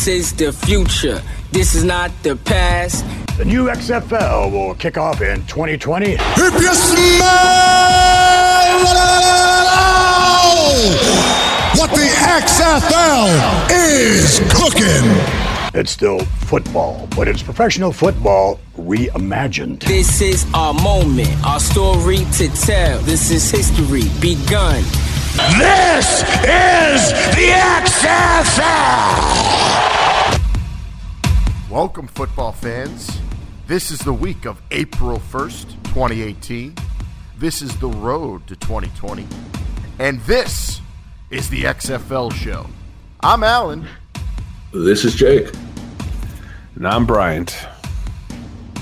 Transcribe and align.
This 0.00 0.30
is 0.30 0.32
the 0.32 0.50
future. 0.50 1.20
This 1.52 1.74
is 1.74 1.84
not 1.84 2.10
the 2.22 2.34
past. 2.34 3.04
The 3.36 3.44
new 3.44 3.66
XFL 3.66 4.50
will 4.50 4.74
kick 4.76 4.96
off 4.96 5.20
in 5.20 5.44
2020. 5.44 6.12
If 6.16 6.38
you 6.38 6.74
smell 6.74 7.20
what 11.76 11.90
the 11.90 12.08
XFL 12.16 13.28
is 13.70 14.38
cooking. 14.54 15.60
It's 15.78 15.90
still 15.90 16.20
football, 16.48 17.06
but 17.14 17.28
it's 17.28 17.42
professional 17.42 17.92
football 17.92 18.58
reimagined. 18.78 19.82
This 19.84 20.22
is 20.22 20.46
our 20.54 20.72
moment, 20.72 21.28
our 21.44 21.60
story 21.60 22.24
to 22.38 22.48
tell. 22.48 23.00
This 23.00 23.30
is 23.30 23.50
history 23.50 24.04
begun. 24.18 24.82
This 25.48 26.20
is 26.44 27.12
the 27.34 27.48
XFL! 27.80 28.60
Welcome, 31.70 32.06
football 32.08 32.52
fans. 32.52 33.18
This 33.66 33.90
is 33.90 34.00
the 34.00 34.12
week 34.12 34.44
of 34.44 34.60
April 34.70 35.18
1st, 35.18 35.82
2018. 35.84 36.74
This 37.38 37.62
is 37.62 37.74
the 37.78 37.88
road 37.88 38.46
to 38.48 38.56
2020. 38.56 39.26
And 39.98 40.20
this 40.20 40.82
is 41.30 41.48
the 41.48 41.62
XFL 41.62 42.32
show. 42.34 42.66
I'm 43.20 43.42
Alan. 43.42 43.86
This 44.74 45.06
is 45.06 45.14
Jake. 45.14 45.48
And 46.76 46.86
I'm 46.86 47.06
Bryant. 47.06 47.66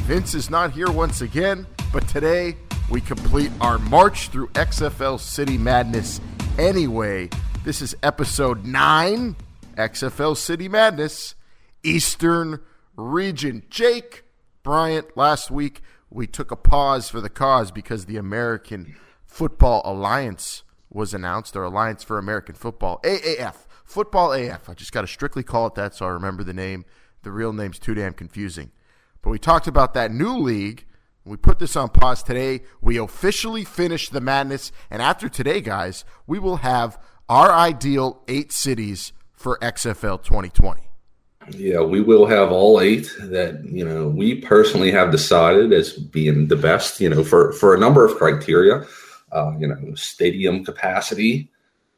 Vince 0.06 0.34
is 0.34 0.50
not 0.50 0.72
here 0.72 0.90
once 0.90 1.20
again, 1.20 1.68
but 1.92 2.08
today 2.08 2.56
we 2.90 3.00
complete 3.00 3.52
our 3.60 3.78
march 3.78 4.28
through 4.30 4.48
XFL 4.48 5.20
City 5.20 5.56
Madness 5.56 6.20
anyway. 6.58 7.30
This 7.64 7.80
is 7.80 7.96
episode 8.02 8.64
9 8.64 9.36
XFL 9.76 10.36
City 10.36 10.68
Madness, 10.68 11.34
Eastern 11.82 12.60
Region. 12.96 13.62
Jake, 13.70 14.24
Bryant, 14.62 15.16
last 15.16 15.50
week 15.50 15.82
we 16.10 16.26
took 16.26 16.50
a 16.50 16.56
pause 16.56 17.08
for 17.08 17.20
the 17.20 17.30
cause 17.30 17.70
because 17.70 18.06
the 18.06 18.16
American 18.16 18.96
Football 19.24 19.82
Alliance 19.84 20.64
was 20.90 21.14
announced, 21.14 21.54
or 21.54 21.64
Alliance 21.64 22.02
for 22.02 22.18
American 22.18 22.54
Football, 22.54 23.00
AAF. 23.04 23.66
Football 23.84 24.32
AF. 24.32 24.68
I 24.68 24.74
just 24.74 24.92
got 24.92 25.02
to 25.02 25.06
strictly 25.06 25.42
call 25.42 25.66
it 25.66 25.74
that 25.76 25.94
so 25.94 26.06
I 26.06 26.10
remember 26.10 26.42
the 26.42 26.52
name. 26.52 26.84
The 27.22 27.30
real 27.30 27.52
name's 27.52 27.78
too 27.78 27.94
damn 27.94 28.14
confusing. 28.14 28.70
But 29.22 29.30
we 29.30 29.38
talked 29.38 29.66
about 29.66 29.94
that 29.94 30.10
new 30.10 30.36
league. 30.36 30.86
We 31.28 31.36
put 31.36 31.58
this 31.58 31.76
on 31.76 31.90
pause 31.90 32.22
today. 32.22 32.62
We 32.80 32.96
officially 32.96 33.62
finished 33.62 34.12
the 34.14 34.20
madness. 34.20 34.72
And 34.90 35.02
after 35.02 35.28
today, 35.28 35.60
guys, 35.60 36.06
we 36.26 36.38
will 36.38 36.56
have 36.56 36.98
our 37.28 37.52
ideal 37.52 38.22
eight 38.28 38.50
cities 38.50 39.12
for 39.32 39.58
XFL 39.58 40.22
2020. 40.22 40.80
Yeah, 41.50 41.80
we 41.80 42.00
will 42.00 42.26
have 42.26 42.50
all 42.50 42.80
eight 42.80 43.10
that, 43.20 43.62
you 43.64 43.84
know, 43.84 44.08
we 44.08 44.40
personally 44.40 44.90
have 44.90 45.10
decided 45.10 45.72
as 45.72 45.92
being 45.92 46.48
the 46.48 46.56
best, 46.56 46.98
you 46.98 47.10
know, 47.10 47.22
for, 47.22 47.52
for 47.52 47.74
a 47.74 47.78
number 47.78 48.06
of 48.06 48.16
criteria, 48.16 48.86
uh, 49.32 49.52
you 49.58 49.66
know, 49.66 49.94
stadium 49.94 50.64
capacity, 50.64 51.50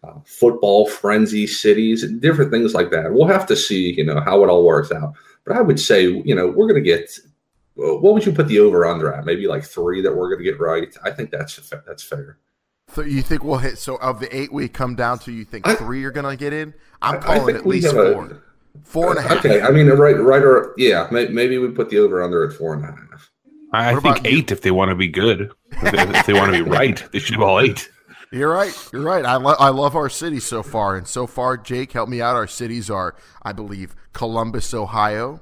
uh, 0.02 0.14
football 0.24 0.88
frenzy 0.88 1.46
cities, 1.46 2.04
different 2.18 2.50
things 2.50 2.74
like 2.74 2.90
that. 2.90 3.12
We'll 3.12 3.28
have 3.28 3.46
to 3.46 3.56
see, 3.56 3.92
you 3.92 4.04
know, 4.04 4.20
how 4.20 4.42
it 4.42 4.48
all 4.48 4.64
works 4.64 4.90
out. 4.90 5.14
But 5.44 5.56
I 5.56 5.60
would 5.60 5.78
say, 5.78 6.04
you 6.04 6.34
know, 6.34 6.48
we're 6.48 6.66
going 6.66 6.82
to 6.82 6.88
get. 6.88 7.16
What 7.80 8.14
would 8.14 8.26
you 8.26 8.32
put 8.32 8.48
the 8.48 8.58
over 8.58 8.84
under 8.84 9.12
at? 9.12 9.24
Maybe 9.24 9.46
like 9.46 9.64
three 9.64 10.02
that 10.02 10.14
we're 10.14 10.28
going 10.28 10.44
to 10.44 10.50
get 10.50 10.60
right. 10.60 10.94
I 11.02 11.10
think 11.10 11.30
that's 11.30 11.56
that's 11.86 12.02
fair. 12.02 12.38
So 12.94 13.02
you 13.02 13.22
think 13.22 13.44
we'll 13.44 13.58
hit? 13.58 13.78
So 13.78 13.96
of 13.96 14.20
the 14.20 14.34
eight 14.36 14.52
we 14.52 14.68
come 14.68 14.96
down 14.96 15.18
to, 15.20 15.32
you 15.32 15.44
think 15.44 15.66
I, 15.66 15.76
three 15.76 16.04
are 16.04 16.10
going 16.10 16.28
to 16.28 16.36
get 16.36 16.52
in? 16.52 16.74
I'm 17.00 17.20
calling 17.20 17.56
at 17.56 17.66
least 17.66 17.90
four. 17.92 18.26
A, 18.26 18.40
four 18.82 19.10
and 19.10 19.18
a 19.18 19.22
half. 19.22 19.44
Okay, 19.44 19.62
I 19.62 19.70
mean, 19.70 19.88
right, 19.88 20.18
right, 20.18 20.42
or 20.42 20.74
yeah, 20.76 21.08
maybe 21.10 21.58
we 21.58 21.68
put 21.68 21.88
the 21.88 21.98
over 21.98 22.22
under 22.22 22.48
at 22.48 22.56
four 22.56 22.74
and 22.74 22.84
a 22.84 22.88
half. 22.88 23.30
I, 23.72 23.94
I 23.94 24.00
think 24.00 24.24
eight 24.24 24.50
you? 24.50 24.54
if 24.54 24.62
they 24.62 24.72
want 24.72 24.90
to 24.90 24.96
be 24.96 25.08
good. 25.08 25.52
If 25.70 25.92
they, 25.92 26.18
if 26.18 26.26
they 26.26 26.32
want 26.34 26.52
to 26.52 26.64
be 26.64 26.68
right, 26.68 27.02
they 27.12 27.20
should 27.20 27.34
have 27.34 27.42
all 27.42 27.60
eight. 27.60 27.88
You're 28.32 28.52
right. 28.52 28.76
You're 28.92 29.02
right. 29.02 29.24
I, 29.24 29.36
lo- 29.36 29.56
I 29.58 29.70
love 29.70 29.96
our 29.96 30.08
cities 30.08 30.44
so 30.44 30.62
far. 30.62 30.96
And 30.96 31.06
so 31.06 31.26
far, 31.26 31.56
Jake, 31.56 31.92
help 31.92 32.08
me 32.08 32.20
out. 32.20 32.36
Our 32.36 32.46
cities 32.46 32.88
are, 32.90 33.16
I 33.42 33.52
believe, 33.52 33.96
Columbus, 34.12 34.72
Ohio. 34.74 35.40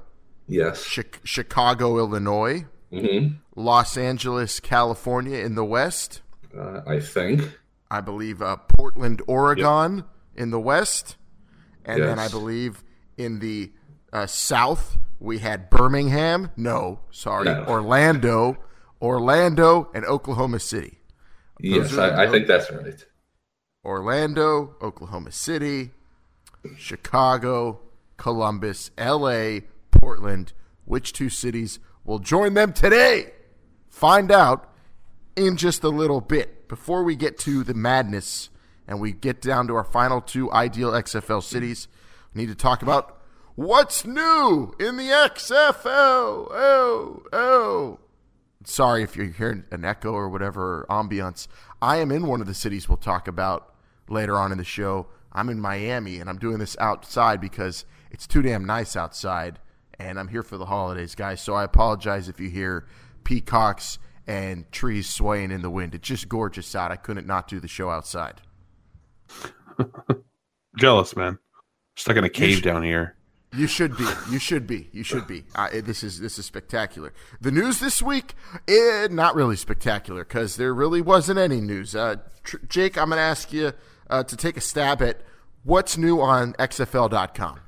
Yes. 0.49 0.95
Chi- 0.95 1.03
Chicago, 1.23 1.97
Illinois. 1.97 2.65
Mm-hmm. 2.91 3.35
Los 3.55 3.97
Angeles, 3.97 4.59
California 4.59 5.37
in 5.39 5.55
the 5.55 5.65
west. 5.65 6.21
Uh, 6.57 6.81
I 6.87 6.99
think. 6.99 7.57
I 7.91 8.01
believe 8.01 8.41
uh, 8.41 8.57
Portland, 8.57 9.21
Oregon 9.27 9.97
yep. 9.97 10.05
in 10.35 10.49
the 10.49 10.59
west. 10.59 11.17
And 11.85 11.99
yes. 11.99 12.07
then 12.07 12.19
I 12.19 12.27
believe 12.27 12.83
in 13.17 13.39
the 13.39 13.71
uh, 14.11 14.25
south, 14.25 14.97
we 15.19 15.39
had 15.39 15.69
Birmingham. 15.69 16.51
No, 16.57 17.01
sorry. 17.11 17.45
No. 17.45 17.65
Orlando. 17.67 18.57
Orlando 19.01 19.89
and 19.93 20.05
Oklahoma 20.05 20.59
City. 20.59 20.99
Yes, 21.59 21.97
I, 21.97 22.23
I 22.23 22.27
think 22.27 22.47
that's 22.47 22.71
right. 22.71 23.05
Orlando, 23.83 24.75
Oklahoma 24.81 25.31
City, 25.31 25.91
Chicago, 26.77 27.79
Columbus, 28.17 28.91
LA, 28.97 29.59
Portland. 29.91 30.53
Which 30.85 31.13
two 31.13 31.29
cities 31.29 31.79
will 32.03 32.19
join 32.19 32.55
them 32.55 32.73
today? 32.73 33.33
Find 33.89 34.31
out 34.31 34.73
in 35.35 35.55
just 35.57 35.83
a 35.83 35.89
little 35.89 36.21
bit. 36.21 36.67
Before 36.67 37.03
we 37.03 37.15
get 37.15 37.37
to 37.39 37.63
the 37.63 37.73
madness 37.73 38.49
and 38.87 38.99
we 38.99 39.11
get 39.11 39.41
down 39.41 39.67
to 39.67 39.75
our 39.75 39.83
final 39.83 40.21
two 40.21 40.51
ideal 40.51 40.91
XFL 40.91 41.43
cities, 41.43 41.87
we 42.33 42.41
need 42.41 42.49
to 42.49 42.55
talk 42.55 42.81
about 42.81 43.21
what's 43.55 44.05
new 44.05 44.73
in 44.79 44.97
the 44.97 45.09
XFL. 45.09 46.47
Oh, 46.51 47.23
oh 47.33 47.99
sorry 48.63 49.03
if 49.03 49.15
you're 49.15 49.27
hearing 49.27 49.63
an 49.71 49.85
echo 49.85 50.11
or 50.11 50.29
whatever 50.29 50.81
or 50.81 50.85
ambiance. 50.89 51.47
I 51.81 51.97
am 51.97 52.11
in 52.11 52.27
one 52.27 52.41
of 52.41 52.47
the 52.47 52.53
cities 52.53 52.87
we'll 52.87 52.97
talk 52.97 53.27
about 53.27 53.73
later 54.07 54.37
on 54.37 54.51
in 54.51 54.57
the 54.57 54.63
show. 54.63 55.07
I'm 55.31 55.49
in 55.49 55.59
Miami 55.59 56.19
and 56.19 56.29
I'm 56.29 56.39
doing 56.39 56.59
this 56.59 56.75
outside 56.79 57.39
because 57.39 57.85
it's 58.11 58.27
too 58.27 58.41
damn 58.41 58.65
nice 58.65 58.95
outside 58.95 59.59
and 59.99 60.19
I'm 60.19 60.27
here 60.27 60.43
for 60.43 60.57
the 60.57 60.65
holidays, 60.65 61.15
guys. 61.15 61.41
So 61.41 61.53
I 61.53 61.63
apologize 61.63 62.29
if 62.29 62.39
you 62.39 62.49
hear 62.49 62.87
peacocks 63.23 63.99
and 64.25 64.71
trees 64.71 65.09
swaying 65.09 65.51
in 65.51 65.61
the 65.61 65.69
wind. 65.69 65.95
It's 65.95 66.07
just 66.07 66.29
gorgeous 66.29 66.75
out. 66.75 66.91
I 66.91 66.95
couldn't 66.95 67.27
not 67.27 67.47
do 67.47 67.59
the 67.59 67.67
show 67.67 67.89
outside. 67.89 68.41
Jealous, 70.77 71.15
man. 71.15 71.39
Stuck 71.95 72.17
in 72.17 72.23
a 72.23 72.29
cave 72.29 72.61
down 72.61 72.83
here. 72.83 73.15
You 73.53 73.65
should 73.65 73.97
be. 73.97 74.05
You 74.29 74.37
should 74.37 74.67
be. 74.67 74.89
You 74.91 75.03
should 75.03 75.25
be. 75.25 75.43
Uh, 75.55 75.69
this 75.83 76.03
is 76.03 76.19
this 76.19 76.37
is 76.37 76.45
spectacular. 76.45 77.13
The 77.41 77.51
news 77.51 77.79
this 77.79 77.99
week, 77.99 78.35
eh, 78.67 79.07
not 79.09 79.33
really 79.33 79.55
spectacular 79.55 80.23
because 80.23 80.55
there 80.55 80.73
really 80.73 81.01
wasn't 81.01 81.39
any 81.39 81.59
news. 81.59 81.95
Uh, 81.95 82.17
Tr- 82.43 82.57
Jake, 82.67 82.95
I'm 82.95 83.09
going 83.09 83.17
to 83.17 83.23
ask 83.23 83.51
you 83.51 83.73
uh, 84.07 84.23
to 84.23 84.37
take 84.37 84.55
a 84.55 84.61
stab 84.61 85.01
at 85.01 85.21
what's 85.63 85.97
new 85.97 86.21
on 86.21 86.53
XFL.com. 86.53 87.59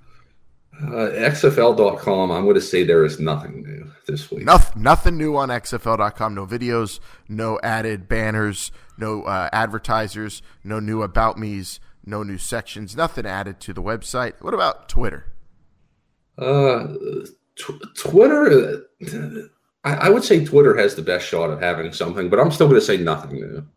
Uh, 0.80 1.12
XFL.com, 1.12 2.32
I'm 2.32 2.44
going 2.44 2.56
to 2.56 2.62
say 2.62 2.84
there 2.84 3.06
is 3.06 3.20
nothing 3.20 3.64
new 3.64 3.92
this 4.08 4.32
week. 4.32 4.46
Nothing, 4.46 4.82
nothing 4.82 5.18
new 5.18 5.36
on 5.36 5.50
XFL.com. 5.50 6.34
No 6.34 6.48
videos, 6.48 7.00
no 7.28 7.59
added 7.62 8.08
banners, 8.08 8.72
no 8.98 9.24
uh, 9.24 9.50
advertisers, 9.54 10.42
no 10.64 10.80
new 10.80 11.04
about 11.04 11.38
me's, 11.38 11.80
no 12.06 12.24
new 12.24 12.38
sections, 12.38 12.96
nothing 12.96 13.26
added 13.26 13.59
to 13.62 13.74
the 13.74 13.82
website. 13.82 14.34
What 14.42 14.54
about 14.54 14.90
Twitter? 14.90 15.28
Uh, 16.38 16.88
tw- 17.56 17.96
Twitter, 17.96 18.84
I, 19.84 19.94
I, 19.94 20.09
would 20.09 20.24
say 20.24 20.44
Twitter 20.44 20.76
has 20.78 20.96
the 20.96 21.02
best 21.03 21.28
shot 21.28 21.52
of 21.52 21.59
having 21.59 21.94
something, 21.94 22.30
but 22.30 22.40
I'm 22.40 22.52
still 22.52 22.68
going 22.68 22.80
to 22.80 22.86
say 22.86 22.98
nothing 22.98 23.34
new. 23.34 23.68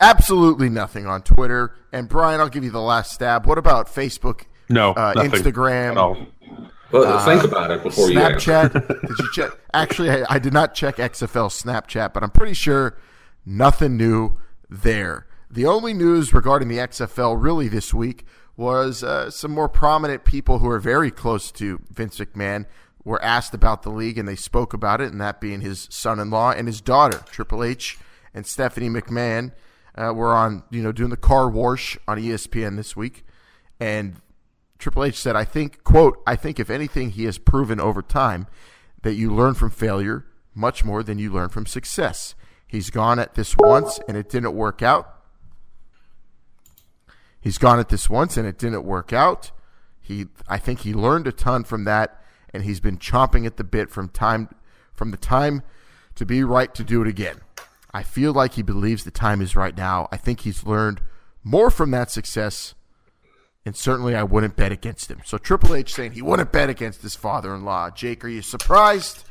Absolutely 0.00 0.68
nothing 0.68 1.06
on 1.06 1.22
Twitter. 1.22 1.74
And 1.92 2.08
Brian, 2.08 2.40
I'll 2.40 2.48
give 2.48 2.64
you 2.64 2.70
the 2.70 2.80
last 2.80 3.12
stab. 3.12 3.46
What 3.46 3.58
about 3.58 3.86
Facebook? 3.86 4.42
No, 4.68 4.92
uh, 4.92 5.14
Instagram. 5.14 6.26
Well, 6.92 7.04
uh, 7.04 7.24
think 7.24 7.44
about 7.44 7.70
it 7.70 7.82
before 7.82 8.08
Snapchat. 8.08 8.74
you. 8.74 8.80
Snapchat. 8.80 9.00
did 9.08 9.18
you 9.18 9.32
check? 9.32 9.50
Actually, 9.74 10.10
I, 10.10 10.24
I 10.30 10.38
did 10.38 10.52
not 10.52 10.74
check 10.74 10.96
XFL 10.96 11.50
Snapchat, 11.50 12.12
but 12.12 12.22
I'm 12.22 12.30
pretty 12.30 12.54
sure 12.54 12.96
nothing 13.44 13.96
new 13.96 14.38
there. 14.68 15.26
The 15.50 15.66
only 15.66 15.94
news 15.94 16.32
regarding 16.32 16.68
the 16.68 16.78
XFL 16.78 17.40
really 17.40 17.68
this 17.68 17.94
week 17.94 18.24
was 18.56 19.02
uh, 19.02 19.30
some 19.30 19.50
more 19.50 19.68
prominent 19.68 20.24
people 20.24 20.58
who 20.58 20.68
are 20.68 20.78
very 20.78 21.10
close 21.10 21.52
to 21.52 21.80
Vince 21.90 22.18
McMahon 22.18 22.66
were 23.04 23.22
asked 23.22 23.54
about 23.54 23.82
the 23.82 23.90
league 23.90 24.18
and 24.18 24.26
they 24.26 24.36
spoke 24.36 24.72
about 24.72 25.00
it, 25.00 25.12
and 25.12 25.20
that 25.20 25.40
being 25.40 25.60
his 25.60 25.86
son-in-law 25.90 26.52
and 26.52 26.66
his 26.66 26.80
daughter, 26.80 27.22
Triple 27.30 27.62
H 27.62 27.98
and 28.34 28.46
Stephanie 28.46 28.88
McMahon, 28.88 29.52
uh, 29.94 30.12
were 30.12 30.34
on 30.34 30.64
you 30.70 30.82
know 30.82 30.92
doing 30.92 31.10
the 31.10 31.16
car 31.16 31.48
wash 31.48 31.96
on 32.08 32.18
ESPN 32.18 32.76
this 32.76 32.96
week, 32.96 33.24
and 33.78 34.16
Triple 34.78 35.04
H 35.04 35.18
said, 35.18 35.36
"I 35.36 35.44
think 35.44 35.84
quote 35.84 36.22
I 36.26 36.36
think 36.36 36.60
if 36.60 36.70
anything 36.70 37.10
he 37.10 37.24
has 37.24 37.38
proven 37.38 37.80
over 37.80 38.02
time 38.02 38.46
that 39.02 39.14
you 39.14 39.34
learn 39.34 39.54
from 39.54 39.70
failure 39.70 40.26
much 40.54 40.84
more 40.84 41.02
than 41.02 41.18
you 41.18 41.32
learn 41.32 41.48
from 41.48 41.66
success. 41.66 42.34
He's 42.66 42.90
gone 42.90 43.18
at 43.18 43.34
this 43.34 43.56
once 43.56 44.00
and 44.08 44.16
it 44.16 44.28
didn't 44.28 44.54
work 44.54 44.82
out." 44.82 45.12
He's 47.40 47.58
gone 47.58 47.78
at 47.78 47.90
this 47.90 48.10
once 48.10 48.36
and 48.36 48.46
it 48.46 48.58
didn't 48.58 48.82
work 48.82 49.12
out. 49.12 49.52
He, 50.00 50.26
I 50.48 50.58
think 50.58 50.80
he 50.80 50.94
learned 50.94 51.26
a 51.26 51.32
ton 51.32 51.64
from 51.64 51.84
that, 51.84 52.22
and 52.52 52.62
he's 52.62 52.78
been 52.78 52.96
chomping 52.96 53.44
at 53.44 53.56
the 53.56 53.64
bit 53.64 53.90
from 53.90 54.08
time, 54.08 54.48
from 54.94 55.10
the 55.10 55.16
time 55.16 55.62
to 56.14 56.24
be 56.24 56.44
right 56.44 56.72
to 56.74 56.84
do 56.84 57.02
it 57.02 57.08
again. 57.08 57.40
I 57.92 58.04
feel 58.04 58.32
like 58.32 58.52
he 58.52 58.62
believes 58.62 59.02
the 59.02 59.10
time 59.10 59.40
is 59.40 59.56
right 59.56 59.76
now. 59.76 60.08
I 60.12 60.16
think 60.16 60.40
he's 60.40 60.64
learned 60.64 61.00
more 61.42 61.70
from 61.70 61.90
that 61.90 62.10
success, 62.10 62.74
and 63.66 63.76
certainly 63.76 64.14
I 64.14 64.22
wouldn't 64.22 64.54
bet 64.54 64.70
against 64.70 65.10
him. 65.10 65.20
So 65.24 65.38
Triple 65.38 65.74
H 65.74 65.92
saying 65.92 66.12
he 66.12 66.22
wouldn't 66.22 66.52
bet 66.52 66.70
against 66.70 67.02
his 67.02 67.16
father-in-law. 67.16 67.90
Jake, 67.90 68.24
are 68.24 68.28
you 68.28 68.40
surprised? 68.40 69.24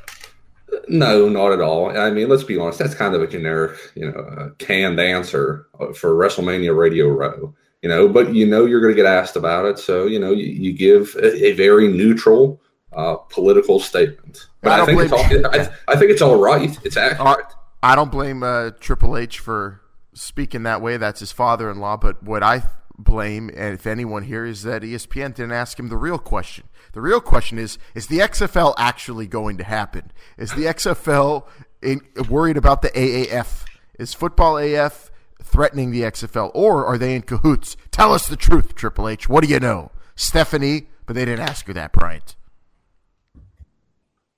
No, 0.88 1.28
not 1.28 1.52
at 1.52 1.62
all. 1.62 1.96
I 1.96 2.10
mean, 2.10 2.28
let's 2.28 2.44
be 2.44 2.58
honest. 2.58 2.78
That's 2.78 2.94
kind 2.94 3.14
of 3.14 3.22
a 3.22 3.26
generic, 3.26 3.78
you 3.94 4.10
know, 4.10 4.20
uh, 4.20 4.50
canned 4.58 5.00
answer 5.00 5.66
uh, 5.80 5.92
for 5.92 6.14
WrestleMania 6.14 6.76
Radio 6.76 7.08
Row. 7.08 7.54
You 7.82 7.88
know, 7.88 8.08
but 8.08 8.34
you 8.34 8.46
know 8.46 8.66
you're 8.66 8.80
going 8.80 8.94
to 8.94 8.96
get 8.96 9.06
asked 9.06 9.36
about 9.36 9.64
it, 9.64 9.78
so 9.78 10.06
you 10.06 10.18
know 10.18 10.32
you, 10.32 10.46
you 10.46 10.72
give 10.72 11.14
a, 11.16 11.46
a, 11.46 11.52
very 11.52 11.86
neutral 11.86 12.60
uh, 12.92 13.14
political 13.14 13.78
statement. 13.78 14.48
But 14.60 14.72
I, 14.72 14.82
I 14.82 14.86
think 14.86 15.00
it's 15.02 15.12
all. 15.12 15.46
I, 15.46 15.68
I, 15.86 15.96
think 15.96 16.10
it's 16.10 16.22
all 16.22 16.40
right. 16.40 16.76
It's 16.84 16.96
accurate. 16.96 17.44
I 17.82 17.94
don't 17.94 18.10
blame 18.10 18.42
uh, 18.42 18.70
Triple 18.80 19.16
H 19.16 19.38
for 19.38 19.82
speaking 20.14 20.64
that 20.64 20.80
way. 20.80 20.96
That's 20.96 21.20
his 21.20 21.30
father-in-law. 21.30 21.98
But 21.98 22.22
what 22.24 22.42
I 22.42 22.64
blame, 22.98 23.50
and 23.56 23.74
if 23.74 23.86
anyone 23.86 24.24
here, 24.24 24.44
is 24.44 24.62
that 24.62 24.82
ESPN 24.82 25.34
didn't 25.34 25.52
ask 25.52 25.78
him 25.78 25.88
the 25.88 25.96
real 25.96 26.18
question. 26.18 26.66
The 26.92 27.00
real 27.00 27.20
question 27.20 27.58
is: 27.58 27.78
Is 27.94 28.06
the 28.06 28.18
XFL 28.18 28.74
actually 28.76 29.26
going 29.26 29.56
to 29.58 29.64
happen? 29.64 30.12
Is 30.36 30.52
the 30.52 30.64
XFL 30.64 31.44
in, 31.82 32.00
worried 32.28 32.56
about 32.56 32.82
the 32.82 32.90
AAF? 32.90 33.64
Is 33.98 34.14
football 34.14 34.58
AF 34.58 35.10
threatening 35.42 35.90
the 35.90 36.02
XFL, 36.02 36.50
or 36.54 36.84
are 36.86 36.98
they 36.98 37.14
in 37.14 37.22
cahoots? 37.22 37.76
Tell 37.90 38.12
us 38.12 38.28
the 38.28 38.36
truth, 38.36 38.74
Triple 38.74 39.08
H. 39.08 39.28
What 39.28 39.44
do 39.44 39.50
you 39.50 39.60
know, 39.60 39.90
Stephanie? 40.14 40.88
But 41.06 41.14
they 41.14 41.24
didn't 41.24 41.46
ask 41.46 41.66
her 41.66 41.72
that, 41.72 41.92
Bryant. 41.92 42.34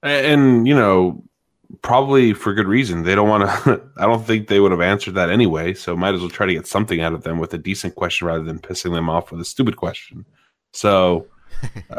And 0.03 0.69
you 0.69 0.75
know, 0.75 1.25
probably 1.82 2.32
for 2.32 2.55
good 2.55 2.67
reason. 2.67 3.03
They 3.03 3.15
don't 3.15 3.29
want 3.29 3.44
to. 3.44 3.82
I 3.97 4.06
don't 4.06 4.26
think 4.26 4.49
they 4.49 4.61
would 4.61 4.73
have 4.73 4.81
answered 4.81 5.15
that 5.15 5.31
anyway. 5.31 5.75
So 5.75 5.97
might 5.97 6.15
as 6.15 6.20
well 6.20 6.31
try 6.31 6.47
to 6.47 6.55
get 6.55 6.67
something 6.67 7.00
out 7.00 7.12
of 7.12 7.23
them 7.23 7.38
with 7.38 7.55
a 7.55 7.59
decent 7.59 7.94
question 7.94 8.26
rather 8.26 8.44
than 8.44 8.59
pissing 8.59 8.93
them 8.94 9.09
off 9.09 9.31
with 9.31 9.41
a 9.41 9.44
stupid 9.44 9.76
question. 9.76 10.25
So, 10.73 11.26
uh, 11.91 11.99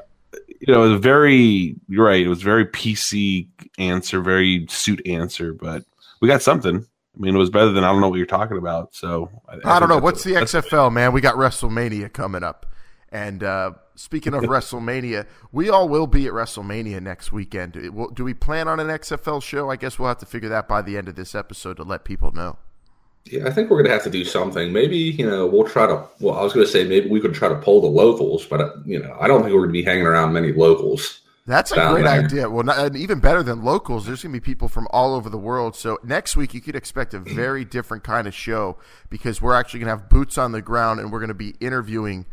you 0.61 0.73
know, 0.73 0.83
it 0.83 0.89
was 0.89 1.01
very. 1.01 1.75
You're 1.87 2.05
right. 2.05 2.25
It 2.25 2.29
was 2.29 2.41
very 2.41 2.65
PC 2.65 3.47
answer, 3.77 4.21
very 4.21 4.65
suit 4.69 5.05
answer, 5.05 5.53
but 5.53 5.83
we 6.21 6.27
got 6.27 6.41
something. 6.41 6.85
I 7.15 7.21
mean, 7.21 7.35
it 7.35 7.39
was 7.39 7.49
better 7.49 7.71
than 7.71 7.83
I 7.83 7.91
don't 7.91 8.01
know 8.01 8.09
what 8.09 8.17
you're 8.17 8.25
talking 8.25 8.57
about. 8.57 8.93
So 8.95 9.29
I, 9.47 9.55
I, 9.55 9.75
I 9.75 9.79
don't 9.79 9.89
know 9.89 9.97
what's 9.97 10.23
the 10.23 10.33
XFL, 10.33 10.91
man. 10.91 11.11
We 11.11 11.21
got 11.21 11.35
WrestleMania 11.35 12.13
coming 12.13 12.43
up, 12.43 12.65
and. 13.11 13.43
uh 13.43 13.71
Speaking 13.99 14.33
of 14.33 14.43
WrestleMania, 14.43 15.27
we 15.51 15.69
all 15.69 15.89
will 15.89 16.07
be 16.07 16.25
at 16.25 16.31
WrestleMania 16.31 17.01
next 17.01 17.33
weekend. 17.33 17.73
Do 17.73 18.23
we 18.23 18.33
plan 18.33 18.69
on 18.69 18.79
an 18.79 18.87
XFL 18.87 19.43
show? 19.43 19.69
I 19.69 19.75
guess 19.75 19.99
we'll 19.99 20.07
have 20.07 20.19
to 20.19 20.25
figure 20.25 20.47
that 20.47 20.69
by 20.69 20.81
the 20.81 20.97
end 20.97 21.09
of 21.09 21.15
this 21.15 21.35
episode 21.35 21.75
to 21.75 21.83
let 21.83 22.05
people 22.05 22.31
know. 22.31 22.55
Yeah, 23.25 23.45
I 23.45 23.51
think 23.51 23.69
we're 23.69 23.75
going 23.75 23.87
to 23.87 23.91
have 23.91 24.03
to 24.03 24.09
do 24.09 24.23
something. 24.23 24.71
Maybe 24.71 24.97
you 24.97 25.29
know 25.29 25.45
we'll 25.45 25.67
try 25.67 25.85
to. 25.85 26.07
Well, 26.21 26.35
I 26.35 26.43
was 26.43 26.53
going 26.53 26.65
to 26.65 26.71
say 26.71 26.85
maybe 26.85 27.09
we 27.09 27.19
could 27.19 27.33
try 27.33 27.49
to 27.49 27.55
pull 27.55 27.81
the 27.81 27.87
locals, 27.87 28.45
but 28.45 28.61
uh, 28.61 28.71
you 28.85 28.99
know 28.99 29.17
I 29.19 29.27
don't 29.27 29.41
think 29.41 29.53
we're 29.53 29.67
going 29.67 29.69
to 29.69 29.73
be 29.73 29.83
hanging 29.83 30.05
around 30.05 30.31
many 30.31 30.53
locals. 30.53 31.21
That's 31.45 31.71
a 31.71 31.75
great 31.75 32.03
there. 32.03 32.23
idea. 32.25 32.49
Well, 32.49 32.63
not, 32.63 32.95
even 32.95 33.19
better 33.19 33.41
than 33.41 33.63
locals, 33.63 34.05
there's 34.05 34.21
going 34.21 34.33
to 34.33 34.39
be 34.39 34.43
people 34.43 34.67
from 34.67 34.87
all 34.91 35.15
over 35.15 35.31
the 35.31 35.37
world. 35.37 35.75
So 35.75 35.97
next 36.03 36.37
week 36.37 36.53
you 36.53 36.61
could 36.61 36.75
expect 36.75 37.13
a 37.15 37.19
very 37.19 37.65
different 37.65 38.03
kind 38.03 38.27
of 38.27 38.35
show 38.35 38.77
because 39.09 39.41
we're 39.41 39.55
actually 39.55 39.79
going 39.79 39.87
to 39.87 39.97
have 39.97 40.09
boots 40.09 40.37
on 40.37 40.51
the 40.51 40.61
ground 40.61 40.99
and 40.99 41.11
we're 41.11 41.19
going 41.19 41.29
to 41.29 41.33
be 41.33 41.55
interviewing 41.59 42.27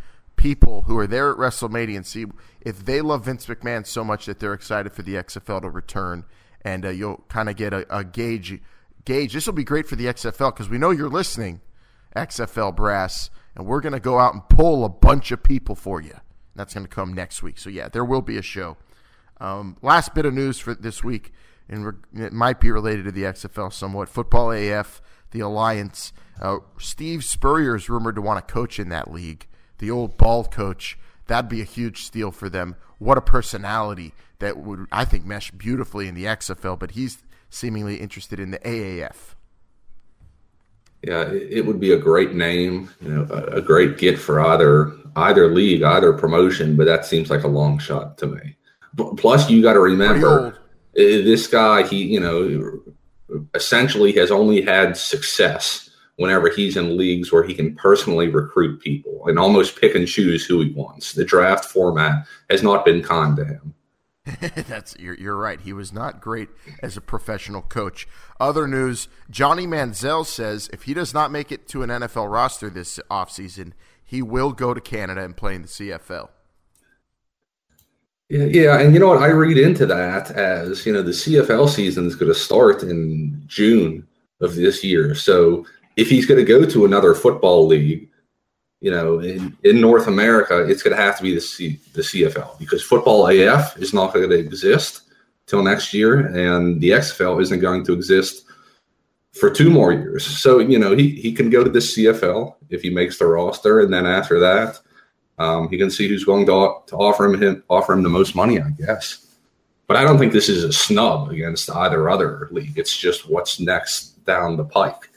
people 0.46 0.82
who 0.82 0.96
are 0.96 1.08
there 1.08 1.32
at 1.32 1.38
WrestleMania 1.38 1.96
and 1.96 2.06
see 2.06 2.25
if 2.60 2.84
they 2.84 3.00
love 3.00 3.25
Vince 3.25 3.46
McMahon 3.46 3.84
so 3.84 4.04
much 4.04 4.26
that 4.26 4.38
they're 4.38 4.54
excited 4.54 4.93
for 4.93 5.02
the 5.02 5.14
XFL 5.14 5.62
to 5.62 5.69
return, 5.69 6.25
and 6.62 6.87
uh, 6.87 6.90
you'll 6.90 7.25
kind 7.26 7.48
of 7.48 7.56
get 7.56 7.72
a, 7.72 7.84
a, 7.90 8.04
gauge. 8.04 8.60
Gauge. 9.04 9.32
This 9.32 9.46
will 9.46 9.54
be 9.54 9.64
great 9.64 9.88
for 9.88 9.96
the 9.96 10.04
XFL 10.06 10.54
because 10.54 10.69
we 10.69 10.78
know 10.78 10.90
you're 10.93 11.08
listening, 11.08 11.62
XFL 12.14 12.76
brass, 12.76 13.28
and 13.56 13.66
we're 13.66 13.81
going 13.81 13.93
to 13.93 13.98
go 13.98 14.20
out 14.20 14.34
and 14.34 14.48
pull 14.48 14.84
a 14.84 14.88
bunch 14.88 15.32
of 15.32 15.43
people 15.43 15.75
for 15.75 16.00
you. 16.00 16.14
That's 16.54 16.75
going 16.75 16.87
to 16.87 16.94
come 16.94 17.12
next 17.12 17.42
week. 17.42 17.58
So 17.58 17.69
yeah, 17.69 17.88
there 17.88 18.04
will 18.04 18.22
be 18.22 18.37
a 18.37 18.42
show. 18.42 18.76
Um, 19.40 19.76
last 19.82 20.14
bit 20.14 20.26
of 20.26 20.32
news 20.32 20.60
for 20.60 20.76
this 20.76 21.02
week, 21.02 21.32
and 21.69 21.92
it 22.14 22.32
might 22.32 22.60
be 22.60 22.70
related 22.70 23.04
to 23.06 23.12
the 23.12 23.25
XFL 23.25 23.72
somewhat. 23.72 24.08
Football 24.08 24.52
AF, 24.52 25.02
the 25.32 25.40
Alliance. 25.40 26.12
Uh, 26.40 26.58
Steve 26.78 27.25
Spurrier 27.25 27.75
is 27.75 27.88
rumored 27.88 28.14
to 28.14 28.22
want 28.22 28.46
to 28.46 28.52
coach 28.54 28.78
in 28.78 28.90
that 28.90 29.10
league 29.10 29.49
the 29.78 29.90
old 29.90 30.17
bald 30.17 30.50
coach. 30.50 30.99
That'd 31.26 31.49
be 31.49 31.61
a 31.61 31.64
huge 31.64 32.05
steal 32.05 32.31
for 32.31 32.49
them. 32.49 32.76
What 32.99 33.19
a 33.19 33.20
personality 33.20 34.14
that 34.38 34.58
would, 34.58 34.87
I 34.93 35.05
think, 35.05 35.25
mesh 35.25 35.50
beautifully 35.50 36.08
in 36.08 36.14
the 36.14 36.25
XFL, 36.25 36.78
but 36.78 36.93
he's 36.93 37.19
seemingly 37.50 37.96
interested 37.96 38.38
in 38.38 38.50
the 38.50 38.58
AAF. 38.58 39.34
Yeah, 41.02 41.31
it 41.31 41.67
would 41.67 41.78
be 41.78 41.93
a 41.93 41.99
great 41.99 42.34
name, 42.34 42.90
you 43.00 43.08
know, 43.08 43.23
a, 43.31 43.61
great 43.61 43.96
get 43.96 44.19
for 44.19 44.40
either 44.40 44.93
either 45.14 45.52
league, 45.52 45.82
either 45.82 46.12
promotion, 46.12 46.76
but 46.76 46.87
that 46.87 47.06
seems 47.06 47.31
like 47.31 47.44
a 47.44 47.49
long 47.49 47.78
shot 47.78 48.19
to 48.19 48.26
me. 48.26 48.56
Plus, 49.17 49.49
you 49.49 49.62
got 49.62 49.75
to 49.75 49.81
remember 49.81 50.58
this 50.94 51.46
guy. 51.46 51.87
He, 51.87 52.05
you 52.05 52.19
know, 52.19 52.81
essentially 53.55 54.12
has 54.12 54.31
only 54.31 54.62
had 54.62 54.96
success 54.96 55.85
whenever 56.16 56.48
he's 56.48 56.76
in 56.76 56.96
leagues 56.96 57.30
where 57.30 57.42
he 57.42 57.54
can 57.54 57.74
personally 57.74 58.28
recruit 58.28 58.80
people 58.80 59.26
and 59.26 59.38
almost 59.38 59.80
pick 59.80 59.94
and 59.94 60.08
choose 60.08 60.44
who 60.44 60.60
he 60.60 60.72
wants. 60.72 61.12
The 61.12 61.24
draft 61.24 61.66
format 61.66 62.26
has 62.50 62.62
not 62.62 62.84
been 62.84 63.02
kind 63.02 63.36
to 63.36 63.44
him. 63.44 63.74
That's 64.56 64.96
you're, 64.98 65.14
you're 65.14 65.36
right. 65.36 65.60
He 65.60 65.72
was 65.72 65.92
not 65.92 66.20
great 66.20 66.48
as 66.82 66.96
a 66.96 67.00
professional 67.00 67.62
coach. 67.62 68.08
Other 68.40 68.66
news: 68.66 69.08
Johnny 69.30 69.66
Manziel 69.66 70.26
says 70.26 70.68
if 70.72 70.82
he 70.82 70.94
does 70.94 71.14
not 71.14 71.30
make 71.30 71.52
it 71.52 71.68
to 71.68 71.82
an 71.84 71.90
NFL 71.90 72.30
roster 72.30 72.68
this 72.68 72.98
offseason, 73.08 73.72
he 74.04 74.22
will 74.22 74.52
go 74.52 74.74
to 74.74 74.80
Canada 74.80 75.22
and 75.22 75.36
play 75.36 75.54
in 75.54 75.62
the 75.62 75.68
CFL. 75.68 76.30
Yeah, 78.28 78.44
yeah, 78.44 78.80
and 78.80 78.92
you 78.92 78.98
know 78.98 79.08
what? 79.08 79.22
I 79.22 79.28
read 79.28 79.58
into 79.58 79.86
that 79.86 80.32
as 80.32 80.84
you 80.84 80.92
know 80.92 81.02
the 81.02 81.12
CFL 81.12 81.68
season 81.68 82.06
is 82.06 82.16
going 82.16 82.32
to 82.32 82.38
start 82.38 82.82
in 82.82 83.44
June 83.46 84.08
of 84.40 84.56
this 84.56 84.82
year, 84.82 85.14
so 85.14 85.64
if 85.96 86.08
he's 86.08 86.26
going 86.26 86.38
to 86.38 86.44
go 86.44 86.64
to 86.64 86.84
another 86.84 87.14
football 87.14 87.66
league, 87.66 88.08
you 88.81 88.90
know, 88.90 89.19
in, 89.20 89.56
in 89.64 89.81
North 89.81 90.06
America, 90.06 90.66
it's 90.69 90.82
going 90.82 90.94
to 90.94 91.02
have 91.02 91.16
to 91.16 91.22
be 91.22 91.34
the 91.34 91.40
C, 91.40 91.81
the 91.94 92.02
CFL 92.02 92.58
because 92.58 92.82
football 92.82 93.26
AF 93.26 93.76
is 93.78 93.94
not 93.94 94.12
going 94.12 94.28
to 94.28 94.38
exist 94.38 95.02
till 95.47 95.62
next 95.62 95.94
year, 95.94 96.26
and 96.26 96.80
the 96.80 96.90
XFL 96.90 97.40
isn't 97.40 97.61
going 97.61 97.85
to 97.87 97.94
exist 97.94 98.44
for 99.32 99.50
two 99.50 99.70
more 99.70 99.92
years. 99.92 100.26
So 100.26 100.59
you 100.59 100.78
know, 100.78 100.94
he 100.94 101.11
he 101.11 101.32
can 101.32 101.50
go 101.50 101.64
to 101.64 101.70
the 101.70 101.78
CFL 101.78 102.54
if 102.68 102.82
he 102.82 102.90
makes 102.90 103.18
the 103.18 103.26
roster, 103.26 103.80
and 103.80 103.92
then 103.92 104.06
after 104.06 104.38
that, 104.40 104.78
um, 105.38 105.68
he 105.68 105.78
can 105.78 105.90
see 105.90 106.09
who's 106.09 106.25
going 106.25 106.47
to, 106.47 106.75
to 106.87 106.97
offer 106.97 107.25
him, 107.25 107.42
him 107.42 107.62
offer 107.68 107.92
him 107.92 108.02
the 108.02 108.09
most 108.09 108.35
money, 108.35 108.61
I 108.61 108.70
guess. 108.70 109.26
But 109.87 109.97
I 109.97 110.04
don't 110.04 110.18
think 110.18 110.32
this 110.32 110.49
is 110.49 110.64
a 110.64 110.73
snub 110.73 111.30
against 111.30 111.70
either 111.70 112.11
other 112.11 112.49
league. 112.50 112.76
It's 112.76 112.97
just 112.97 113.28
what's 113.28 113.61
next 113.61 114.25
down 114.25 114.56
the 114.56 114.64
pike. 114.64 115.09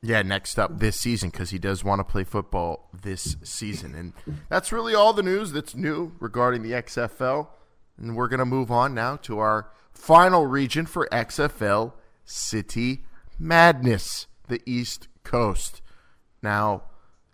Yeah, 0.00 0.22
next 0.22 0.58
up 0.58 0.78
this 0.78 0.98
season 0.98 1.30
because 1.30 1.50
he 1.50 1.58
does 1.58 1.82
want 1.82 1.98
to 1.98 2.04
play 2.04 2.22
football 2.24 2.88
this 3.02 3.36
season. 3.42 3.94
And 3.94 4.12
that's 4.48 4.70
really 4.70 4.94
all 4.94 5.12
the 5.12 5.22
news 5.22 5.52
that's 5.52 5.74
new 5.74 6.12
regarding 6.20 6.62
the 6.62 6.72
XFL. 6.72 7.48
And 7.96 8.16
we're 8.16 8.28
going 8.28 8.38
to 8.38 8.44
move 8.44 8.70
on 8.70 8.94
now 8.94 9.16
to 9.16 9.40
our 9.40 9.70
final 9.92 10.46
region 10.46 10.86
for 10.86 11.08
XFL 11.10 11.94
City 12.24 13.04
Madness, 13.40 14.26
the 14.46 14.60
East 14.66 15.08
Coast. 15.24 15.82
Now, 16.42 16.84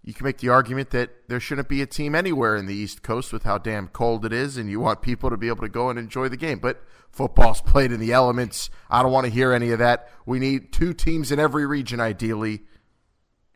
you 0.05 0.13
can 0.13 0.25
make 0.25 0.39
the 0.39 0.51
argument 0.51 0.91
that 0.91 1.29
there 1.29 1.41
shouldn't 1.41 1.69
be 1.69 1.81
a 1.81 1.87
team 1.87 2.15
anywhere 2.15 2.57
in 2.57 2.67
the 2.67 2.75
East 2.75 3.03
Coast 3.03 3.33
with 3.33 3.45
how 3.45 3.57
damn 3.57 3.89
cold 3.89 4.27
it 4.27 4.35
is, 4.35 4.59
and 4.59 4.69
you 4.69 4.79
want 4.79 5.01
people 5.01 5.31
to 5.31 5.37
be 5.39 5.49
able 5.49 5.63
to 5.63 5.69
go 5.69 5.89
and 5.89 5.99
enjoy 5.99 6.29
the 6.29 6.37
game. 6.37 6.59
But 6.59 6.83
Football's 7.11 7.61
played 7.67 7.91
in 7.91 8.01
the 8.01 8.13
elements. 8.13 8.69
I 8.91 9.03
don't 9.03 9.13
want 9.13 9.25
to 9.25 9.33
hear 9.33 9.53
any 9.53 9.71
of 9.71 9.79
that. 9.79 10.11
We 10.27 10.39
need 10.39 10.73
two 10.73 10.93
teams 10.93 11.33
in 11.33 11.41
every 11.41 11.65
region, 11.65 12.01
ideally. 12.01 12.65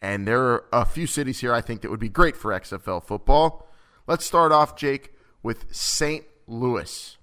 And 0.01 0.27
there 0.27 0.43
are 0.43 0.65
a 0.73 0.85
few 0.87 1.07
cities 1.07 1.41
here 1.41 1.53
I 1.53 1.61
think 1.61 1.83
that 1.83 1.91
would 1.91 2.01
be 2.01 2.09
great 2.09 2.37
for 2.37 2.53
XFL 2.53 3.05
football. 3.05 3.69
Let's 4.07 4.25
start 4.25 4.51
off, 4.51 4.75
Jake, 4.75 5.13
with 5.43 5.67
St. 5.71 6.25
Louis. 6.47 7.19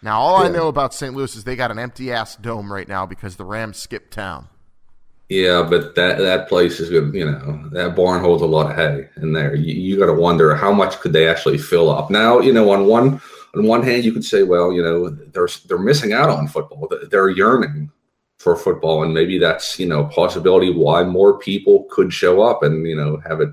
Now, 0.00 0.20
all 0.20 0.42
yeah. 0.42 0.48
I 0.48 0.52
know 0.52 0.68
about 0.68 0.94
St. 0.94 1.14
Louis 1.14 1.36
is 1.36 1.44
they 1.44 1.56
got 1.56 1.70
an 1.70 1.78
empty 1.78 2.10
ass 2.10 2.36
dome 2.36 2.72
right 2.72 2.88
now 2.88 3.04
because 3.04 3.36
the 3.36 3.44
Rams 3.44 3.76
skipped 3.76 4.12
town. 4.12 4.48
Yeah, 5.30 5.66
but 5.68 5.94
that 5.94 6.18
that 6.18 6.48
place 6.48 6.80
is 6.80 6.90
good. 6.90 7.14
You 7.14 7.30
know, 7.30 7.68
that 7.72 7.96
barn 7.96 8.20
holds 8.20 8.42
a 8.42 8.46
lot 8.46 8.70
of 8.70 8.76
hay 8.76 9.08
in 9.16 9.32
there. 9.32 9.54
You, 9.54 9.74
you 9.74 9.98
got 9.98 10.06
to 10.06 10.12
wonder 10.12 10.54
how 10.54 10.70
much 10.72 11.00
could 11.00 11.14
they 11.14 11.26
actually 11.26 11.58
fill 11.58 11.90
up. 11.90 12.10
Now, 12.10 12.40
you 12.40 12.52
know, 12.52 12.70
on 12.70 12.86
one 12.86 13.20
on 13.54 13.64
one 13.64 13.82
hand, 13.82 14.04
you 14.04 14.12
could 14.12 14.24
say, 14.24 14.42
well, 14.42 14.72
you 14.72 14.82
know, 14.82 15.08
they're 15.08 15.48
they're 15.66 15.78
missing 15.78 16.12
out 16.12 16.28
on 16.28 16.46
football. 16.46 16.92
They're 17.10 17.30
yearning 17.30 17.90
for 18.38 18.54
football, 18.54 19.02
and 19.02 19.14
maybe 19.14 19.38
that's 19.38 19.78
you 19.78 19.86
know 19.86 20.04
possibility 20.04 20.70
why 20.70 21.02
more 21.02 21.38
people 21.38 21.86
could 21.90 22.12
show 22.12 22.42
up 22.42 22.62
and 22.62 22.86
you 22.86 22.96
know 22.96 23.16
have 23.26 23.40
it 23.40 23.48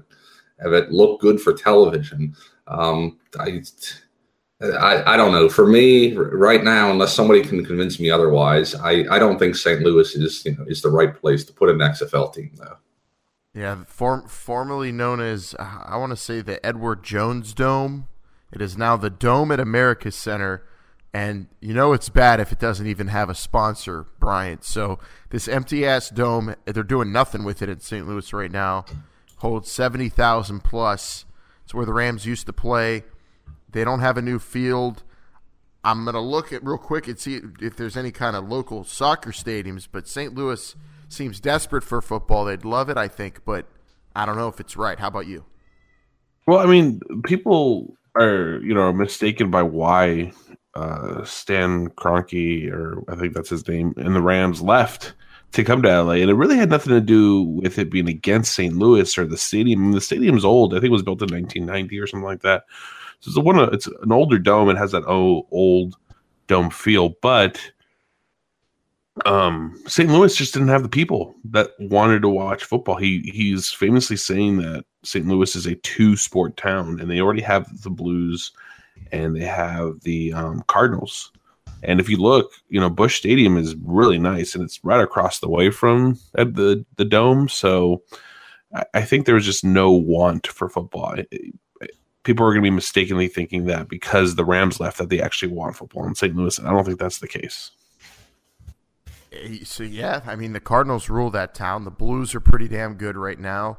have 0.61 0.73
it 0.73 0.91
look 0.91 1.21
good 1.21 1.39
for 1.39 1.53
television. 1.53 2.35
Um, 2.67 3.17
I, 3.39 3.61
I, 4.63 5.13
I 5.13 5.17
don't 5.17 5.31
know. 5.31 5.49
For 5.49 5.65
me, 5.65 6.13
right 6.13 6.63
now, 6.63 6.91
unless 6.91 7.13
somebody 7.13 7.41
can 7.41 7.65
convince 7.65 7.99
me 7.99 8.11
otherwise, 8.11 8.75
I, 8.75 9.05
I 9.09 9.17
don't 9.17 9.39
think 9.39 9.55
St. 9.55 9.81
Louis 9.81 10.15
is 10.15 10.45
you 10.45 10.55
know 10.55 10.65
is 10.67 10.81
the 10.81 10.89
right 10.89 11.13
place 11.15 11.43
to 11.45 11.53
put 11.53 11.69
an 11.69 11.77
XFL 11.79 12.33
team 12.33 12.51
though. 12.55 12.77
Yeah, 13.53 13.83
form, 13.85 14.27
formerly 14.27 14.91
known 14.91 15.19
as 15.19 15.55
uh, 15.59 15.81
I 15.85 15.97
want 15.97 16.11
to 16.11 16.17
say 16.17 16.41
the 16.41 16.63
Edward 16.65 17.03
Jones 17.03 17.53
Dome. 17.53 18.07
It 18.51 18.61
is 18.61 18.77
now 18.77 18.97
the 18.97 19.09
Dome 19.09 19.51
at 19.51 19.59
America 19.59 20.11
Center, 20.11 20.63
and 21.13 21.47
you 21.59 21.73
know 21.73 21.93
it's 21.93 22.09
bad 22.09 22.39
if 22.39 22.51
it 22.51 22.59
doesn't 22.59 22.87
even 22.87 23.07
have 23.07 23.29
a 23.29 23.35
sponsor, 23.35 24.05
Bryant. 24.19 24.63
So 24.63 24.99
this 25.31 25.47
empty 25.47 25.85
ass 25.85 26.09
dome, 26.09 26.55
they're 26.65 26.83
doing 26.83 27.11
nothing 27.11 27.43
with 27.43 27.61
it 27.61 27.69
in 27.69 27.79
St. 27.79 28.07
Louis 28.07 28.31
right 28.31 28.51
now. 28.51 28.85
Holds 29.37 29.71
seventy 29.71 30.09
thousand 30.09 30.63
plus. 30.63 31.25
It's 31.63 31.73
where 31.73 31.85
the 31.85 31.93
Rams 31.93 32.25
used 32.25 32.45
to 32.45 32.53
play. 32.53 33.03
They 33.71 33.83
don't 33.83 33.99
have 33.99 34.17
a 34.17 34.21
new 34.21 34.39
field. 34.39 35.03
I'm 35.83 36.05
gonna 36.05 36.21
look 36.21 36.53
at 36.53 36.63
real 36.63 36.77
quick 36.77 37.07
and 37.07 37.17
see 37.17 37.41
if 37.59 37.75
there's 37.75 37.97
any 37.97 38.11
kind 38.11 38.35
of 38.35 38.47
local 38.47 38.83
soccer 38.83 39.31
stadiums, 39.31 39.87
but 39.91 40.07
St. 40.07 40.35
Louis 40.35 40.75
seems 41.09 41.39
desperate 41.39 41.83
for 41.83 42.01
football. 42.01 42.45
They'd 42.45 42.65
love 42.65 42.89
it, 42.89 42.97
I 42.97 43.07
think, 43.07 43.43
but 43.45 43.65
I 44.15 44.25
don't 44.25 44.37
know 44.37 44.47
if 44.47 44.59
it's 44.59 44.77
right. 44.77 44.99
How 44.99 45.07
about 45.07 45.27
you? 45.27 45.45
Well, 46.45 46.59
I 46.59 46.65
mean, 46.65 47.01
people 47.23 47.95
are 48.15 48.59
you 48.63 48.73
know 48.73 48.91
mistaken 48.93 49.49
by 49.49 49.63
why 49.63 50.33
uh, 50.75 51.23
Stan 51.23 51.89
Kroenke, 51.89 52.71
or 52.71 53.03
I 53.07 53.15
think 53.15 53.33
that's 53.33 53.49
his 53.49 53.67
name, 53.67 53.93
and 53.97 54.15
the 54.15 54.21
Rams 54.21 54.61
left 54.61 55.13
to 55.53 55.63
come 55.63 55.81
to 55.81 56.03
LA, 56.03 56.13
and 56.13 56.29
it 56.29 56.35
really 56.35 56.57
had 56.57 56.69
nothing 56.69 56.93
to 56.93 57.01
do 57.01 57.41
with 57.41 57.77
it 57.77 57.91
being 57.91 58.07
against 58.07 58.53
St. 58.53 58.73
Louis 58.75 59.17
or 59.17 59.25
the 59.25 59.37
stadium. 59.37 59.91
The 59.91 60.01
stadium's 60.01 60.45
old; 60.45 60.73
I 60.73 60.77
think 60.77 60.85
it 60.85 60.91
was 60.91 61.03
built 61.03 61.21
in 61.21 61.33
1990 61.33 61.99
or 61.99 62.07
something 62.07 62.25
like 62.25 62.41
that. 62.41 62.65
So 63.21 63.29
it's 63.29 63.37
one 63.37 63.73
it's 63.73 63.87
an 63.87 64.11
older 64.11 64.37
dome. 64.37 64.69
It 64.69 64.77
has 64.77 64.91
that 64.91 65.05
old, 65.05 65.47
old 65.51 65.95
dome 66.47 66.69
feel, 66.69 67.15
but 67.21 67.59
um, 69.25 69.81
St. 69.87 70.09
Louis 70.09 70.35
just 70.35 70.53
didn't 70.53 70.69
have 70.69 70.83
the 70.83 70.89
people 70.89 71.35
that 71.45 71.71
wanted 71.79 72.21
to 72.23 72.29
watch 72.29 72.63
football. 72.63 72.95
He 72.95 73.31
he's 73.33 73.69
famously 73.71 74.17
saying 74.17 74.57
that 74.57 74.85
St. 75.03 75.27
Louis 75.27 75.55
is 75.55 75.65
a 75.65 75.75
two 75.75 76.15
sport 76.17 76.57
town, 76.57 76.99
and 76.99 77.09
they 77.09 77.21
already 77.21 77.41
have 77.41 77.81
the 77.83 77.89
Blues 77.89 78.51
and 79.11 79.35
they 79.35 79.45
have 79.45 80.01
the 80.01 80.33
um, 80.33 80.63
Cardinals. 80.67 81.31
And 81.83 81.99
if 81.99 82.07
you 82.09 82.17
look, 82.17 82.51
you 82.69 82.79
know, 82.79 82.89
Busch 82.89 83.17
Stadium 83.17 83.57
is 83.57 83.75
really 83.83 84.19
nice, 84.19 84.55
and 84.55 84.63
it's 84.63 84.83
right 84.83 85.01
across 85.01 85.39
the 85.39 85.49
way 85.49 85.71
from 85.71 86.19
the 86.33 86.85
the 86.97 87.05
dome. 87.05 87.49
So 87.49 88.03
I, 88.93 89.01
think 89.01 89.25
there 89.25 89.35
was 89.35 89.45
just 89.45 89.63
no 89.65 89.91
want 89.91 90.47
for 90.47 90.69
football. 90.69 91.15
People 92.23 92.45
are 92.45 92.51
going 92.51 92.63
to 92.63 92.69
be 92.69 92.75
mistakenly 92.75 93.27
thinking 93.27 93.65
that 93.65 93.87
because 93.87 94.35
the 94.35 94.45
Rams 94.45 94.79
left 94.79 94.97
that 94.97 95.09
they 95.09 95.21
actually 95.21 95.51
want 95.51 95.75
football 95.75 96.05
in 96.05 96.15
St. 96.15 96.35
Louis, 96.35 96.57
and 96.57 96.67
I 96.67 96.71
don't 96.71 96.85
think 96.85 96.99
that's 96.99 97.19
the 97.19 97.27
case. 97.27 97.71
Eh, 99.31 99.59
so 99.63 99.83
yeah, 99.83 100.21
I 100.25 100.35
mean 100.35 100.53
the 100.53 100.59
Cardinals 100.59 101.09
rule 101.09 101.29
that 101.31 101.53
town. 101.53 101.85
The 101.85 101.91
Blues 101.91 102.35
are 102.35 102.39
pretty 102.39 102.67
damn 102.67 102.95
good 102.95 103.17
right 103.17 103.39
now. 103.39 103.77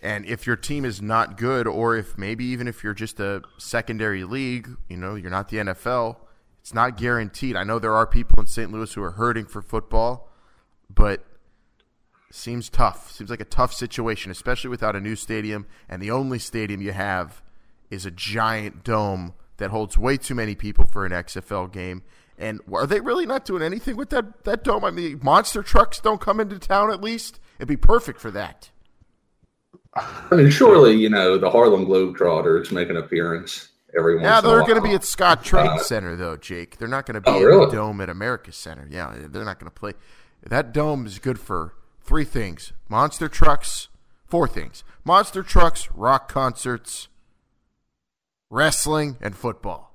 And 0.00 0.24
if 0.26 0.46
your 0.46 0.56
team 0.56 0.84
is 0.84 1.02
not 1.02 1.36
good, 1.36 1.66
or 1.66 1.96
if 1.96 2.16
maybe 2.16 2.44
even 2.44 2.68
if 2.68 2.84
you're 2.84 2.94
just 2.94 3.18
a 3.18 3.42
secondary 3.58 4.22
league, 4.22 4.68
you 4.88 4.96
know, 4.96 5.16
you're 5.16 5.30
not 5.30 5.48
the 5.48 5.56
NFL, 5.56 6.18
it's 6.60 6.72
not 6.72 6.96
guaranteed. 6.96 7.56
I 7.56 7.64
know 7.64 7.80
there 7.80 7.94
are 7.94 8.06
people 8.06 8.40
in 8.40 8.46
St. 8.46 8.70
Louis 8.70 8.92
who 8.92 9.02
are 9.02 9.12
hurting 9.12 9.46
for 9.46 9.60
football, 9.60 10.30
but 10.88 11.24
seems 12.30 12.68
tough. 12.68 13.10
Seems 13.10 13.28
like 13.28 13.40
a 13.40 13.44
tough 13.44 13.72
situation, 13.72 14.30
especially 14.30 14.70
without 14.70 14.94
a 14.94 15.00
new 15.00 15.16
stadium. 15.16 15.66
And 15.88 16.00
the 16.00 16.12
only 16.12 16.38
stadium 16.38 16.80
you 16.80 16.92
have 16.92 17.42
is 17.90 18.06
a 18.06 18.10
giant 18.10 18.84
dome 18.84 19.34
that 19.56 19.70
holds 19.70 19.98
way 19.98 20.16
too 20.16 20.34
many 20.34 20.54
people 20.54 20.84
for 20.84 21.04
an 21.04 21.12
XFL 21.12 21.70
game. 21.72 22.02
And 22.38 22.60
are 22.72 22.86
they 22.86 23.00
really 23.00 23.26
not 23.26 23.44
doing 23.44 23.62
anything 23.62 23.96
with 23.96 24.10
that, 24.10 24.44
that 24.44 24.62
dome? 24.62 24.84
I 24.84 24.90
mean, 24.90 25.20
monster 25.22 25.62
trucks 25.62 26.00
don't 26.00 26.20
come 26.20 26.38
into 26.38 26.58
town 26.58 26.90
at 26.92 27.02
least. 27.02 27.40
It'd 27.58 27.68
be 27.68 27.76
perfect 27.76 28.20
for 28.20 28.30
that. 28.30 28.70
I 29.94 30.34
mean, 30.34 30.50
surely 30.50 30.94
you 30.94 31.08
know 31.08 31.38
the 31.38 31.50
Harlem 31.50 31.86
Globetrotters 31.86 32.70
make 32.70 32.88
an 32.88 32.96
appearance 32.96 33.70
every 33.96 34.16
once. 34.16 34.24
Yeah, 34.24 34.40
they're 34.40 34.60
going 34.62 34.76
to 34.76 34.80
be 34.80 34.94
at 34.94 35.00
Scottrade 35.02 35.76
uh, 35.76 35.78
Center 35.78 36.14
though, 36.14 36.36
Jake. 36.36 36.78
They're 36.78 36.88
not 36.88 37.06
going 37.06 37.16
to 37.16 37.20
be 37.20 37.30
oh, 37.30 37.38
in 37.38 37.44
really? 37.44 37.66
the 37.66 37.72
dome 37.72 38.00
at 38.00 38.08
America 38.08 38.52
Center. 38.52 38.86
Yeah, 38.90 39.14
they're 39.16 39.44
not 39.44 39.58
going 39.58 39.70
to 39.70 39.74
play. 39.74 39.92
That 40.42 40.72
dome 40.72 41.06
is 41.06 41.18
good 41.18 41.38
for 41.38 41.74
three 42.00 42.24
things: 42.24 42.72
monster 42.88 43.28
trucks, 43.28 43.88
four 44.26 44.46
things: 44.46 44.84
monster 45.04 45.42
trucks, 45.42 45.88
rock 45.92 46.30
concerts, 46.30 47.08
wrestling, 48.50 49.16
and 49.20 49.36
football. 49.36 49.94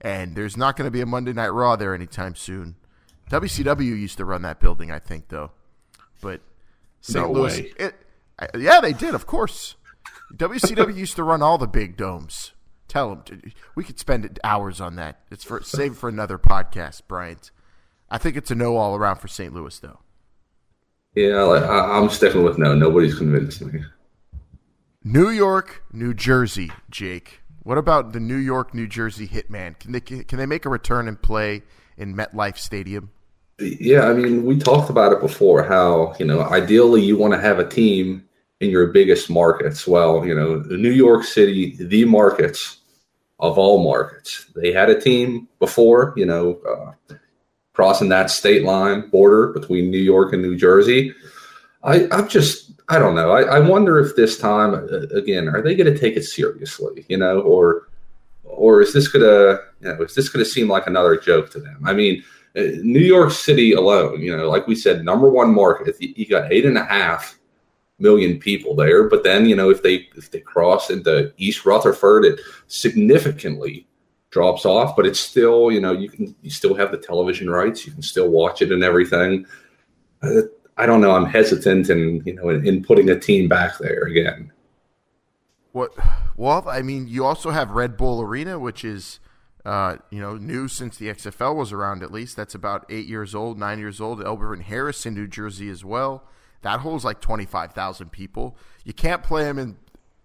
And 0.00 0.34
there's 0.34 0.56
not 0.56 0.76
going 0.76 0.86
to 0.86 0.90
be 0.90 1.00
a 1.00 1.06
Monday 1.06 1.32
Night 1.32 1.48
Raw 1.48 1.76
there 1.76 1.94
anytime 1.94 2.34
soon. 2.34 2.76
WCW 3.30 3.80
used 3.80 4.18
to 4.18 4.24
run 4.24 4.42
that 4.42 4.60
building, 4.60 4.90
I 4.90 4.98
think, 4.98 5.28
though. 5.28 5.52
But 6.20 6.40
St. 7.00 7.26
No 7.26 7.32
Louis, 7.32 7.62
way. 7.62 7.72
it, 7.78 7.94
yeah, 8.58 8.80
they 8.80 8.92
did, 8.92 9.14
of 9.14 9.26
course. 9.26 9.76
WCW 10.34 10.96
used 10.96 11.16
to 11.16 11.22
run 11.22 11.42
all 11.42 11.58
the 11.58 11.66
big 11.66 11.96
domes. 11.96 12.52
Tell 12.88 13.14
them 13.14 13.42
we 13.74 13.84
could 13.84 13.98
spend 13.98 14.38
hours 14.44 14.80
on 14.80 14.96
that. 14.96 15.20
It's 15.30 15.44
for 15.44 15.62
save 15.62 15.96
for 15.96 16.08
another 16.08 16.36
podcast, 16.36 17.02
Bryant. 17.08 17.50
I 18.10 18.18
think 18.18 18.36
it's 18.36 18.50
a 18.50 18.54
no 18.54 18.76
all 18.76 18.94
around 18.94 19.16
for 19.16 19.28
St. 19.28 19.54
Louis, 19.54 19.78
though. 19.78 20.00
Yeah, 21.14 21.42
like, 21.42 21.62
I, 21.62 21.98
I'm 21.98 22.10
sticking 22.10 22.42
with 22.42 22.58
no. 22.58 22.74
Nobody's 22.74 23.14
convinced 23.14 23.62
me. 23.62 23.82
New 25.04 25.30
York, 25.30 25.84
New 25.92 26.12
Jersey, 26.12 26.70
Jake. 26.90 27.41
What 27.62 27.78
about 27.78 28.12
the 28.12 28.20
New 28.20 28.36
York, 28.36 28.74
New 28.74 28.86
Jersey 28.86 29.28
Hitman? 29.28 29.78
Can 29.78 29.92
they 29.92 30.00
can 30.00 30.38
they 30.38 30.46
make 30.46 30.64
a 30.64 30.68
return 30.68 31.06
and 31.08 31.20
play 31.20 31.62
in 31.96 32.14
MetLife 32.14 32.58
Stadium? 32.58 33.10
Yeah, 33.58 34.08
I 34.08 34.14
mean, 34.14 34.44
we 34.44 34.58
talked 34.58 34.90
about 34.90 35.12
it 35.12 35.20
before. 35.20 35.62
How 35.62 36.14
you 36.18 36.26
know, 36.26 36.42
ideally, 36.42 37.02
you 37.02 37.16
want 37.16 37.34
to 37.34 37.40
have 37.40 37.58
a 37.58 37.68
team 37.68 38.24
in 38.60 38.70
your 38.70 38.88
biggest 38.88 39.30
markets. 39.30 39.86
Well, 39.86 40.26
you 40.26 40.34
know, 40.34 40.56
New 40.68 40.90
York 40.90 41.24
City, 41.24 41.76
the 41.76 42.04
markets 42.04 42.78
of 43.38 43.58
all 43.58 43.84
markets. 43.84 44.46
They 44.56 44.72
had 44.72 44.90
a 44.90 45.00
team 45.00 45.48
before. 45.60 46.14
You 46.16 46.26
know, 46.26 46.60
uh, 46.68 47.14
crossing 47.72 48.08
that 48.08 48.30
state 48.30 48.64
line 48.64 49.08
border 49.08 49.52
between 49.52 49.90
New 49.90 49.98
York 49.98 50.32
and 50.32 50.42
New 50.42 50.56
Jersey. 50.56 51.14
I, 51.82 52.08
I'm 52.10 52.28
just, 52.28 52.71
I 52.92 52.98
don't 52.98 53.14
know. 53.14 53.30
I, 53.30 53.56
I 53.56 53.58
wonder 53.58 53.98
if 54.00 54.16
this 54.16 54.36
time, 54.36 54.74
uh, 54.74 55.16
again, 55.16 55.48
are 55.48 55.62
they 55.62 55.74
going 55.74 55.90
to 55.90 55.98
take 55.98 56.14
it 56.14 56.24
seriously? 56.24 57.06
You 57.08 57.16
know, 57.16 57.40
or 57.40 57.88
or 58.44 58.82
is 58.82 58.92
this 58.92 59.08
going 59.08 59.24
to, 59.24 59.62
you 59.80 59.88
know, 59.88 60.02
is 60.02 60.14
this 60.14 60.28
going 60.28 60.44
to 60.44 60.50
seem 60.50 60.68
like 60.68 60.86
another 60.86 61.16
joke 61.16 61.50
to 61.52 61.58
them? 61.58 61.80
I 61.86 61.94
mean, 61.94 62.22
uh, 62.54 62.60
New 62.82 63.00
York 63.00 63.30
City 63.30 63.72
alone, 63.72 64.20
you 64.20 64.36
know, 64.36 64.46
like 64.50 64.66
we 64.66 64.74
said, 64.74 65.06
number 65.06 65.30
one 65.30 65.54
market. 65.54 65.96
You 66.00 66.26
got 66.26 66.52
eight 66.52 66.66
and 66.66 66.76
a 66.76 66.84
half 66.84 67.38
million 67.98 68.38
people 68.38 68.74
there, 68.76 69.08
but 69.08 69.24
then 69.24 69.46
you 69.46 69.56
know 69.56 69.70
if 69.70 69.82
they 69.82 70.06
if 70.14 70.30
they 70.30 70.40
cross 70.40 70.90
into 70.90 71.32
East 71.38 71.64
Rutherford, 71.64 72.26
it 72.26 72.40
significantly 72.66 73.86
drops 74.28 74.66
off. 74.66 74.96
But 74.96 75.06
it's 75.06 75.20
still, 75.20 75.72
you 75.72 75.80
know, 75.80 75.92
you 75.92 76.10
can 76.10 76.36
you 76.42 76.50
still 76.50 76.74
have 76.74 76.90
the 76.90 76.98
television 76.98 77.48
rights, 77.48 77.86
you 77.86 77.92
can 77.92 78.02
still 78.02 78.28
watch 78.28 78.60
it 78.60 78.70
and 78.70 78.84
everything. 78.84 79.46
Uh, 80.22 80.42
I 80.76 80.86
don't 80.86 81.00
know. 81.00 81.12
I'm 81.12 81.26
hesitant 81.26 81.90
in 81.90 82.22
you 82.24 82.34
know 82.34 82.48
in, 82.48 82.66
in 82.66 82.82
putting 82.82 83.08
a 83.10 83.18
team 83.18 83.48
back 83.48 83.78
there 83.78 84.04
again. 84.04 84.52
What? 85.72 85.92
Well, 86.36 86.68
I 86.68 86.82
mean, 86.82 87.08
you 87.08 87.24
also 87.24 87.50
have 87.50 87.70
Red 87.70 87.96
Bull 87.96 88.20
Arena, 88.20 88.58
which 88.58 88.84
is 88.84 89.20
uh, 89.64 89.96
you 90.10 90.20
know 90.20 90.36
new 90.36 90.68
since 90.68 90.96
the 90.96 91.06
XFL 91.08 91.54
was 91.54 91.72
around. 91.72 92.02
At 92.02 92.12
least 92.12 92.36
that's 92.36 92.54
about 92.54 92.86
eight 92.88 93.06
years 93.06 93.34
old, 93.34 93.58
nine 93.58 93.78
years 93.78 94.00
old. 94.00 94.22
Elbert 94.22 94.54
and 94.54 94.62
Harrison, 94.62 95.14
New 95.14 95.26
Jersey, 95.26 95.68
as 95.68 95.84
well. 95.84 96.24
That 96.62 96.80
holds 96.80 97.04
like 97.04 97.20
twenty 97.20 97.46
five 97.46 97.72
thousand 97.72 98.10
people. 98.10 98.56
You 98.84 98.92
can't 98.92 99.22
play 99.22 99.44
them 99.44 99.58
in 99.58 99.76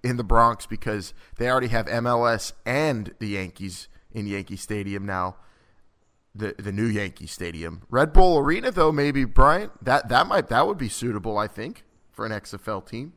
in 0.03 0.17
the 0.17 0.23
Bronx 0.23 0.65
because 0.65 1.13
they 1.37 1.49
already 1.49 1.67
have 1.67 1.87
MLS 1.87 2.53
and 2.65 3.13
the 3.19 3.29
Yankees 3.29 3.89
in 4.13 4.27
Yankee 4.27 4.55
Stadium 4.55 5.05
now 5.05 5.35
the 6.37 6.55
the 6.57 6.71
new 6.71 6.85
Yankee 6.85 7.27
Stadium. 7.27 7.81
Red 7.89 8.13
Bull 8.13 8.37
Arena 8.37 8.71
though, 8.71 8.91
maybe 8.91 9.25
Bryant 9.25 9.83
that 9.83 10.09
that 10.09 10.27
might 10.27 10.47
that 10.47 10.67
would 10.67 10.77
be 10.77 10.89
suitable, 10.89 11.37
I 11.37 11.47
think, 11.47 11.83
for 12.11 12.25
an 12.25 12.31
XFL 12.31 12.87
team. 12.87 13.13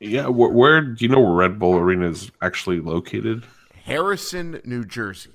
Yeah, 0.00 0.26
where, 0.26 0.50
where 0.50 0.80
do 0.82 1.04
you 1.04 1.08
know 1.08 1.20
where 1.20 1.34
Red 1.34 1.58
Bull 1.58 1.76
Arena 1.76 2.08
is 2.10 2.30
actually 2.42 2.80
located? 2.80 3.44
Harrison, 3.84 4.60
New 4.64 4.84
Jersey. 4.84 5.30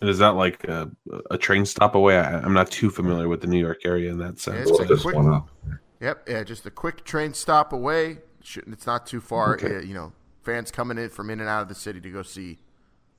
And 0.00 0.08
is 0.08 0.18
that 0.18 0.34
like 0.34 0.64
a, 0.64 0.90
a 1.30 1.38
train 1.38 1.64
stop 1.64 1.94
away? 1.94 2.16
I, 2.18 2.38
I'm 2.38 2.52
not 2.52 2.70
too 2.70 2.90
familiar 2.90 3.28
with 3.28 3.40
the 3.40 3.48
New 3.48 3.58
York 3.58 3.80
area 3.84 4.10
in 4.10 4.18
that 4.18 4.38
sense. 4.38 4.70
It's 4.70 4.78
Look 4.78 4.88
like 4.88 5.14
quick- 5.14 5.78
Yep, 6.00 6.28
yeah, 6.28 6.44
just 6.44 6.64
a 6.64 6.70
quick 6.70 7.04
train 7.04 7.34
stop 7.34 7.72
away. 7.72 8.18
It's 8.40 8.86
not 8.86 9.06
too 9.06 9.20
far. 9.20 9.54
Okay. 9.54 9.76
uh, 9.76 9.80
you 9.80 9.94
know, 9.94 10.12
fans 10.42 10.70
coming 10.70 10.96
in 10.96 11.08
from 11.08 11.28
in 11.30 11.40
and 11.40 11.48
out 11.48 11.62
of 11.62 11.68
the 11.68 11.74
city 11.74 12.00
to 12.00 12.10
go 12.10 12.22
see 12.22 12.58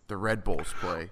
the 0.08 0.16
Red 0.16 0.44
Bulls 0.46 0.74
play. 0.80 1.10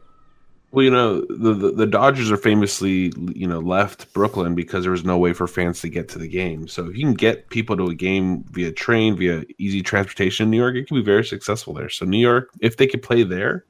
Well, 0.71 0.83
you 0.83 0.91
know, 0.91 1.21
the, 1.21 1.53
the, 1.53 1.71
the 1.71 1.87
Dodgers 1.87 2.29
are 2.29 2.37
famously, 2.37 3.13
you 3.33 3.47
know, 3.47 3.59
left 3.59 4.11
Brooklyn 4.13 4.53
because 4.53 4.83
there 4.83 4.91
was 4.91 5.05
no 5.05 5.17
way 5.17 5.31
for 5.31 5.47
fans 5.47 5.79
to 5.81 5.89
get 5.89 6.09
to 6.09 6.19
the 6.19 6.27
game. 6.27 6.67
So 6.67 6.89
if 6.89 6.97
you 6.97 7.03
can 7.03 7.13
get 7.13 7.49
people 7.49 7.77
to 7.77 7.87
a 7.87 7.95
game 7.95 8.43
via 8.51 8.73
train, 8.73 9.15
via 9.15 9.45
easy 9.57 9.81
transportation 9.81 10.45
in 10.45 10.51
New 10.51 10.57
York, 10.57 10.75
it 10.75 10.87
can 10.87 10.97
be 10.97 11.03
very 11.03 11.23
successful 11.23 11.73
there. 11.73 11.89
So 11.89 12.05
New 12.05 12.19
York, 12.19 12.49
if 12.59 12.75
they 12.75 12.85
could 12.85 13.01
play 13.01 13.23
there, 13.23 13.63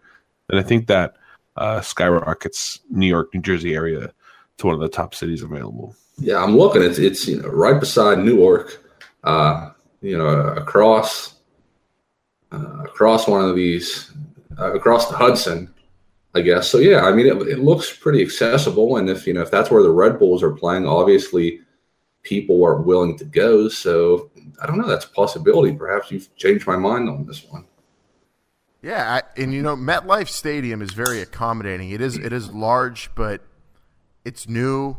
then 0.47 0.59
I 0.59 0.63
think 0.63 0.87
that 0.87 1.15
uh, 1.55 1.81
skyrockets 1.81 2.79
New 2.89 3.07
York, 3.07 3.33
New 3.33 3.41
Jersey 3.41 3.75
area 3.75 4.11
to 4.57 4.65
one 4.65 4.75
of 4.75 4.81
the 4.81 4.89
top 4.89 5.13
cities 5.13 5.43
available. 5.43 5.95
Yeah, 6.19 6.43
I'm 6.43 6.57
looking. 6.57 6.81
It's 6.81 6.97
it's 6.97 7.27
you 7.27 7.41
know 7.41 7.49
right 7.49 7.79
beside 7.79 8.19
Newark, 8.19 8.83
uh, 9.23 9.69
you 10.01 10.17
know, 10.17 10.27
across 10.27 11.35
uh, 12.51 12.83
across 12.83 13.27
one 13.27 13.47
of 13.47 13.55
these, 13.55 14.11
uh, 14.59 14.73
across 14.73 15.09
the 15.09 15.15
Hudson, 15.15 15.71
I 16.37 16.41
guess. 16.41 16.69
So 16.69 16.77
yeah, 16.77 17.01
I 17.01 17.11
mean, 17.11 17.25
it, 17.25 17.35
it 17.47 17.59
looks 17.59 17.91
pretty 17.91 18.21
accessible, 18.21 18.97
and 18.97 19.09
if 19.09 19.25
you 19.25 19.33
know 19.33 19.41
if 19.41 19.49
that's 19.49 19.71
where 19.71 19.83
the 19.83 19.91
Red 19.91 20.19
Bulls 20.19 20.43
are 20.43 20.51
playing, 20.51 20.85
obviously 20.85 21.61
people 22.21 22.63
are 22.63 22.79
willing 22.81 23.17
to 23.17 23.25
go. 23.25 23.67
So 23.67 24.29
I 24.61 24.67
don't 24.67 24.77
know. 24.77 24.87
That's 24.87 25.05
a 25.05 25.09
possibility. 25.09 25.73
Perhaps 25.73 26.11
you've 26.11 26.33
changed 26.35 26.67
my 26.67 26.75
mind 26.75 27.09
on 27.09 27.25
this 27.25 27.43
one. 27.43 27.65
Yeah, 28.83 29.15
I, 29.15 29.41
and 29.41 29.53
you 29.53 29.63
know, 29.63 29.75
MetLife 29.75 30.29
Stadium 30.29 30.81
is 30.81 30.91
very 30.91 31.21
accommodating. 31.21 31.89
It 31.89 32.01
is 32.01 32.17
it 32.17 32.31
is 32.31 32.51
large, 32.51 33.09
but 33.15 33.41
it's 34.23 34.47
new 34.47 34.97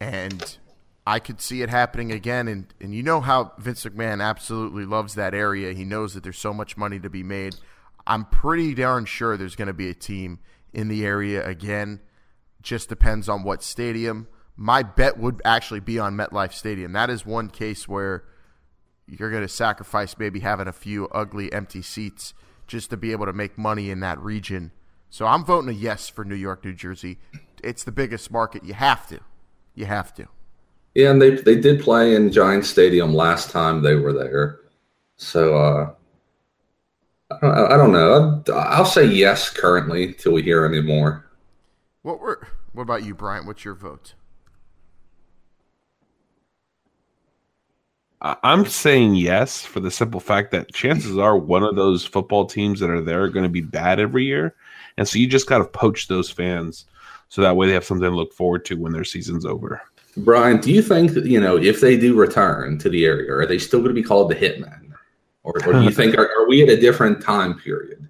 and 0.00 0.58
I 1.06 1.18
could 1.18 1.40
see 1.40 1.62
it 1.62 1.68
happening 1.68 2.12
again. 2.12 2.48
And 2.48 2.72
and 2.80 2.94
you 2.94 3.02
know 3.02 3.20
how 3.20 3.52
Vince 3.58 3.84
McMahon 3.84 4.24
absolutely 4.24 4.86
loves 4.86 5.14
that 5.14 5.34
area. 5.34 5.72
He 5.72 5.84
knows 5.84 6.14
that 6.14 6.22
there's 6.22 6.38
so 6.38 6.54
much 6.54 6.76
money 6.76 6.98
to 7.00 7.10
be 7.10 7.22
made. 7.22 7.56
I'm 8.06 8.24
pretty 8.24 8.74
darn 8.74 9.04
sure 9.04 9.36
there's 9.36 9.56
going 9.56 9.68
to 9.68 9.74
be 9.74 9.90
a 9.90 9.94
team 9.94 10.38
in 10.72 10.88
the 10.88 11.04
area 11.04 11.44
again. 11.46 12.00
Just 12.62 12.88
depends 12.88 13.28
on 13.28 13.42
what 13.42 13.62
stadium. 13.62 14.28
My 14.56 14.82
bet 14.82 15.18
would 15.18 15.40
actually 15.44 15.80
be 15.80 15.98
on 15.98 16.16
MetLife 16.16 16.52
Stadium. 16.52 16.92
That 16.92 17.08
is 17.08 17.24
one 17.24 17.48
case 17.48 17.88
where 17.88 18.24
you're 19.06 19.30
going 19.30 19.42
to 19.42 19.48
sacrifice 19.48 20.18
maybe 20.18 20.40
having 20.40 20.68
a 20.68 20.72
few 20.72 21.08
ugly 21.08 21.52
empty 21.52 21.82
seats 21.82 22.34
just 22.66 22.90
to 22.90 22.96
be 22.96 23.12
able 23.12 23.26
to 23.26 23.32
make 23.32 23.58
money 23.58 23.90
in 23.90 24.00
that 24.00 24.20
region. 24.20 24.70
So 25.08 25.26
I'm 25.26 25.44
voting 25.44 25.70
a 25.70 25.72
yes 25.72 26.08
for 26.08 26.24
New 26.24 26.36
York, 26.36 26.64
New 26.64 26.74
Jersey. 26.74 27.18
It's 27.64 27.82
the 27.82 27.92
biggest 27.92 28.30
market. 28.30 28.64
You 28.64 28.74
have 28.74 29.08
to. 29.08 29.20
You 29.74 29.86
have 29.86 30.14
to. 30.14 30.28
Yeah, 30.94 31.10
and 31.10 31.22
they 31.22 31.36
they 31.36 31.56
did 31.56 31.80
play 31.80 32.14
in 32.14 32.32
Giant 32.32 32.64
Stadium 32.64 33.14
last 33.14 33.50
time 33.50 33.82
they 33.82 33.94
were 33.94 34.12
there. 34.12 34.60
So 35.16 35.56
uh, 35.56 35.94
I, 37.42 37.76
don't, 37.76 37.92
know. 37.92 38.42
I'll, 38.48 38.54
I'll 38.58 38.84
say 38.84 39.04
yes 39.04 39.50
currently 39.50 40.12
till 40.14 40.32
we 40.32 40.42
hear 40.42 40.64
any 40.64 40.80
more. 40.80 41.26
What 42.02 42.20
were 42.20 42.46
what 42.72 42.82
about 42.82 43.04
you, 43.04 43.14
Bryant? 43.14 43.46
What's 43.46 43.64
your 43.64 43.74
vote? 43.74 44.14
I'm 48.22 48.66
saying 48.66 49.14
yes 49.14 49.62
for 49.62 49.80
the 49.80 49.90
simple 49.90 50.20
fact 50.20 50.50
that 50.50 50.74
chances 50.74 51.16
are 51.16 51.38
one 51.38 51.62
of 51.62 51.74
those 51.74 52.04
football 52.04 52.44
teams 52.44 52.78
that 52.80 52.90
are 52.90 53.00
there 53.00 53.22
are 53.22 53.30
going 53.30 53.44
to 53.44 53.48
be 53.48 53.62
bad 53.62 53.98
every 53.98 54.24
year. 54.24 54.54
And 54.98 55.08
so 55.08 55.18
you 55.18 55.26
just 55.26 55.48
got 55.48 55.58
to 55.58 55.64
poach 55.64 56.06
those 56.06 56.30
fans 56.30 56.84
so 57.30 57.40
that 57.40 57.56
way 57.56 57.66
they 57.66 57.72
have 57.72 57.84
something 57.84 58.10
to 58.10 58.14
look 58.14 58.34
forward 58.34 58.66
to 58.66 58.74
when 58.74 58.92
their 58.92 59.04
season's 59.04 59.46
over. 59.46 59.80
Brian, 60.18 60.60
do 60.60 60.70
you 60.70 60.82
think 60.82 61.14
that, 61.14 61.24
you 61.24 61.40
know, 61.40 61.56
if 61.56 61.80
they 61.80 61.96
do 61.96 62.14
return 62.14 62.76
to 62.78 62.90
the 62.90 63.06
area, 63.06 63.32
are 63.32 63.46
they 63.46 63.58
still 63.58 63.78
going 63.78 63.94
to 63.94 64.00
be 64.00 64.06
called 64.06 64.30
the 64.30 64.34
Hitmen? 64.34 64.89
Or, 65.42 65.54
or 65.66 65.72
do 65.72 65.82
you 65.82 65.90
think, 65.90 66.16
are, 66.18 66.30
are, 66.38 66.48
we 66.48 66.62
at 66.62 66.68
a 66.68 66.78
different 66.78 67.22
time 67.22 67.58
period? 67.58 68.08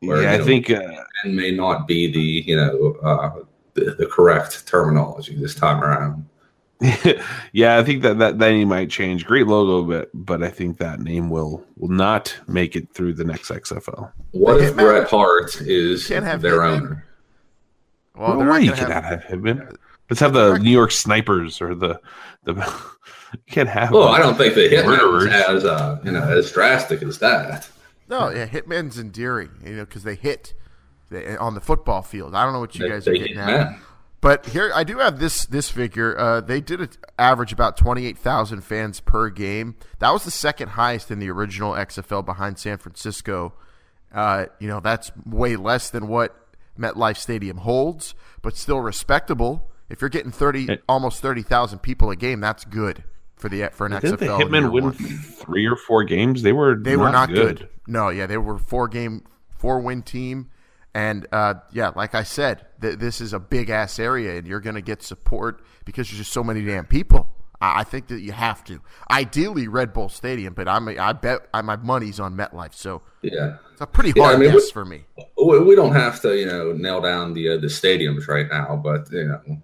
Where, 0.00 0.22
yeah, 0.22 0.32
I 0.32 0.36
know, 0.38 0.44
think. 0.44 0.70
Uh, 0.70 1.04
may 1.24 1.52
not 1.52 1.86
be 1.86 2.10
the, 2.10 2.44
you 2.46 2.56
know, 2.56 2.96
uh, 3.02 3.44
the, 3.74 3.94
the 3.98 4.06
correct 4.06 4.66
terminology 4.66 5.36
this 5.36 5.54
time 5.54 5.82
around. 5.82 6.26
yeah, 7.52 7.78
I 7.78 7.84
think 7.84 8.02
that, 8.02 8.18
that 8.18 8.38
that 8.38 8.50
name 8.50 8.68
might 8.68 8.90
change. 8.90 9.24
Great 9.24 9.46
logo, 9.46 9.88
but 9.88 10.10
but 10.12 10.42
I 10.42 10.48
think 10.48 10.78
that 10.78 11.00
name 11.00 11.30
will 11.30 11.64
will 11.76 11.88
not 11.88 12.36
make 12.48 12.76
it 12.76 12.92
through 12.92 13.14
the 13.14 13.24
next 13.24 13.50
XFL. 13.50 14.12
What 14.32 14.60
if 14.60 14.74
Bret 14.74 15.08
Hart 15.08 15.60
is 15.62 16.08
their 16.08 16.20
Hitman. 16.20 16.76
owner? 16.76 17.06
Well, 18.16 18.40
no 18.40 18.50
way 18.50 18.62
you 18.62 18.72
cannot 18.72 19.04
have, 19.04 19.24
have 19.24 19.40
Hitman. 19.40 19.76
Let's 20.10 20.20
have 20.20 20.34
the 20.34 20.58
New 20.58 20.70
York 20.70 20.90
Snipers 20.90 21.60
or 21.60 21.74
the 21.74 22.00
the. 22.42 22.54
You 23.34 23.40
can't 23.52 23.68
have. 23.68 23.90
Well, 23.90 24.08
I 24.08 24.18
don't 24.18 24.36
think 24.36 24.54
the 24.54 24.68
Hitman 24.68 25.30
as 25.30 25.64
uh, 25.64 26.00
you 26.04 26.12
know 26.12 26.22
as 26.22 26.50
drastic 26.52 27.02
as 27.02 27.18
that. 27.18 27.68
No, 28.08 28.30
yeah, 28.30 28.46
Hitman's 28.46 28.98
endearing, 28.98 29.50
you 29.64 29.76
know, 29.76 29.84
because 29.84 30.02
they 30.02 30.14
hit 30.14 30.54
on 31.38 31.54
the 31.54 31.60
football 31.60 32.02
field. 32.02 32.34
I 32.34 32.44
don't 32.44 32.52
know 32.52 32.60
what 32.60 32.74
you 32.74 32.84
they, 32.84 32.90
guys 32.90 33.08
are 33.08 33.14
getting 33.14 33.38
at. 33.38 33.78
But 34.20 34.46
here, 34.46 34.72
I 34.74 34.84
do 34.84 34.98
have 34.98 35.18
this 35.18 35.46
this 35.46 35.70
figure. 35.70 36.18
Uh, 36.18 36.40
they 36.40 36.60
did 36.60 36.96
average 37.18 37.52
about 37.52 37.76
twenty 37.76 38.06
eight 38.06 38.18
thousand 38.18 38.62
fans 38.62 39.00
per 39.00 39.30
game. 39.30 39.76
That 39.98 40.12
was 40.12 40.24
the 40.24 40.30
second 40.30 40.70
highest 40.70 41.10
in 41.10 41.18
the 41.18 41.30
original 41.30 41.72
XFL, 41.72 42.24
behind 42.24 42.58
San 42.58 42.78
Francisco. 42.78 43.54
Uh, 44.12 44.46
you 44.60 44.68
know, 44.68 44.80
that's 44.80 45.10
way 45.26 45.56
less 45.56 45.90
than 45.90 46.08
what 46.08 46.36
MetLife 46.78 47.16
Stadium 47.16 47.58
holds, 47.58 48.14
but 48.42 48.56
still 48.56 48.80
respectable. 48.80 49.70
If 49.90 50.00
you're 50.00 50.08
getting 50.08 50.32
thirty, 50.32 50.78
almost 50.88 51.20
thirty 51.20 51.42
thousand 51.42 51.80
people 51.80 52.10
a 52.10 52.16
game, 52.16 52.40
that's 52.40 52.64
good 52.64 53.04
for 53.36 53.48
the 53.48 53.68
for 53.72 53.86
an 53.86 53.92
didn't 53.92 54.20
XFL. 54.20 54.38
Did 54.38 54.50
the 54.50 54.58
Hitmen 54.58 54.72
win 54.72 54.92
three 54.92 55.66
or 55.66 55.76
four 55.76 56.04
games? 56.04 56.42
They 56.42 56.52
were 56.52 56.76
they 56.76 56.96
not 56.96 57.04
were 57.04 57.10
not 57.10 57.28
good. 57.28 57.58
good. 57.58 57.68
No, 57.86 58.08
yeah, 58.08 58.26
they 58.26 58.38
were 58.38 58.58
four 58.58 58.88
game 58.88 59.24
four 59.50 59.80
win 59.80 60.02
team, 60.02 60.50
and 60.94 61.26
uh, 61.32 61.54
yeah, 61.72 61.92
like 61.94 62.14
I 62.14 62.22
said, 62.22 62.66
th- 62.80 62.98
this 62.98 63.20
is 63.20 63.32
a 63.32 63.40
big 63.40 63.70
ass 63.70 63.98
area, 63.98 64.36
and 64.36 64.46
you're 64.46 64.60
going 64.60 64.76
to 64.76 64.82
get 64.82 65.02
support 65.02 65.62
because 65.84 66.08
there's 66.08 66.18
just 66.18 66.32
so 66.32 66.44
many 66.44 66.64
damn 66.64 66.86
people. 66.86 67.28
I, 67.60 67.80
I 67.80 67.84
think 67.84 68.08
that 68.08 68.20
you 68.20 68.32
have 68.32 68.64
to. 68.64 68.80
Ideally, 69.10 69.68
Red 69.68 69.92
Bull 69.92 70.08
Stadium, 70.08 70.54
but 70.54 70.68
I'm 70.68 70.88
I 70.88 71.12
bet 71.12 71.48
I, 71.52 71.62
my 71.62 71.76
money's 71.76 72.20
on 72.20 72.36
MetLife, 72.36 72.74
so 72.74 73.02
yeah, 73.22 73.56
it's 73.72 73.80
a 73.80 73.86
pretty 73.86 74.10
hard 74.10 74.30
yeah, 74.30 74.36
I 74.36 74.38
mean, 74.38 74.52
guess 74.52 74.66
we, 74.66 74.70
for 74.70 74.84
me. 74.84 75.04
We 75.36 75.74
don't 75.74 75.92
have 75.92 76.20
to 76.22 76.38
you 76.38 76.46
know 76.46 76.72
nail 76.72 77.00
down 77.00 77.34
the 77.34 77.50
uh, 77.50 77.56
the 77.58 77.66
stadiums 77.66 78.28
right 78.28 78.46
now, 78.48 78.76
but 78.76 79.10
you 79.10 79.24
know 79.24 79.60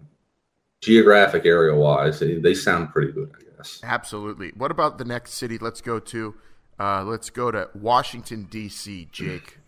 geographic 0.81 1.45
area 1.45 1.75
wise, 1.75 2.21
they, 2.21 2.37
they 2.37 2.55
sound 2.55 2.91
pretty 2.91 3.13
good, 3.13 3.33
I 3.61 3.63
guess. 3.63 3.81
Absolutely. 3.83 4.53
What 4.57 4.71
about 4.71 4.99
the 4.99 5.05
next 5.05 5.35
city? 5.35 5.59
Let's 5.59 5.81
go 5.81 5.99
to 6.01 6.35
uh, 6.79 7.05
let's 7.05 7.29
go 7.29 7.51
to 7.51 7.69
Washington 7.75 8.45
D.C. 8.51 9.09
Jake. 9.13 9.59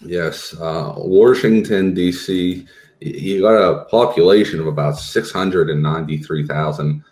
Yes, 0.00 0.54
uh, 0.60 0.94
Washington 0.96 1.92
D.C. 1.92 2.66
You 3.00 3.40
got 3.40 3.56
a 3.56 3.84
population 3.86 4.60
of 4.60 4.66
about 4.66 4.98
six 4.98 5.32
hundred 5.32 5.70
and 5.70 5.82
ninety-three 5.82 6.46
thousand. 6.46 7.02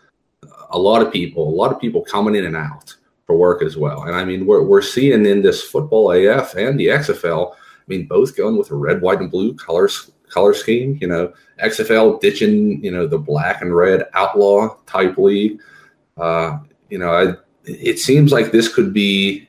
A 0.70 0.79
lot 0.79 1.03
of 1.03 1.12
people, 1.12 1.48
a 1.48 1.57
lot 1.57 1.72
of 1.72 1.81
people 1.81 2.03
coming 2.03 2.35
in 2.35 2.44
and 2.44 2.57
out 2.57 2.94
for 3.27 3.37
work 3.37 3.62
as 3.62 3.77
well. 3.77 4.05
And 4.05 4.14
I 4.14 4.24
mean, 4.24 4.46
we're 4.46 4.62
we're 4.62 4.83
seeing 4.83 5.27
in 5.27 5.42
this 5.42 5.62
football 5.62 6.12
AF 6.12 6.55
and 6.55 6.79
the 6.79 6.87
XFL. 6.87 7.53
I 7.53 7.57
mean, 7.88 8.07
both 8.07 8.37
going 8.37 8.57
with 8.57 8.70
a 8.70 8.77
red, 8.77 9.03
white, 9.03 9.20
and 9.20 9.31
blue 9.31 9.55
colors 9.55 10.11
color 10.29 10.55
scheme. 10.55 10.98
You 11.00 11.09
know, 11.09 11.33
XFL 11.62 12.20
ditching 12.20 12.85
you 12.85 12.90
know 12.90 13.07
the 13.07 13.18
black 13.18 13.62
and 13.62 13.74
red 13.74 14.05
outlaw 14.14 14.77
type 14.87 15.18
league. 15.18 15.61
Uh, 16.16 16.59
you 16.88 16.98
know, 16.98 17.11
I, 17.11 17.35
it 17.64 17.98
seems 17.98 18.33
like 18.33 18.53
this 18.53 18.72
could 18.72 18.92
be 18.92 19.48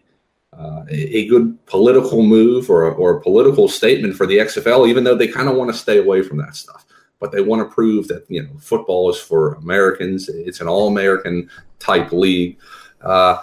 uh, 0.58 0.86
a 0.89 1.28
good 1.28 1.63
political 1.65 2.23
move 2.23 2.69
or, 2.69 2.89
or 2.91 3.17
a 3.17 3.21
political 3.21 3.67
statement 3.67 4.15
for 4.15 4.25
the 4.25 4.38
XFL, 4.38 4.88
even 4.88 5.04
though 5.04 5.15
they 5.15 5.28
kind 5.28 5.49
of 5.49 5.56
want 5.56 5.71
to 5.71 5.78
stay 5.78 5.97
away 5.97 6.21
from 6.23 6.38
that 6.38 6.56
stuff. 6.56 6.86
But 7.19 7.32
they 7.32 7.41
want 7.41 7.67
to 7.67 7.73
prove 7.73 8.08
that 8.10 8.25
you 8.30 8.43
know 8.43 8.49
football 8.60 9.10
is 9.10 9.17
for 9.17 9.54
Americans. 9.56 10.30
It's 10.30 10.62
an 10.62 10.67
all-American 10.67 11.49
type 11.80 12.12
league. 12.12 12.58
Uh, 13.01 13.41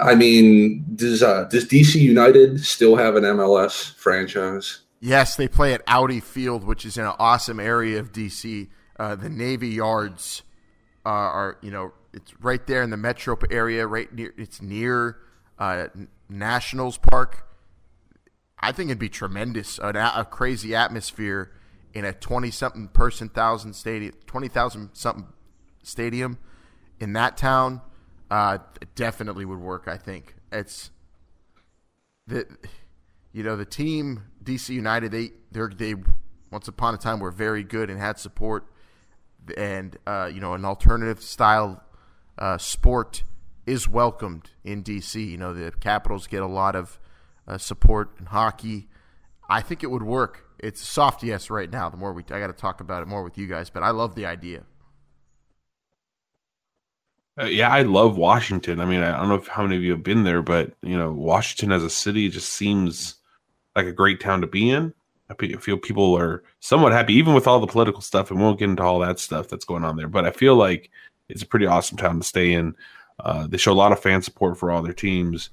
I 0.00 0.14
mean, 0.14 0.84
does 0.94 1.22
uh, 1.22 1.44
does 1.44 1.66
DC 1.66 1.96
United 1.96 2.64
still 2.64 2.96
have 2.96 3.16
an 3.16 3.24
MLS 3.24 3.94
franchise? 3.94 4.82
Yes, 5.00 5.34
they 5.34 5.48
play 5.48 5.74
at 5.74 5.82
Audi 5.88 6.20
Field, 6.20 6.62
which 6.62 6.84
is 6.84 6.96
in 6.96 7.04
an 7.04 7.14
awesome 7.18 7.58
area 7.58 7.98
of 7.98 8.12
DC. 8.12 8.68
Uh, 8.98 9.16
the 9.16 9.28
Navy 9.28 9.70
Yards 9.70 10.42
are, 11.04 11.58
you 11.60 11.72
know, 11.72 11.92
it's 12.12 12.32
right 12.40 12.64
there 12.66 12.82
in 12.82 12.90
the 12.90 12.96
metro 12.96 13.36
area, 13.50 13.86
right 13.86 14.12
near. 14.12 14.34
It's 14.36 14.60
near 14.60 15.18
uh, 15.58 15.88
Nationals 16.28 16.98
Park. 16.98 17.46
I 18.58 18.72
think 18.72 18.90
it'd 18.90 18.98
be 18.98 19.08
tremendous, 19.08 19.78
a, 19.78 19.88
a 20.16 20.24
crazy 20.24 20.74
atmosphere 20.74 21.52
in 21.94 22.04
a 22.04 22.12
twenty-something 22.12 22.88
person 22.88 23.28
thousand 23.28 23.74
stadium, 23.74 24.14
twenty 24.26 24.48
thousand 24.48 24.90
something 24.92 25.26
stadium 25.82 26.38
in 27.00 27.12
that 27.14 27.36
town. 27.36 27.80
Uh, 28.30 28.58
definitely 28.94 29.44
would 29.44 29.58
work. 29.58 29.88
I 29.88 29.96
think 29.96 30.36
it's 30.50 30.90
the 32.26 32.46
you 33.32 33.42
know 33.42 33.56
the 33.56 33.64
team 33.64 34.24
DC 34.44 34.70
United 34.70 35.10
they 35.12 35.30
they 35.50 35.66
they 35.74 35.94
once 36.50 36.68
upon 36.68 36.94
a 36.94 36.98
time 36.98 37.20
were 37.20 37.30
very 37.30 37.64
good 37.64 37.90
and 37.90 37.98
had 37.98 38.18
support 38.18 38.66
and 39.56 39.96
uh, 40.06 40.30
you 40.32 40.40
know 40.40 40.54
an 40.54 40.64
alternative 40.64 41.22
style 41.22 41.82
uh, 42.42 42.58
sport 42.58 43.22
is 43.66 43.88
welcomed 43.88 44.50
in 44.64 44.82
DC. 44.82 45.30
You 45.30 45.38
know 45.38 45.54
the 45.54 45.70
Capitals 45.70 46.26
get 46.26 46.42
a 46.42 46.46
lot 46.46 46.74
of 46.74 46.98
uh, 47.46 47.56
support 47.56 48.10
in 48.18 48.26
hockey. 48.26 48.88
I 49.48 49.60
think 49.60 49.84
it 49.84 49.90
would 49.90 50.02
work. 50.02 50.44
it's 50.58 50.82
a 50.82 50.84
soft 50.84 51.22
yes 51.22 51.50
right 51.50 51.70
now. 51.70 51.88
The 51.88 51.96
more 51.96 52.12
we, 52.12 52.22
I 52.24 52.40
got 52.40 52.48
to 52.48 52.52
talk 52.52 52.80
about 52.80 53.02
it 53.02 53.06
more 53.06 53.22
with 53.22 53.38
you 53.38 53.46
guys, 53.46 53.70
but 53.70 53.84
I 53.84 53.90
love 53.90 54.16
the 54.16 54.26
idea. 54.26 54.64
Uh, 57.40 57.44
yeah, 57.44 57.70
I 57.70 57.82
love 57.82 58.16
Washington. 58.16 58.80
I 58.80 58.86
mean, 58.86 59.02
I 59.02 59.16
don't 59.16 59.28
know 59.28 59.36
if, 59.36 59.46
how 59.46 59.62
many 59.62 59.76
of 59.76 59.82
you 59.82 59.92
have 59.92 60.02
been 60.02 60.24
there, 60.24 60.42
but 60.42 60.72
you 60.82 60.98
know, 60.98 61.12
Washington 61.12 61.70
as 61.70 61.84
a 61.84 61.90
city 61.90 62.28
just 62.28 62.48
seems 62.48 63.14
like 63.76 63.86
a 63.86 63.92
great 63.92 64.20
town 64.20 64.40
to 64.40 64.48
be 64.48 64.68
in. 64.68 64.92
I 65.30 65.34
feel 65.56 65.78
people 65.78 66.18
are 66.18 66.42
somewhat 66.60 66.92
happy, 66.92 67.14
even 67.14 67.34
with 67.34 67.46
all 67.46 67.60
the 67.60 67.66
political 67.66 68.02
stuff, 68.02 68.30
and 68.30 68.38
we 68.38 68.44
won't 68.44 68.58
get 68.58 68.68
into 68.68 68.82
all 68.82 68.98
that 68.98 69.18
stuff 69.18 69.48
that's 69.48 69.64
going 69.64 69.84
on 69.84 69.96
there. 69.96 70.08
But 70.08 70.26
I 70.26 70.30
feel 70.30 70.56
like 70.56 70.90
it's 71.28 71.42
a 71.42 71.46
pretty 71.46 71.66
awesome 71.66 71.96
town 71.96 72.18
to 72.18 72.26
stay 72.26 72.52
in. 72.52 72.74
Uh, 73.20 73.46
they 73.46 73.56
show 73.56 73.72
a 73.72 73.74
lot 73.74 73.92
of 73.92 74.00
fan 74.00 74.22
support 74.22 74.58
for 74.58 74.70
all 74.70 74.82
their 74.82 74.92
teams. 74.92 75.50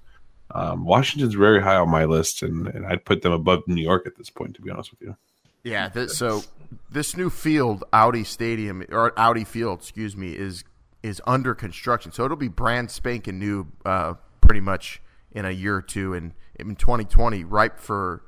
Um, 0.51 0.85
Washington's 0.85 1.35
very 1.35 1.61
high 1.61 1.75
on 1.75 1.89
my 1.89 2.05
list, 2.05 2.41
and, 2.41 2.67
and 2.67 2.85
I'd 2.85 3.05
put 3.05 3.21
them 3.21 3.31
above 3.31 3.67
New 3.67 3.81
York 3.81 4.07
at 4.07 4.17
this 4.17 4.29
point, 4.29 4.55
to 4.55 4.61
be 4.61 4.71
honest 4.71 4.91
with 4.91 5.01
you. 5.01 5.15
Yeah. 5.63 5.89
This, 5.89 6.17
so 6.17 6.43
this 6.89 7.15
new 7.15 7.29
field, 7.29 7.83
Audi 7.93 8.23
Stadium 8.23 8.83
or 8.89 9.17
Audi 9.17 9.43
Field, 9.43 9.79
excuse 9.79 10.15
me, 10.15 10.31
is 10.31 10.63
is 11.03 11.21
under 11.25 11.55
construction. 11.55 12.11
So 12.11 12.25
it'll 12.25 12.37
be 12.37 12.47
brand 12.47 12.91
spanking 12.91 13.39
new, 13.39 13.67
uh, 13.85 14.15
pretty 14.41 14.59
much 14.59 15.01
in 15.31 15.45
a 15.45 15.51
year 15.51 15.75
or 15.75 15.81
two, 15.81 16.13
and 16.13 16.33
in 16.55 16.75
2020, 16.75 17.43
ripe 17.43 17.79
for 17.79 18.23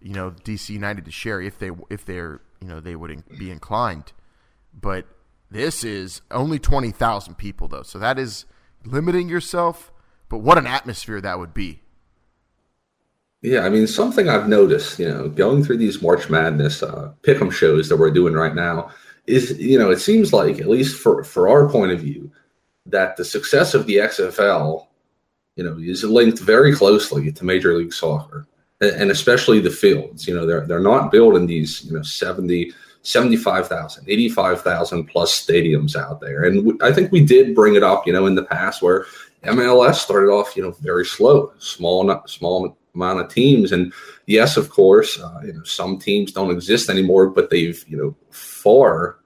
you 0.00 0.12
know 0.12 0.30
DC 0.30 0.70
United 0.70 1.04
to 1.04 1.10
share 1.10 1.40
if 1.40 1.58
they 1.58 1.70
if 1.88 2.04
they're 2.04 2.40
you 2.60 2.68
know 2.68 2.80
they 2.80 2.96
would 2.96 3.24
be 3.38 3.50
inclined. 3.50 4.12
But 4.78 5.06
this 5.52 5.84
is 5.84 6.22
only 6.30 6.58
20,000 6.58 7.34
people 7.34 7.68
though, 7.68 7.82
so 7.82 7.98
that 7.98 8.18
is 8.18 8.46
limiting 8.84 9.28
yourself. 9.28 9.92
But 10.28 10.38
what 10.38 10.58
an 10.58 10.66
atmosphere 10.66 11.20
that 11.20 11.38
would 11.38 11.52
be. 11.52 11.82
Yeah, 13.42 13.60
I 13.60 13.68
mean, 13.68 13.86
something 13.86 14.28
I've 14.28 14.48
noticed, 14.48 14.98
you 14.98 15.08
know, 15.08 15.28
going 15.28 15.64
through 15.64 15.78
these 15.78 16.00
March 16.00 16.30
Madness 16.30 16.82
uh, 16.82 17.12
pick'em 17.22 17.52
shows 17.52 17.88
that 17.88 17.96
we're 17.96 18.12
doing 18.12 18.34
right 18.34 18.54
now 18.54 18.90
is, 19.26 19.58
you 19.58 19.78
know, 19.78 19.90
it 19.90 19.98
seems 19.98 20.32
like, 20.32 20.60
at 20.60 20.68
least 20.68 20.96
for, 20.96 21.24
for 21.24 21.48
our 21.48 21.68
point 21.68 21.92
of 21.92 22.00
view, 22.00 22.30
that 22.86 23.16
the 23.16 23.24
success 23.24 23.74
of 23.74 23.86
the 23.86 23.96
XFL, 23.96 24.86
you 25.56 25.64
know, 25.64 25.76
is 25.78 26.04
linked 26.04 26.38
very 26.38 26.74
closely 26.74 27.32
to 27.32 27.44
Major 27.44 27.76
League 27.76 27.92
Soccer 27.92 28.46
and 28.80 29.10
especially 29.10 29.60
the 29.60 29.70
fields. 29.70 30.26
You 30.26 30.34
know, 30.34 30.46
they're, 30.46 30.66
they're 30.66 30.80
not 30.80 31.10
building 31.10 31.46
these, 31.46 31.84
you 31.84 31.92
know, 31.92 32.02
70, 32.02 32.72
75,000, 33.02 34.04
85,000 34.08 35.06
plus 35.06 35.46
stadiums 35.46 35.96
out 35.96 36.20
there. 36.20 36.44
And 36.44 36.80
I 36.82 36.92
think 36.92 37.10
we 37.10 37.24
did 37.24 37.54
bring 37.54 37.74
it 37.74 37.82
up, 37.82 38.06
you 38.06 38.12
know, 38.12 38.26
in 38.26 38.34
the 38.34 38.44
past 38.44 38.80
where 38.80 39.06
MLS 39.44 39.96
started 39.96 40.28
off, 40.28 40.56
you 40.56 40.62
know, 40.62 40.70
very 40.80 41.04
slow, 41.04 41.52
small, 41.58 42.22
small 42.26 42.76
amount 42.94 43.20
of 43.20 43.28
teams. 43.28 43.72
And 43.72 43.92
yes, 44.26 44.56
of 44.56 44.70
course, 44.70 45.18
uh, 45.20 45.40
you 45.44 45.52
know, 45.52 45.62
some 45.64 45.98
teams 45.98 46.32
don't 46.32 46.52
exist 46.52 46.88
anymore, 46.88 47.28
but 47.28 47.50
they've, 47.50 47.84
you 47.88 47.96
know, 47.96 48.16
far, 48.30 49.18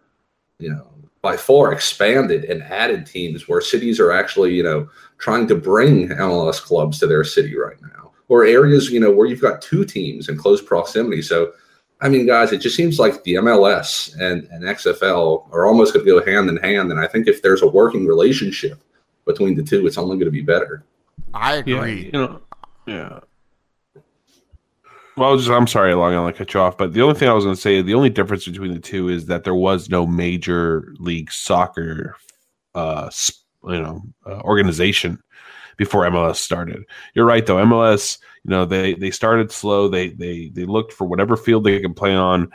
you 0.58 0.70
know, 0.70 0.88
by 1.20 1.36
far 1.36 1.72
expanded 1.72 2.44
and 2.44 2.62
added 2.62 3.04
teams 3.04 3.48
where 3.48 3.60
cities 3.60 3.98
are 3.98 4.12
actually, 4.12 4.54
you 4.54 4.62
know, 4.62 4.88
trying 5.18 5.46
to 5.48 5.54
bring 5.54 6.08
MLS 6.08 6.62
clubs 6.62 6.98
to 7.00 7.06
their 7.06 7.24
city 7.24 7.56
right 7.58 7.80
now, 7.82 8.12
or 8.28 8.44
areas, 8.44 8.90
you 8.90 9.00
know, 9.00 9.10
where 9.10 9.26
you've 9.26 9.40
got 9.40 9.60
two 9.60 9.84
teams 9.84 10.28
in 10.28 10.36
close 10.36 10.62
proximity. 10.62 11.20
So, 11.20 11.52
I 12.00 12.08
mean, 12.08 12.26
guys, 12.26 12.52
it 12.52 12.58
just 12.58 12.76
seems 12.76 12.98
like 12.98 13.24
the 13.24 13.34
MLS 13.34 14.14
and, 14.20 14.44
and 14.50 14.64
XFL 14.64 15.50
are 15.50 15.66
almost 15.66 15.94
going 15.94 16.04
to 16.04 16.12
go 16.12 16.24
hand 16.24 16.48
in 16.50 16.58
hand. 16.58 16.90
And 16.90 17.00
I 17.00 17.06
think 17.06 17.26
if 17.26 17.40
there's 17.40 17.62
a 17.62 17.66
working 17.66 18.06
relationship 18.06 18.82
between 19.24 19.54
the 19.54 19.62
two, 19.62 19.86
it's 19.86 19.96
only 19.96 20.16
going 20.16 20.26
to 20.26 20.30
be 20.30 20.42
better. 20.42 20.84
I 21.32 21.54
agree. 21.56 21.72
Yeah, 21.72 22.04
you 22.04 22.12
know, 22.12 22.40
yeah. 22.86 23.20
Well, 25.16 25.38
just, 25.38 25.48
I'm 25.48 25.66
sorry, 25.66 25.94
Long 25.94 26.12
Island 26.12 26.36
cut 26.36 26.52
you 26.52 26.60
off, 26.60 26.76
but 26.76 26.92
the 26.92 27.00
only 27.00 27.18
thing 27.18 27.30
I 27.30 27.32
was 27.32 27.44
going 27.44 27.56
to 27.56 27.60
say, 27.60 27.80
the 27.80 27.94
only 27.94 28.10
difference 28.10 28.44
between 28.44 28.74
the 28.74 28.80
two 28.80 29.08
is 29.08 29.26
that 29.26 29.44
there 29.44 29.54
was 29.54 29.88
no 29.88 30.06
major 30.06 30.92
league 30.98 31.32
soccer, 31.32 32.16
uh, 32.74 33.10
you 33.64 33.80
know, 33.80 34.02
uh, 34.26 34.40
organization 34.40 35.22
before 35.76 36.04
MLS 36.04 36.36
started. 36.36 36.84
You're 37.14 37.26
right, 37.26 37.44
though. 37.44 37.56
MLS, 37.56 38.18
you 38.44 38.50
know, 38.50 38.64
they 38.64 38.94
they 38.94 39.10
started 39.10 39.50
slow. 39.52 39.88
They 39.88 40.10
they 40.10 40.48
they 40.48 40.64
looked 40.64 40.92
for 40.92 41.06
whatever 41.06 41.36
field 41.36 41.64
they 41.64 41.80
can 41.80 41.94
play 41.94 42.14
on. 42.14 42.50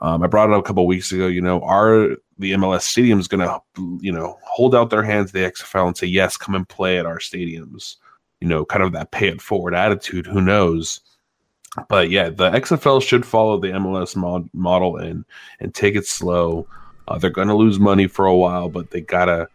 Um, 0.00 0.22
I 0.22 0.26
brought 0.26 0.50
it 0.50 0.54
up 0.54 0.60
a 0.60 0.66
couple 0.66 0.86
weeks 0.86 1.12
ago. 1.12 1.26
You 1.26 1.40
know, 1.40 1.60
are 1.62 2.16
the 2.38 2.52
MLS 2.52 2.80
stadiums 2.80 3.28
going 3.28 3.46
to, 3.46 3.98
you 4.00 4.10
know, 4.10 4.36
hold 4.42 4.74
out 4.74 4.90
their 4.90 5.04
hands 5.04 5.30
to 5.30 5.38
the 5.38 5.50
XFL 5.50 5.86
and 5.86 5.96
say, 5.96 6.08
yes, 6.08 6.36
come 6.36 6.56
and 6.56 6.68
play 6.68 6.98
at 6.98 7.06
our 7.06 7.18
stadiums? 7.18 7.96
You 8.40 8.48
know, 8.48 8.64
kind 8.64 8.82
of 8.82 8.92
that 8.92 9.12
pay 9.12 9.28
it 9.28 9.40
forward 9.40 9.74
attitude. 9.74 10.26
Who 10.26 10.40
knows? 10.40 11.00
but 11.88 12.10
yeah, 12.10 12.28
the 12.28 12.50
XFL 12.50 13.02
should 13.02 13.24
follow 13.24 13.58
the 13.58 13.68
MLS 13.68 14.14
mod- 14.14 14.50
model 14.52 14.96
and 14.96 15.24
and 15.60 15.74
take 15.74 15.94
it 15.94 16.06
slow. 16.06 16.66
Uh, 17.08 17.18
they're 17.18 17.30
going 17.30 17.48
to 17.48 17.54
lose 17.54 17.80
money 17.80 18.06
for 18.06 18.26
a 18.26 18.36
while, 18.36 18.68
but 18.68 18.90
they 18.90 19.00
gotta. 19.00 19.48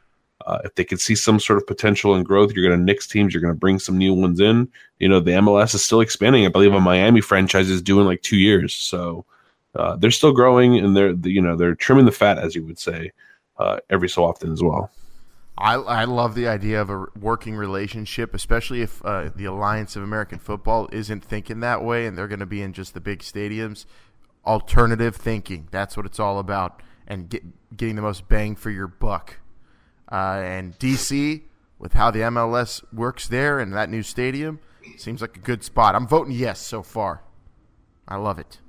Uh, 0.45 0.59
if 0.63 0.75
they 0.75 0.83
can 0.83 0.97
see 0.97 1.15
some 1.15 1.39
sort 1.39 1.57
of 1.57 1.67
potential 1.67 2.15
and 2.15 2.25
growth, 2.25 2.51
you're 2.53 2.67
going 2.67 2.77
to 2.77 2.83
nix 2.83 3.07
teams. 3.07 3.33
You're 3.33 3.41
going 3.41 3.53
to 3.53 3.59
bring 3.59 3.79
some 3.79 3.97
new 3.97 4.13
ones 4.13 4.39
in. 4.39 4.69
You 4.99 5.09
know, 5.09 5.19
the 5.19 5.31
MLS 5.31 5.73
is 5.73 5.83
still 5.83 6.01
expanding. 6.01 6.45
I 6.45 6.49
believe 6.49 6.73
a 6.73 6.79
Miami 6.79 7.21
franchise 7.21 7.69
is 7.69 7.81
doing 7.81 8.05
like 8.05 8.21
two 8.21 8.37
years, 8.37 8.73
so 8.73 9.25
uh, 9.75 9.95
they're 9.95 10.11
still 10.11 10.31
growing 10.31 10.77
and 10.77 10.95
they're 10.95 11.13
you 11.23 11.41
know 11.41 11.55
they're 11.55 11.75
trimming 11.75 12.05
the 12.05 12.11
fat, 12.11 12.37
as 12.37 12.55
you 12.55 12.63
would 12.65 12.79
say, 12.79 13.11
uh, 13.57 13.79
every 13.89 14.09
so 14.09 14.23
often 14.23 14.51
as 14.51 14.63
well. 14.63 14.91
I, 15.57 15.73
I 15.73 16.03
love 16.03 16.35
the 16.35 16.47
idea 16.47 16.79
of 16.79 16.89
a 16.89 17.05
working 17.19 17.55
relationship, 17.55 18.35
especially 18.35 18.81
if 18.81 19.03
uh, 19.03 19.31
the 19.35 19.45
Alliance 19.45 19.95
of 19.95 20.03
American 20.03 20.37
Football 20.37 20.87
isn't 20.91 21.23
thinking 21.23 21.61
that 21.61 21.83
way 21.83 22.05
and 22.05 22.15
they're 22.15 22.27
going 22.27 22.41
to 22.41 22.45
be 22.45 22.61
in 22.61 22.73
just 22.73 22.93
the 22.93 23.01
big 23.01 23.19
stadiums. 23.19 23.85
Alternative 24.45 25.15
thinking. 25.15 25.67
That's 25.71 25.97
what 25.97 26.05
it's 26.05 26.19
all 26.19 26.37
about. 26.37 26.83
And 27.07 27.27
get, 27.27 27.43
getting 27.75 27.95
the 27.95 28.03
most 28.03 28.27
bang 28.27 28.55
for 28.55 28.69
your 28.69 28.87
buck. 28.87 29.37
Uh, 30.11 30.41
and 30.43 30.77
DC, 30.79 31.41
with 31.79 31.93
how 31.93 32.11
the 32.11 32.19
MLS 32.19 32.83
works 32.93 33.27
there 33.27 33.59
and 33.59 33.73
that 33.73 33.89
new 33.89 34.03
stadium, 34.03 34.59
seems 34.97 35.21
like 35.21 35.35
a 35.35 35.39
good 35.39 35.63
spot. 35.63 35.95
I'm 35.95 36.07
voting 36.07 36.33
yes 36.33 36.59
so 36.59 36.81
far. 36.81 37.23
I 38.07 38.15
love 38.15 38.39
it. 38.39 38.59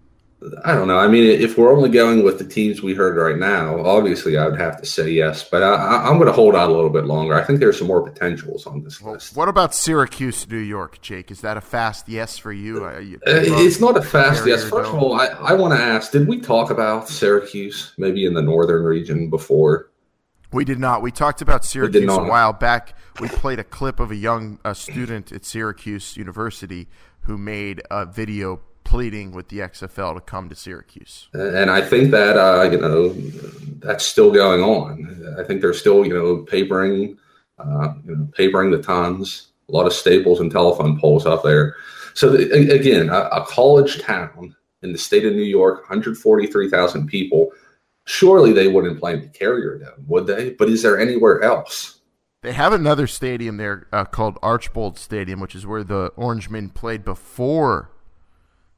I 0.64 0.72
don't 0.74 0.87
know. 0.87 0.98
I 0.98 1.09
mean, 1.09 1.24
if 1.24 1.59
we're 1.59 1.72
only 1.72 1.88
going 1.88 2.22
with 2.22 2.38
the 2.38 2.44
teams 2.44 2.81
we 2.81 2.94
heard 2.94 3.16
right 3.16 3.37
now, 3.37 3.85
obviously 3.85 4.37
I 4.37 4.46
would 4.46 4.61
have 4.61 4.81
to 4.81 4.87
say 4.87 5.11
yes, 5.11 5.42
but 5.42 5.64
I, 5.64 6.09
am 6.09 6.14
going 6.14 6.27
to 6.27 6.33
hold 6.33 6.55
out 6.55 6.70
a 6.70 6.72
little 6.72 6.90
bit 6.90 7.07
longer. 7.07 7.35
I 7.35 7.42
think 7.42 7.59
there's 7.59 7.77
some 7.77 7.88
more 7.88 8.09
potentials 8.09 8.64
on 8.64 8.85
this 8.85 9.01
well, 9.01 9.14
list. 9.14 9.35
What 9.37 9.48
about 9.48 9.74
Syracuse, 9.74 10.48
New 10.48 10.59
York, 10.59 11.01
Jake? 11.01 11.33
Is 11.33 11.40
that 11.40 11.57
a 11.57 11.61
fast 11.61 12.09
yes 12.09 12.38
for 12.38 12.53
you? 12.53 12.87
Uh, 12.87 12.98
you 12.98 13.18
it's 13.27 13.81
not 13.81 13.96
a 13.96 14.03
fast 14.03 14.46
yes. 14.46 14.62
First 14.62 14.90
of 14.90 15.03
all, 15.03 15.20
I, 15.20 15.27
I 15.27 15.55
want 15.55 15.74
to 15.74 15.81
ask: 15.81 16.12
Did 16.12 16.29
we 16.29 16.40
talk 16.40 16.70
about 16.70 17.09
Syracuse 17.09 17.94
maybe 17.98 18.24
in 18.24 18.33
the 18.33 18.42
northern 18.42 18.85
region 18.85 19.31
before? 19.31 19.88
We 20.52 20.64
did 20.64 20.78
not. 20.78 21.02
We 21.02 21.11
talked 21.11 21.42
about 21.42 21.64
Syracuse 21.64 22.11
a 22.11 22.22
while 22.22 22.52
back. 22.52 22.94
We 23.20 23.28
played 23.28 23.58
a 23.58 23.64
clip 23.64 24.00
of 24.00 24.11
a 24.11 24.16
young 24.16 24.58
a 24.64 24.74
student 24.74 25.30
at 25.32 25.44
Syracuse 25.44 26.16
University 26.16 26.88
who 27.22 27.37
made 27.37 27.82
a 27.90 28.06
video 28.06 28.61
pleading 28.84 29.32
with 29.32 29.48
the 29.48 29.58
XFL 29.58 30.14
to 30.14 30.20
come 30.20 30.48
to 30.48 30.54
Syracuse. 30.54 31.28
And 31.34 31.70
I 31.70 31.82
think 31.82 32.11
that 32.12 32.38
uh, 32.38 32.62
you 32.70 32.78
know 32.78 33.11
that's 33.80 34.06
still 34.06 34.32
going 34.32 34.62
on. 34.62 35.37
I 35.38 35.44
think 35.44 35.61
they're 35.61 35.74
still 35.74 36.06
you 36.06 36.14
know 36.14 36.38
papering, 36.38 37.18
uh, 37.58 37.94
you 38.06 38.16
know, 38.16 38.28
papering 38.32 38.70
the 38.70 38.82
tons. 38.82 39.48
A 39.68 39.72
lot 39.72 39.87
of 39.87 39.92
staples 39.92 40.40
and 40.40 40.50
telephone 40.50 40.98
poles 40.98 41.26
up 41.26 41.42
there. 41.42 41.76
So 42.14 42.30
the, 42.30 42.72
again, 42.72 43.11
a, 43.11 43.28
a, 43.28 43.46
college 43.46 44.00
town 44.00 44.56
in 44.82 44.92
the 44.92 44.98
state 44.98 45.26
of 45.26 45.34
New 45.34 45.42
York, 45.42 45.80
143,000 45.80 47.06
people. 47.06 47.52
Surely 48.09 48.55
they 48.55 48.68
wouldn't 48.68 48.99
play 48.99 49.12
in 49.12 49.21
the 49.21 49.29
Carrier 49.29 49.77
Dome, 49.77 50.07
would 50.07 50.27
they? 50.27 50.51
But 50.51 50.71
is 50.71 50.83
there 50.83 50.99
anywhere 50.99 51.42
else? 51.42 52.01
They 52.40 52.53
have 52.53 52.73
another 52.73 53.07
stadium 53.07 53.59
there 53.59 53.87
uh, 53.92 54.07
called 54.07 54.38
Archbold 54.42 54.99
Stadium, 54.99 55.40
which 55.40 55.55
is 55.55 55.66
where 55.66 55.85
the 55.85 56.11
Orangemen 56.16 56.71
played 56.71 57.05
before 57.05 57.90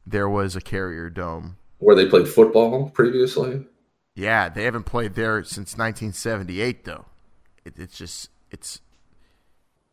there 0.04 0.28
was 0.28 0.56
a 0.56 0.60
Carrier 0.60 1.10
Dome. 1.10 1.58
Where 1.78 1.94
they 1.94 2.06
played 2.06 2.26
football 2.26 2.90
previously? 2.90 3.64
Yeah, 4.16 4.48
they 4.48 4.64
haven't 4.64 4.82
played 4.82 5.14
there 5.14 5.44
since 5.44 5.78
1978 5.78 6.84
though. 6.84 7.04
It, 7.64 7.78
it's 7.78 7.96
just 7.96 8.30
it's 8.50 8.80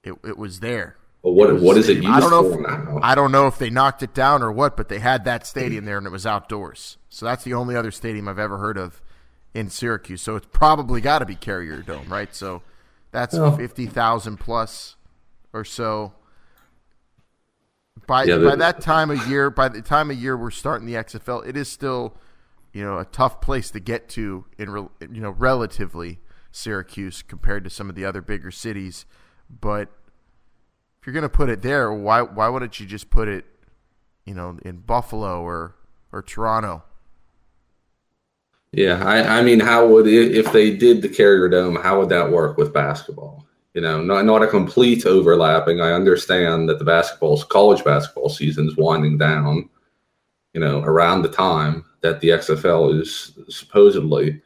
it 0.03 0.15
it 0.23 0.39
was 0.39 0.61
there. 0.61 0.97
Well, 1.21 1.35
what 1.35 1.53
was, 1.53 1.61
what 1.61 1.77
is 1.77 1.89
it 1.89 1.97
used 1.97 2.07
I 2.07 2.19
don't 2.19 2.31
know 2.31 2.53
if, 2.53 2.59
now? 2.59 2.99
I 3.03 3.13
don't 3.13 3.31
know 3.31 3.45
if 3.45 3.59
they 3.59 3.69
knocked 3.69 4.01
it 4.01 4.15
down 4.15 4.41
or 4.41 4.51
what, 4.51 4.75
but 4.75 4.89
they 4.89 4.97
had 4.97 5.25
that 5.25 5.45
stadium 5.45 5.85
there 5.85 5.99
and 5.99 6.07
it 6.07 6.11
was 6.11 6.25
outdoors. 6.25 6.97
So 7.09 7.27
that's 7.27 7.43
the 7.43 7.53
only 7.53 7.75
other 7.75 7.91
stadium 7.91 8.27
I've 8.27 8.39
ever 8.39 8.57
heard 8.57 8.79
of 8.79 8.99
in 9.57 9.71
Syracuse. 9.71 10.21
So 10.21 10.35
it's 10.35 10.47
probably 10.51 11.01
got 11.01 11.19
to 11.19 11.25
be 11.25 11.35
Carrier 11.35 11.81
Dome, 11.81 12.07
right? 12.09 12.33
So 12.33 12.61
that's 13.09 13.33
well, 13.33 13.57
50,000 13.57 14.37
plus 14.37 14.95
or 15.51 15.65
so. 15.65 16.13
By 18.05 18.25
yeah, 18.25 18.37
by 18.37 18.55
that 18.55 18.81
time 18.81 19.09
of 19.09 19.27
year, 19.27 19.49
by 19.49 19.67
the 19.69 19.81
time 19.81 20.11
of 20.11 20.17
year 20.17 20.37
we're 20.37 20.51
starting 20.51 20.85
the 20.85 20.93
XFL, 20.93 21.45
it 21.45 21.57
is 21.57 21.67
still, 21.67 22.15
you 22.71 22.83
know, 22.83 22.99
a 22.99 23.05
tough 23.05 23.41
place 23.41 23.71
to 23.71 23.79
get 23.79 24.07
to 24.09 24.45
in 24.59 24.69
re, 24.69 24.83
you 25.01 25.19
know 25.21 25.31
relatively 25.31 26.19
Syracuse 26.51 27.23
compared 27.23 27.63
to 27.63 27.71
some 27.71 27.89
of 27.89 27.95
the 27.95 28.05
other 28.05 28.21
bigger 28.21 28.51
cities. 28.51 29.07
But 29.49 29.89
if 31.01 31.07
you're 31.07 31.13
going 31.13 31.23
to 31.23 31.29
put 31.29 31.49
it 31.49 31.63
there, 31.63 31.91
why 31.91 32.21
why 32.21 32.47
wouldn't 32.47 32.79
you 32.79 32.85
just 32.85 33.09
put 33.09 33.27
it, 33.27 33.45
you 34.23 34.35
know, 34.35 34.59
in 34.63 34.77
Buffalo 34.77 35.41
or 35.41 35.75
or 36.13 36.21
Toronto 36.21 36.83
Yeah, 38.71 39.03
I, 39.03 39.39
I 39.39 39.41
mean, 39.41 39.59
how 39.59 39.87
would 39.87 40.07
if 40.07 40.51
they 40.51 40.75
did 40.75 41.01
the 41.01 41.09
Carrier 41.09 41.47
Dome? 41.47 41.75
How 41.75 41.99
would 41.99 42.09
that 42.09 42.31
work 42.31 42.57
with 42.57 42.73
basketball? 42.73 43.45
You 43.73 43.81
know, 43.81 44.01
not 44.01 44.25
not 44.25 44.43
a 44.43 44.47
complete 44.47 45.05
overlapping. 45.05 45.79
I 45.79 45.93
understand 45.93 46.67
that 46.67 46.79
the 46.79 46.85
basketball 46.85 47.41
college 47.43 47.83
basketball 47.83 48.29
season 48.29 48.67
is 48.67 48.75
winding 48.75 49.17
down. 49.17 49.69
You 50.53 50.61
know, 50.61 50.81
around 50.81 51.21
the 51.21 51.29
time 51.29 51.85
that 52.01 52.19
the 52.19 52.29
XFL 52.29 52.99
is 52.99 53.37
supposedly 53.47 54.41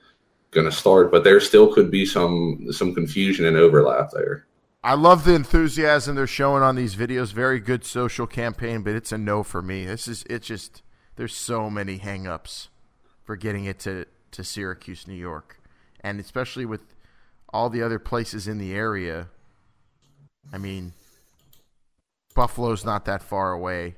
going 0.51 0.65
to 0.65 0.71
start, 0.71 1.11
but 1.11 1.23
there 1.23 1.39
still 1.39 1.73
could 1.73 1.89
be 1.89 2.05
some 2.05 2.67
some 2.71 2.93
confusion 2.93 3.45
and 3.45 3.57
overlap 3.57 4.11
there. 4.11 4.45
I 4.83 4.95
love 4.95 5.25
the 5.25 5.35
enthusiasm 5.35 6.15
they're 6.15 6.27
showing 6.27 6.63
on 6.63 6.75
these 6.75 6.95
videos. 6.95 7.33
Very 7.33 7.59
good 7.59 7.85
social 7.85 8.27
campaign, 8.27 8.81
but 8.81 8.95
it's 8.95 9.11
a 9.11 9.17
no 9.17 9.41
for 9.43 9.61
me. 9.61 9.85
This 9.85 10.07
is 10.07 10.23
it's 10.29 10.47
just 10.47 10.83
there's 11.15 11.35
so 11.35 11.69
many 11.69 11.99
hangups 11.99 12.67
for 13.31 13.37
getting 13.37 13.63
it 13.63 13.79
to 13.79 14.05
to 14.29 14.43
Syracuse, 14.43 15.07
New 15.07 15.13
York, 15.13 15.61
and 16.01 16.19
especially 16.19 16.65
with 16.65 16.81
all 17.53 17.69
the 17.69 17.81
other 17.81 17.97
places 17.97 18.45
in 18.45 18.57
the 18.57 18.73
area. 18.73 19.29
I 20.51 20.57
mean, 20.57 20.91
Buffalo's 22.35 22.83
not 22.83 23.05
that 23.05 23.23
far 23.23 23.53
away. 23.53 23.95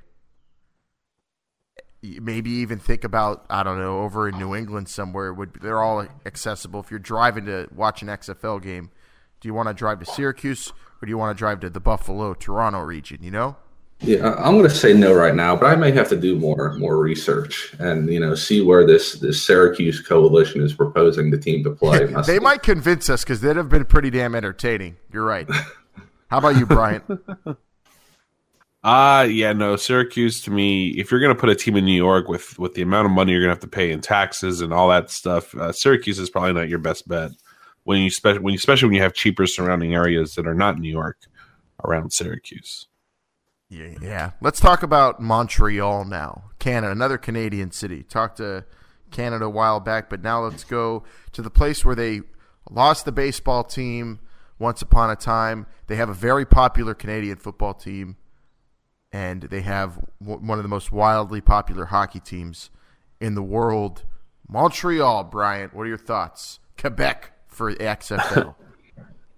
Maybe 2.04 2.52
even 2.52 2.78
think 2.78 3.04
about 3.04 3.48
I 3.50 3.64
don't 3.64 3.80
know 3.80 4.02
over 4.02 4.30
in 4.30 4.38
New 4.38 4.54
England 4.54 4.88
somewhere. 4.88 5.34
Would 5.34 5.56
they're 5.64 5.82
all 5.82 6.06
accessible 6.28 6.82
if 6.82 6.92
you're 6.92 7.00
driving 7.00 7.46
to 7.46 7.68
watch 7.74 8.04
an 8.04 8.10
XFL 8.10 8.62
game? 8.62 8.92
Do 9.42 9.48
you 9.48 9.56
want 9.56 9.68
to 9.68 9.74
drive 9.74 9.98
to 10.02 10.06
Syracuse 10.06 10.72
or 11.02 11.08
do 11.08 11.10
you 11.10 11.18
want 11.18 11.36
to 11.36 11.40
drive 11.40 11.60
to 11.62 11.72
the 11.72 11.80
Buffalo, 11.80 12.36
Toronto 12.36 12.82
region? 12.82 13.24
You 13.24 13.32
know. 13.32 13.56
Yeah, 14.04 14.36
I'm 14.38 14.58
going 14.58 14.70
to 14.70 14.76
say 14.76 14.92
no 14.94 15.14
right 15.14 15.34
now, 15.34 15.56
but 15.56 15.68
I 15.68 15.78
may 15.78 15.92
have 15.92 16.10
to 16.10 16.18
do 16.18 16.38
more 16.38 16.74
more 16.74 16.98
research 16.98 17.74
and 17.80 18.12
you 18.12 18.20
know 18.20 18.36
see 18.36 18.62
where 18.62 18.86
this 18.86 19.14
this 19.14 19.42
Syracuse 19.42 20.02
coalition 20.02 20.62
is 20.62 20.74
proposing 20.74 21.32
the 21.32 21.38
team 21.38 21.64
to 21.64 21.72
play. 21.72 22.06
they 22.28 22.40
might 22.40 22.64
convince 22.64 23.10
us 23.10 23.24
because 23.24 23.40
they'd 23.40 23.56
have 23.56 23.70
been 23.70 23.86
pretty 23.86 24.10
damn 24.10 24.36
entertaining. 24.36 24.98
You're 25.12 25.24
right. 25.24 25.48
How 26.28 26.40
about 26.40 26.58
you, 26.58 26.66
Bryant? 26.66 27.06
Uh 28.84 29.26
yeah, 29.32 29.54
no, 29.54 29.78
Syracuse 29.78 30.42
to 30.42 30.52
me, 30.52 30.90
if 30.90 31.10
you're 31.10 31.22
gonna 31.22 31.34
put 31.34 31.50
a 31.50 31.56
team 31.56 31.78
in 31.78 31.86
New 31.86 31.94
York 31.94 32.28
with 32.28 32.60
with 32.60 32.74
the 32.74 32.82
amount 32.82 33.06
of 33.06 33.14
money 33.14 33.32
you're 33.32 33.42
gonna 33.42 33.54
have 33.54 33.60
to 33.60 33.68
pay 33.68 33.90
in 33.90 34.02
taxes 34.02 34.60
and 34.60 34.74
all 34.74 34.90
that 34.90 35.12
stuff, 35.12 35.56
uh, 35.56 35.72
Syracuse 35.72 36.20
is 36.20 36.30
probably 36.30 36.52
not 36.52 36.68
your 36.68 36.80
best 36.80 37.08
bet. 37.08 37.32
When 37.86 38.02
you 38.02 38.10
spe- 38.10 38.42
when 38.42 38.52
you, 38.52 38.58
especially 38.58 38.90
when 38.90 38.96
you 38.96 39.02
have 39.02 39.14
cheaper 39.14 39.48
surrounding 39.48 39.94
areas 39.94 40.36
that 40.36 40.46
are 40.46 40.54
not 40.54 40.78
New 40.78 40.92
York 40.92 41.20
around 41.86 42.12
Syracuse. 42.12 42.88
Yeah, 43.74 43.98
yeah. 44.02 44.32
Let's 44.40 44.60
talk 44.60 44.84
about 44.84 45.20
Montreal 45.20 46.06
now. 46.06 46.52
Canada, 46.60 46.92
another 46.92 47.18
Canadian 47.18 47.72
city. 47.72 48.04
Talked 48.04 48.38
to 48.38 48.66
Canada 49.12 49.46
a 49.46 49.50
while 49.50 49.80
back, 49.80 50.10
but 50.10 50.22
now 50.22 50.44
let's 50.44 50.64
go 50.64 51.04
to 51.32 51.42
the 51.42 51.50
place 51.50 51.84
where 51.84 51.96
they 51.96 52.22
lost 52.70 53.06
the 53.06 53.12
baseball 53.12 53.64
team 53.64 54.20
once 54.60 54.82
upon 54.82 55.10
a 55.10 55.16
time. 55.16 55.66
They 55.88 55.96
have 55.96 56.10
a 56.10 56.14
very 56.14 56.46
popular 56.46 56.94
Canadian 56.94 57.38
football 57.38 57.74
team, 57.74 58.18
and 59.12 59.44
they 59.44 59.62
have 59.62 60.00
one 60.20 60.60
of 60.60 60.64
the 60.64 60.70
most 60.70 60.92
wildly 60.92 61.42
popular 61.42 61.86
hockey 61.86 62.20
teams 62.20 62.70
in 63.20 63.34
the 63.36 63.44
world. 63.44 64.04
Montreal, 64.48 65.24
Bryant, 65.26 65.74
what 65.74 65.84
are 65.84 65.90
your 65.90 65.98
thoughts? 65.98 66.60
Quebec 66.78 67.32
for 67.48 67.74
XFL. 67.74 68.56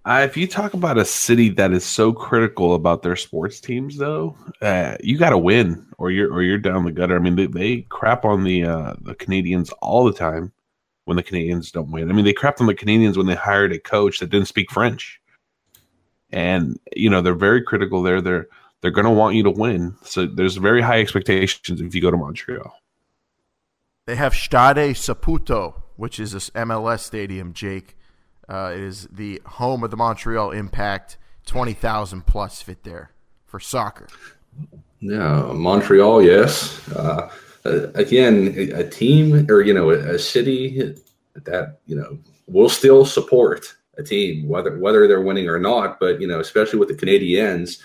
Uh, 0.06 0.20
if 0.22 0.36
you 0.36 0.46
talk 0.46 0.72
about 0.72 0.98
a 0.98 1.04
city 1.04 1.48
that 1.48 1.72
is 1.72 1.84
so 1.84 2.12
critical 2.12 2.76
about 2.76 3.02
their 3.02 3.16
sports 3.16 3.60
teams, 3.60 3.96
though, 3.96 4.36
uh, 4.62 4.96
you 5.00 5.18
got 5.18 5.30
to 5.30 5.38
win, 5.38 5.84
or 5.98 6.12
you're 6.12 6.32
or 6.32 6.44
you're 6.44 6.58
down 6.58 6.84
the 6.84 6.92
gutter. 6.92 7.16
I 7.16 7.18
mean, 7.18 7.34
they, 7.34 7.46
they 7.46 7.80
crap 7.88 8.24
on 8.24 8.44
the 8.44 8.64
uh, 8.64 8.94
the 9.00 9.16
Canadiens 9.16 9.72
all 9.82 10.04
the 10.04 10.12
time 10.12 10.52
when 11.06 11.16
the 11.16 11.24
Canadiens 11.24 11.72
don't 11.72 11.90
win. 11.90 12.08
I 12.08 12.14
mean, 12.14 12.24
they 12.24 12.32
crapped 12.32 12.60
on 12.60 12.68
the 12.68 12.74
Canadiens 12.74 13.16
when 13.16 13.26
they 13.26 13.34
hired 13.34 13.72
a 13.72 13.80
coach 13.80 14.20
that 14.20 14.30
didn't 14.30 14.46
speak 14.46 14.70
French, 14.70 15.20
and 16.30 16.78
you 16.94 17.10
know 17.10 17.20
they're 17.20 17.34
very 17.34 17.62
critical 17.62 18.00
there. 18.04 18.20
They're 18.20 18.46
they're 18.82 18.92
going 18.92 19.06
to 19.06 19.10
want 19.10 19.34
you 19.34 19.42
to 19.42 19.50
win, 19.50 19.96
so 20.04 20.24
there's 20.24 20.54
very 20.54 20.82
high 20.82 21.00
expectations 21.00 21.80
if 21.80 21.96
you 21.96 22.00
go 22.00 22.12
to 22.12 22.16
Montreal. 22.16 22.72
They 24.06 24.14
have 24.14 24.36
Stade 24.36 24.94
Saputo, 24.94 25.82
which 25.96 26.20
is 26.20 26.30
this 26.30 26.48
MLS 26.50 27.00
stadium, 27.00 27.52
Jake 27.52 27.96
uh, 28.48 28.72
it 28.74 28.80
is 28.80 29.08
the 29.10 29.40
home 29.44 29.82
of 29.82 29.90
the 29.90 29.96
Montreal 29.96 30.50
Impact. 30.50 31.18
Twenty 31.44 31.74
thousand 31.74 32.26
plus 32.26 32.60
fit 32.60 32.82
there 32.82 33.12
for 33.44 33.60
soccer. 33.60 34.08
Yeah, 35.00 35.52
Montreal. 35.52 36.22
Yes. 36.22 36.88
Uh, 36.90 37.30
again, 37.94 38.54
a, 38.74 38.88
team 38.88 39.46
or 39.48 39.60
you 39.62 39.72
know 39.74 39.90
a, 39.90 40.14
a, 40.14 40.18
city 40.18 40.94
that 41.34 41.78
you 41.86 41.94
know 41.94 42.18
will 42.48 42.68
still 42.68 43.04
support 43.04 43.76
a 43.98 44.02
team 44.02 44.48
whether 44.48 44.78
whether 44.78 45.06
they're 45.06 45.20
winning 45.20 45.48
or 45.48 45.58
not. 45.58 46.00
But 46.00 46.20
you 46.20 46.26
know, 46.26 46.40
especially 46.40 46.78
with 46.78 46.88
the 46.88 46.94
Canadiens, 46.94 47.80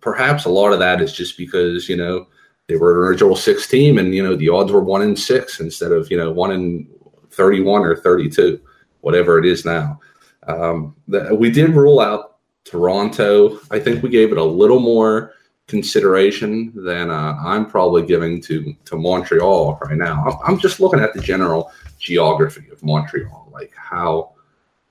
perhaps 0.00 0.44
a 0.44 0.50
lot 0.50 0.72
of 0.72 0.78
that 0.78 1.00
is 1.00 1.12
just 1.12 1.36
because 1.36 1.88
you 1.88 1.96
know 1.96 2.26
they 2.68 2.76
were 2.76 2.92
an 2.92 3.08
original 3.08 3.36
six 3.36 3.66
team, 3.66 3.98
and 3.98 4.14
you 4.14 4.22
know 4.22 4.36
the 4.36 4.48
odds 4.48 4.72
were 4.72 4.84
one 4.84 5.02
in 5.02 5.16
six 5.16 5.60
instead 5.60 5.92
of 5.92 6.10
you 6.10 6.16
know 6.16 6.30
one 6.30 6.52
in 6.52 6.88
thirty 7.30 7.60
one 7.60 7.82
or 7.82 7.96
thirty 7.96 8.28
two 8.28 8.60
whatever 9.04 9.38
it 9.38 9.44
is 9.44 9.64
now. 9.64 10.00
Um, 10.46 10.96
the, 11.06 11.34
we 11.34 11.50
did 11.50 11.70
rule 11.70 12.00
out 12.00 12.38
Toronto. 12.64 13.60
I 13.70 13.78
think 13.78 14.02
we 14.02 14.08
gave 14.08 14.32
it 14.32 14.38
a 14.38 14.44
little 14.44 14.80
more 14.80 15.34
consideration 15.66 16.72
than 16.74 17.10
uh, 17.10 17.36
I'm 17.42 17.66
probably 17.66 18.04
giving 18.04 18.40
to 18.42 18.74
to 18.86 18.96
Montreal 18.96 19.78
right 19.82 19.96
now. 19.96 20.40
I'm, 20.44 20.58
just 20.58 20.80
looking 20.80 21.00
at 21.00 21.14
the 21.14 21.20
general 21.20 21.70
geography 21.98 22.68
of 22.70 22.82
Montreal, 22.82 23.50
like 23.52 23.72
how 23.76 24.32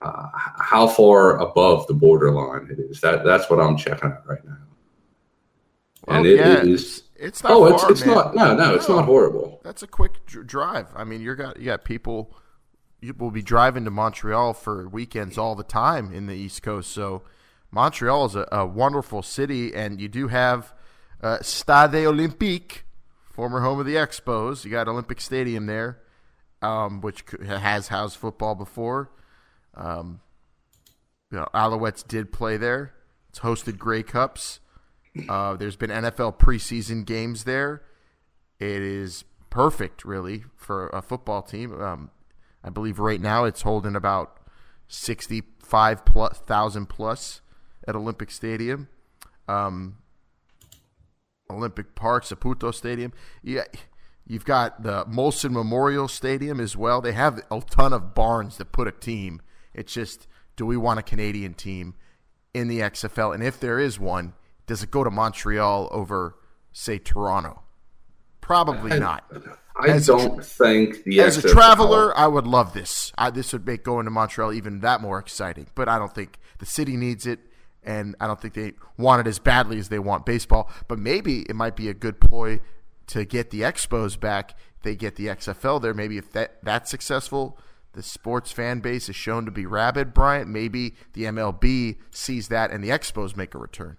uh, 0.02 0.30
how 0.34 0.88
far 0.88 1.40
above 1.40 1.88
the 1.88 1.94
borderline 1.94 2.68
it 2.72 2.80
is. 2.80 3.02
That 3.02 3.24
that's 3.24 3.50
what 3.50 3.60
I'm 3.60 3.78
checking 3.78 4.12
out 4.12 4.28
right 4.28 4.44
now. 4.46 4.58
Well, 6.06 6.18
and 6.18 6.26
it 6.26 6.38
yeah, 6.38 6.62
is. 6.62 7.04
It's 7.16 7.44
not. 7.44 7.52
Oh, 7.54 7.66
far, 7.66 7.92
it's 7.92 8.00
it's 8.00 8.06
man. 8.06 8.16
not. 8.16 8.36
No, 8.36 8.56
no, 8.56 8.76
it's 8.76 8.90
not 8.90 9.06
horrible. 9.06 9.62
That's 9.64 9.84
a 9.84 9.88
quick 9.88 10.26
drive. 10.26 10.88
I 10.96 11.04
mean, 11.04 11.22
you're 11.22 11.36
got 11.36 11.58
you 11.58 11.66
got 11.66 11.84
people 11.84 12.36
will 13.12 13.32
be 13.32 13.42
driving 13.42 13.86
to 13.86 13.92
Montreal 13.92 14.54
for 14.54 14.88
weekends 14.88 15.38
all 15.38 15.56
the 15.56 15.64
time 15.64 16.14
in 16.14 16.28
the 16.28 16.36
East 16.36 16.64
Coast. 16.64 16.92
So 16.92 17.24
Montreal 17.72 18.26
is 18.26 18.36
a, 18.36 18.48
a 18.52 18.66
wonderful 18.66 19.22
city, 19.22 19.74
and 19.74 20.00
you 20.00 20.08
do 20.08 20.28
have 20.28 20.74
uh, 21.22 21.40
Stade 21.42 22.06
Olympique, 22.06 22.82
former 23.32 23.62
home 23.62 23.80
of 23.80 23.86
the 23.86 23.96
Expos. 23.96 24.64
You 24.64 24.72
got 24.72 24.88
Olympic 24.88 25.20
Stadium 25.20 25.66
there, 25.66 26.00
um, 26.62 27.02
which 27.02 27.24
has 27.46 27.88
housed 27.88 28.18
football 28.18 28.56
before. 28.56 29.12
Um, 29.76 30.22
you 31.32 31.40
know, 31.40 31.48
Alouettes 31.54 32.08
did 32.08 32.32
play 32.32 32.58
there. 32.58 32.94
It's 33.30 33.40
hosted 33.40 33.80
Grey 33.80 34.04
Cups. 34.04 34.60
Uh, 35.28 35.56
there's 35.56 35.76
been 35.76 35.90
NFL 35.90 36.38
preseason 36.38 37.06
games 37.06 37.44
there. 37.44 37.84
It 38.60 38.82
is 38.82 39.24
perfect, 39.50 40.06
really, 40.06 40.44
for 40.56 40.88
a 40.90 41.02
football 41.02 41.42
team. 41.42 41.80
Um, 41.82 42.12
I 42.64 42.70
believe 42.70 43.00
right 43.00 43.20
now 43.20 43.46
it's 43.46 43.62
holding 43.64 43.96
about 43.96 44.40
sixty-five 44.88 46.06
plus 46.06 46.40
thousand 46.40 46.88
plus 46.88 47.42
at 47.88 47.96
Olympic 47.96 48.32
Stadium, 48.32 48.88
um, 49.48 49.98
Olympic 51.50 51.96
Park, 51.96 52.24
Saputo 52.24 52.74
Stadium. 52.74 53.12
Yeah, 53.44 53.64
you've 54.26 54.46
got 54.46 54.84
the 54.84 55.06
Molson 55.06 55.52
Memorial 55.52 56.08
Stadium 56.08 56.60
as 56.60 56.78
well. 56.78 57.02
They 57.02 57.14
have 57.14 57.42
a 57.52 57.62
ton 57.62 57.94
of 57.94 58.14
barns 58.14 58.58
that 58.58 58.72
put 58.72 58.88
a 58.88 58.92
team. 58.92 59.42
It's 59.74 59.94
just, 59.94 60.28
do 60.56 60.66
we 60.66 60.78
want 60.78 61.00
a 61.00 61.04
Canadian 61.04 61.54
team 61.54 61.96
in 62.54 62.68
the 62.68 62.80
XFL? 62.80 63.34
And 63.34 63.44
if 63.44 63.60
there 63.60 63.80
is 63.80 64.00
one, 64.00 64.34
does 64.68 64.84
it 64.84 64.92
go 64.92 65.04
to 65.04 65.10
Montreal 65.10 65.90
over, 65.92 66.36
say, 66.72 67.00
Toronto? 67.00 67.64
Probably 68.40 69.00
not. 69.00 69.30
I 69.76 69.98
don't 70.00 70.40
a, 70.40 70.44
think 70.44 71.04
the 71.04 71.22
as 71.22 71.44
a 71.44 71.50
traveler, 71.50 72.16
I 72.18 72.28
would 72.28 72.46
love 72.46 72.74
this. 72.74 73.12
I, 73.18 73.32
this 73.32 73.54
would 73.54 73.66
make 73.66 73.84
going 73.84 74.06
to 74.06 74.12
Montreal 74.12 74.54
even 74.54 74.82
that 74.82 75.02
more 75.02 75.18
exciting. 75.18 75.68
But 75.74 75.90
I 75.90 75.98
don't 75.98 76.14
think 76.14 76.38
the 76.60 76.66
city 76.66 76.96
needs 76.96 77.26
it, 77.26 77.40
and 77.84 78.16
I 78.20 78.28
don't 78.28 78.40
think 78.40 78.54
they 78.54 78.74
want 78.98 79.26
it 79.26 79.30
as 79.30 79.40
badly 79.40 79.80
as 79.80 79.90
they 79.90 80.00
want 80.00 80.26
baseball. 80.26 80.70
But 80.88 81.00
maybe 81.00 81.42
it 81.42 81.56
might 81.56 81.76
be 81.76 81.90
a 81.90 81.94
good 81.94 82.20
ploy 82.20 82.60
to 83.08 83.26
get 83.26 83.50
the 83.50 83.62
Expos 83.62 84.20
back. 84.20 84.56
They 84.84 84.96
get 84.96 85.16
the 85.16 85.28
XFL 85.28 85.82
there. 85.82 85.94
Maybe 85.94 86.18
if 86.18 86.32
that 86.34 86.64
that's 86.64 86.92
successful, 86.92 87.58
the 87.94 88.04
sports 88.04 88.52
fan 88.52 88.80
base 88.80 89.10
is 89.10 89.16
shown 89.16 89.46
to 89.46 89.52
be 89.52 89.66
rabid. 89.66 90.14
Bryant, 90.14 90.50
maybe 90.50 90.96
the 91.14 91.24
MLB 91.24 91.98
sees 92.12 92.50
that, 92.50 92.72
and 92.72 92.84
the 92.84 92.90
Expos 92.90 93.36
make 93.36 93.56
a 93.56 93.60
return. 93.60 93.98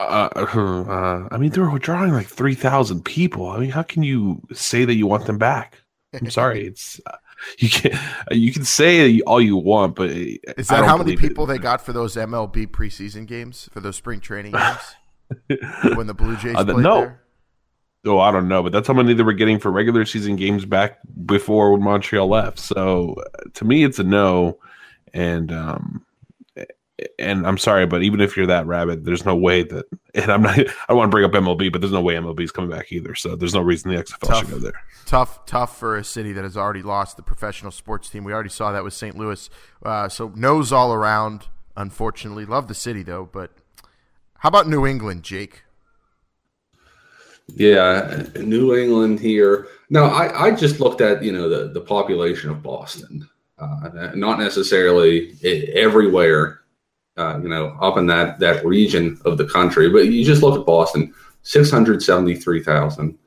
Uh, 0.00 0.30
uh, 0.34 1.28
I 1.30 1.36
mean, 1.36 1.50
they 1.50 1.60
were 1.60 1.78
drawing 1.78 2.12
like 2.12 2.26
three 2.26 2.54
thousand 2.54 3.04
people. 3.04 3.50
I 3.50 3.58
mean, 3.58 3.70
how 3.70 3.82
can 3.82 4.02
you 4.02 4.40
say 4.52 4.86
that 4.86 4.94
you 4.94 5.06
want 5.06 5.26
them 5.26 5.36
back? 5.36 5.82
I'm 6.14 6.30
sorry, 6.30 6.66
it's 6.66 7.00
uh, 7.06 7.16
you 7.58 7.68
can 7.68 7.98
you 8.30 8.50
can 8.50 8.64
say 8.64 9.20
all 9.20 9.42
you 9.42 9.58
want, 9.58 9.96
but 9.96 10.08
is 10.08 10.68
that 10.68 10.86
how 10.86 10.96
many 10.96 11.16
people 11.16 11.44
it. 11.44 11.48
they 11.48 11.58
got 11.58 11.84
for 11.84 11.92
those 11.92 12.16
MLB 12.16 12.68
preseason 12.68 13.26
games 13.26 13.68
for 13.72 13.80
those 13.80 13.96
spring 13.96 14.20
training 14.20 14.52
games 15.48 15.58
when 15.94 16.06
the 16.06 16.14
Blue 16.14 16.36
Jays 16.36 16.56
uh, 16.56 16.64
played 16.64 16.78
no. 16.78 17.00
there? 17.00 17.20
Oh, 18.06 18.18
I 18.18 18.30
don't 18.32 18.48
know, 18.48 18.62
but 18.62 18.72
that's 18.72 18.88
how 18.88 18.94
many 18.94 19.12
they 19.12 19.22
were 19.22 19.34
getting 19.34 19.58
for 19.58 19.70
regular 19.70 20.06
season 20.06 20.36
games 20.36 20.64
back 20.64 21.00
before 21.26 21.72
when 21.72 21.82
Montreal 21.82 22.26
left. 22.26 22.58
So 22.58 23.16
to 23.52 23.64
me, 23.66 23.84
it's 23.84 23.98
a 23.98 24.04
no. 24.04 24.58
And 25.12 25.52
um, 25.52 26.06
and 27.18 27.46
I'm 27.46 27.58
sorry, 27.58 27.86
but 27.86 28.02
even 28.02 28.20
if 28.20 28.36
you're 28.36 28.46
that 28.46 28.66
rabid, 28.66 29.04
there's 29.04 29.24
no 29.24 29.36
way 29.36 29.62
that. 29.64 29.86
And 30.14 30.30
I'm 30.30 30.42
not. 30.42 30.58
I 30.88 30.92
want 30.92 31.08
to 31.08 31.10
bring 31.10 31.24
up 31.24 31.32
MLB, 31.32 31.70
but 31.72 31.80
there's 31.80 31.92
no 31.92 32.00
way 32.00 32.14
MLB 32.14 32.40
is 32.40 32.52
coming 32.52 32.70
back 32.70 32.92
either. 32.92 33.14
So 33.14 33.36
there's 33.36 33.54
no 33.54 33.60
reason 33.60 33.90
the 33.90 34.02
XFL 34.02 34.28
Tough. 34.28 34.38
should 34.40 34.50
go 34.50 34.58
there. 34.58 34.82
Tough, 35.06 35.46
tough 35.46 35.78
for 35.78 35.96
a 35.96 36.04
city 36.04 36.32
that 36.32 36.44
has 36.44 36.56
already 36.56 36.82
lost 36.82 37.16
the 37.16 37.22
professional 37.22 37.70
sports 37.70 38.10
team. 38.10 38.24
We 38.24 38.32
already 38.32 38.48
saw 38.48 38.72
that 38.72 38.84
with 38.84 38.94
St. 38.94 39.16
Louis. 39.16 39.48
Uh, 39.84 40.08
so 40.08 40.32
nose 40.34 40.72
all 40.72 40.92
around. 40.92 41.48
Unfortunately, 41.76 42.44
love 42.44 42.68
the 42.68 42.74
city 42.74 43.02
though. 43.02 43.28
But 43.30 43.52
how 44.38 44.48
about 44.48 44.68
New 44.68 44.86
England, 44.86 45.22
Jake? 45.22 45.62
Yeah, 47.56 48.24
New 48.36 48.76
England 48.76 49.20
here. 49.20 49.68
No, 49.88 50.04
I, 50.04 50.46
I 50.46 50.50
just 50.52 50.80
looked 50.80 51.00
at 51.00 51.22
you 51.22 51.32
know 51.32 51.48
the 51.48 51.72
the 51.72 51.80
population 51.80 52.50
of 52.50 52.62
Boston, 52.62 53.28
uh, 53.58 54.12
not 54.14 54.38
necessarily 54.38 55.34
everywhere, 55.74 56.59
uh, 57.20 57.38
you 57.42 57.48
know, 57.48 57.76
up 57.80 57.98
in 57.98 58.06
that 58.06 58.38
that 58.38 58.64
region 58.64 59.20
of 59.26 59.36
the 59.36 59.44
country, 59.44 59.90
but 59.90 60.06
you 60.06 60.24
just 60.24 60.42
look 60.42 60.58
at 60.58 60.64
Boston, 60.64 61.12
six 61.42 61.70
hundred 61.70 62.02
seventy 62.02 62.34
three 62.34 62.62
thousand, 62.62 63.18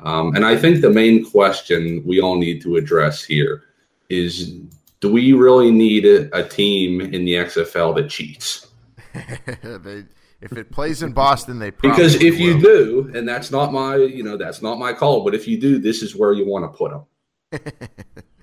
um, 0.00 0.36
and 0.36 0.46
I 0.46 0.56
think 0.56 0.80
the 0.80 0.90
main 0.90 1.28
question 1.28 2.02
we 2.06 2.20
all 2.20 2.38
need 2.38 2.62
to 2.62 2.76
address 2.76 3.24
here 3.24 3.64
is: 4.08 4.52
Do 5.00 5.10
we 5.12 5.32
really 5.32 5.72
need 5.72 6.06
a, 6.06 6.34
a 6.36 6.46
team 6.46 7.00
in 7.00 7.24
the 7.24 7.34
XFL 7.34 7.96
that 7.96 8.08
cheats? 8.08 8.68
they, 9.62 10.04
if 10.40 10.52
it 10.52 10.70
plays 10.70 11.02
in 11.02 11.12
Boston, 11.12 11.58
they 11.58 11.72
probably 11.72 11.90
Because 11.90 12.14
if 12.22 12.38
you 12.38 12.60
do, 12.60 13.10
and 13.14 13.28
that's 13.28 13.50
not 13.50 13.72
my, 13.72 13.96
you 13.96 14.22
know, 14.22 14.36
that's 14.36 14.62
not 14.62 14.78
my 14.78 14.92
call. 14.92 15.24
But 15.24 15.34
if 15.34 15.48
you 15.48 15.60
do, 15.60 15.78
this 15.78 16.02
is 16.02 16.14
where 16.14 16.32
you 16.32 16.46
want 16.46 16.64
to 16.64 16.78
put 16.78 16.92
them. 16.92 17.60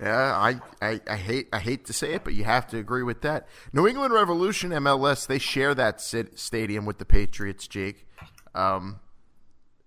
Yeah, 0.00 0.34
I, 0.34 0.60
I, 0.80 1.00
I 1.06 1.16
hate 1.16 1.48
I 1.52 1.58
hate 1.58 1.84
to 1.86 1.92
say 1.92 2.14
it, 2.14 2.24
but 2.24 2.32
you 2.34 2.44
have 2.44 2.66
to 2.68 2.78
agree 2.78 3.02
with 3.02 3.20
that. 3.20 3.46
New 3.72 3.86
England 3.86 4.14
Revolution 4.14 4.70
MLS 4.70 5.26
they 5.26 5.38
share 5.38 5.74
that 5.74 6.00
sit, 6.00 6.38
stadium 6.38 6.86
with 6.86 6.98
the 6.98 7.04
Patriots. 7.04 7.68
Jake, 7.68 8.06
um, 8.54 9.00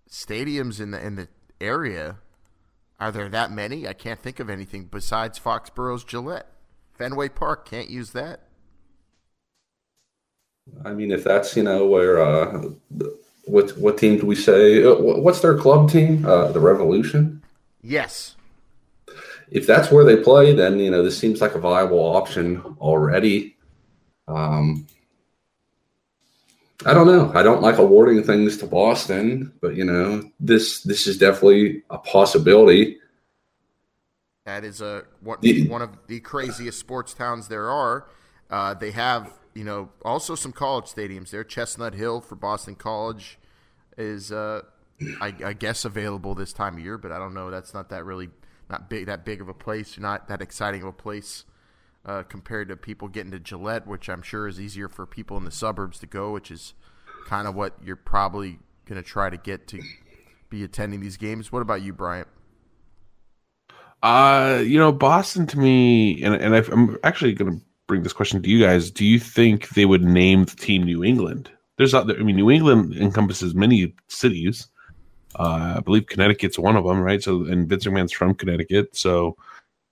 stadiums 0.09 0.79
in 0.79 0.91
the 0.91 1.03
in 1.03 1.15
the 1.15 1.27
area 1.59 2.17
are 3.03 3.11
there 3.11 3.27
that 3.27 3.51
many? 3.51 3.85
I 3.85 3.91
can't 3.91 4.19
think 4.19 4.39
of 4.39 4.49
anything 4.49 4.85
besides 4.85 5.37
Foxborough's 5.37 6.05
Gillette, 6.05 6.47
Fenway 6.93 7.27
Park. 7.29 7.67
Can't 7.69 7.89
use 7.89 8.11
that. 8.11 8.41
I 10.85 10.93
mean, 10.93 11.11
if 11.11 11.23
that's 11.23 11.57
you 11.57 11.63
know 11.63 11.85
where 11.85 12.21
uh, 12.23 12.69
what 13.45 13.77
what 13.77 13.97
team 13.97 14.19
do 14.19 14.25
we 14.25 14.35
say? 14.35 14.85
uh, 14.85 14.95
What's 14.95 15.41
their 15.41 15.57
club 15.57 15.89
team? 15.89 16.25
Uh, 16.25 16.51
the 16.53 16.61
Revolution. 16.61 17.43
Yes, 17.81 18.32
If 19.53 19.67
that's 19.67 19.91
where 19.91 20.03
they 20.03 20.17
play, 20.17 20.53
then 20.53 20.79
you 20.79 20.91
know 20.91 21.03
this 21.03 21.17
seems 21.17 21.39
like 21.41 21.55
a 21.55 21.59
viable 21.59 21.99
option 21.99 22.61
already. 22.81 23.55
Um, 24.27 24.87
I 26.85 26.93
don't 26.93 27.07
know. 27.07 27.31
I 27.33 27.43
don't 27.43 27.61
like 27.61 27.77
awarding 27.77 28.23
things 28.23 28.57
to 28.57 28.67
Boston, 28.67 29.53
but 29.61 29.75
you 29.75 29.85
know 29.85 30.29
this 30.39 30.81
this 30.83 31.07
is 31.07 31.17
definitely 31.17 31.83
a 31.89 31.97
possibility. 31.97 32.97
that 34.45 34.63
is 34.65 34.81
a 34.81 35.03
one, 35.21 35.37
The- 35.41 35.67
one 35.69 35.81
of 35.81 35.91
the 36.07 36.19
craziest 36.19 36.79
sports 36.79 37.13
towns 37.13 37.47
there 37.47 37.69
are. 37.69 38.07
Uh, 38.49 38.73
they 38.73 38.91
have 38.91 39.31
you 39.53 39.63
know 39.63 39.89
also 40.03 40.35
some 40.35 40.51
college 40.51 40.85
stadiums 40.85 41.29
there. 41.29 41.43
Chestnut 41.43 41.93
Hill 41.93 42.21
for 42.21 42.35
Boston 42.35 42.75
College 42.75 43.39
is 43.97 44.31
uh, 44.31 44.63
I, 45.21 45.33
I 45.45 45.53
guess 45.53 45.85
available 45.85 46.35
this 46.35 46.53
time 46.53 46.73
of 46.77 46.83
year, 46.83 46.97
but 46.97 47.11
I 47.11 47.19
don't 47.19 47.33
know. 47.35 47.51
That's 47.51 47.73
not 47.73 47.89
that 47.89 48.03
really 48.03 48.29
not 48.73 48.89
big 48.89 49.05
that 49.05 49.23
big 49.23 49.39
of 49.39 49.47
a 49.47 49.53
place, 49.53 49.99
not 49.99 50.27
that 50.27 50.41
exciting 50.41 50.81
of 50.81 50.87
a 50.87 50.93
place 50.93 51.45
uh, 52.05 52.23
compared 52.23 52.69
to 52.69 52.75
people 52.75 53.07
getting 53.07 53.31
to 53.31 53.39
Gillette, 53.39 53.85
which 53.85 54.09
I'm 54.09 54.23
sure 54.23 54.47
is 54.47 54.59
easier 54.59 54.89
for 54.89 55.05
people 55.05 55.37
in 55.37 55.45
the 55.45 55.51
suburbs 55.51 55.99
to 55.99 56.07
go, 56.07 56.31
which 56.31 56.49
is 56.49 56.73
kind 57.27 57.47
of 57.47 57.53
what 57.53 57.75
you're 57.83 57.95
probably 57.95 58.57
going 58.85 59.01
to 59.01 59.07
try 59.07 59.29
to 59.29 59.37
get 59.37 59.67
to 59.67 59.81
be 60.49 60.63
attending 60.63 61.01
these 61.01 61.17
games. 61.17 61.51
What 61.51 61.61
about 61.61 61.83
you, 61.83 61.93
Bryant? 61.93 62.27
Uh, 64.01 64.61
you 64.65 64.79
know, 64.79 64.91
Boston 64.91 65.45
to 65.47 65.59
me, 65.59 66.21
and 66.23 66.33
and 66.33 66.55
I've, 66.55 66.69
I'm 66.69 66.97
actually 67.03 67.33
going 67.33 67.59
to 67.59 67.65
bring 67.87 68.01
this 68.01 68.11
question 68.11 68.41
to 68.41 68.49
you 68.49 68.59
guys. 68.59 68.89
Do 68.89 69.05
you 69.05 69.19
think 69.19 69.69
they 69.69 69.85
would 69.85 70.03
name 70.03 70.45
the 70.45 70.55
team 70.55 70.83
New 70.83 71.03
England? 71.03 71.51
There's, 71.77 71.93
other, 71.93 72.15
I 72.19 72.23
mean, 72.23 72.35
New 72.35 72.49
England 72.49 72.95
encompasses 72.95 73.53
many 73.53 73.93
cities. 74.07 74.67
Uh, 75.39 75.75
I 75.77 75.79
believe 75.79 76.05
Connecticut's 76.07 76.59
one 76.59 76.75
of 76.75 76.83
them, 76.85 76.99
right? 77.01 77.21
So, 77.21 77.43
and 77.45 77.67
Vince 77.67 77.85
McMahon's 77.85 78.11
from 78.13 78.35
Connecticut, 78.35 78.95
so 78.95 79.35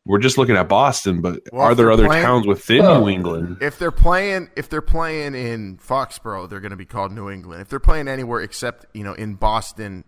we're 0.06 0.19
just 0.19 0.38
looking 0.38 0.56
at 0.56 0.67
Boston. 0.67 1.21
But 1.21 1.41
Well, 1.51 1.62
are 1.63 1.75
there 1.75 1.91
other 1.91 2.06
playing- 2.08 2.23
towns 2.25 2.47
within 2.47 2.84
Well, 2.84 3.01
New 3.01 3.10
England? 3.10 3.58
If 3.62 3.77
they're 3.80 3.91
playing, 3.91 4.49
if 4.56 4.67
they're 4.69 4.82
playing 4.82 5.36
in 5.36 5.77
Foxborough, 5.77 6.49
they're 6.49 6.60
going 6.60 6.71
to 6.71 6.75
be 6.77 6.86
called 6.86 7.12
New 7.12 7.30
England. 7.30 7.62
If 7.62 7.69
they're 7.69 7.80
playing 7.80 8.08
anywhere 8.08 8.41
except 8.41 8.86
you 8.93 9.04
know 9.04 9.13
in 9.13 9.36
Boston, 9.36 10.04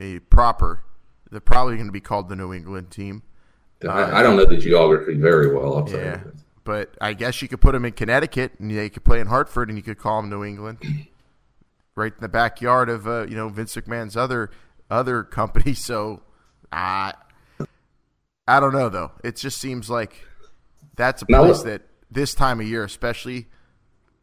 a 0.00 0.18
proper, 0.20 0.82
they're 1.30 1.40
probably 1.40 1.76
going 1.76 1.86
to 1.88 1.92
be 1.92 2.00
called 2.00 2.28
the 2.28 2.36
New 2.36 2.52
England 2.52 2.90
team. 2.90 3.22
I, 3.88 4.20
I 4.20 4.22
don't 4.22 4.36
know 4.36 4.46
the 4.46 4.56
geography 4.56 5.14
very 5.14 5.54
well. 5.54 5.76
I'll 5.76 5.84
tell 5.84 5.98
Yeah, 6.00 6.20
you. 6.24 6.32
but 6.64 6.94
I 7.02 7.12
guess 7.12 7.42
you 7.42 7.48
could 7.48 7.60
put 7.60 7.72
them 7.72 7.84
in 7.84 7.92
Connecticut, 7.92 8.52
and 8.58 8.70
they 8.70 8.88
could 8.88 9.04
play 9.04 9.20
in 9.20 9.26
Hartford, 9.26 9.68
and 9.68 9.76
you 9.76 9.82
could 9.82 9.98
call 9.98 10.22
them 10.22 10.30
New 10.30 10.42
England, 10.42 10.78
right 11.94 12.12
in 12.12 12.20
the 12.20 12.28
backyard 12.28 12.88
of 12.88 13.06
uh, 13.06 13.26
you 13.28 13.36
know 13.36 13.48
Vince 13.50 13.74
McMahon's 13.76 14.16
other 14.16 14.50
other 14.90 15.22
company. 15.22 15.74
So, 15.84 16.22
I 16.72 17.14
I 18.46 18.60
don't 18.60 18.72
know 18.72 18.88
though. 18.88 19.12
It 19.22 19.36
just 19.36 19.60
seems 19.60 19.88
like 19.88 20.24
that's 20.96 21.22
a 21.22 21.26
place 21.26 21.62
that 21.62 21.82
this 22.10 22.34
time 22.34 22.60
of 22.60 22.66
year, 22.66 22.84
especially 22.84 23.46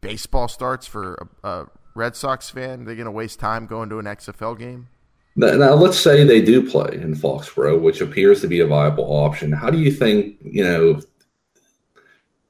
baseball 0.00 0.48
starts 0.48 0.86
for 0.86 1.28
a, 1.42 1.48
a 1.48 1.66
Red 1.94 2.16
Sox 2.16 2.50
fan, 2.50 2.84
they're 2.84 2.94
going 2.94 3.06
to 3.06 3.10
waste 3.10 3.38
time 3.38 3.66
going 3.66 3.88
to 3.90 3.98
an 3.98 4.06
XFL 4.06 4.58
game. 4.58 4.88
Now, 5.34 5.52
now, 5.56 5.74
let's 5.74 5.98
say 5.98 6.24
they 6.24 6.42
do 6.42 6.68
play 6.68 6.94
in 6.94 7.14
Foxborough, 7.14 7.80
which 7.80 8.00
appears 8.00 8.40
to 8.42 8.46
be 8.46 8.60
a 8.60 8.66
viable 8.66 9.04
option. 9.04 9.50
How 9.50 9.70
do 9.70 9.78
you 9.78 9.90
think 9.90 10.36
you 10.42 10.62
know 10.62 11.00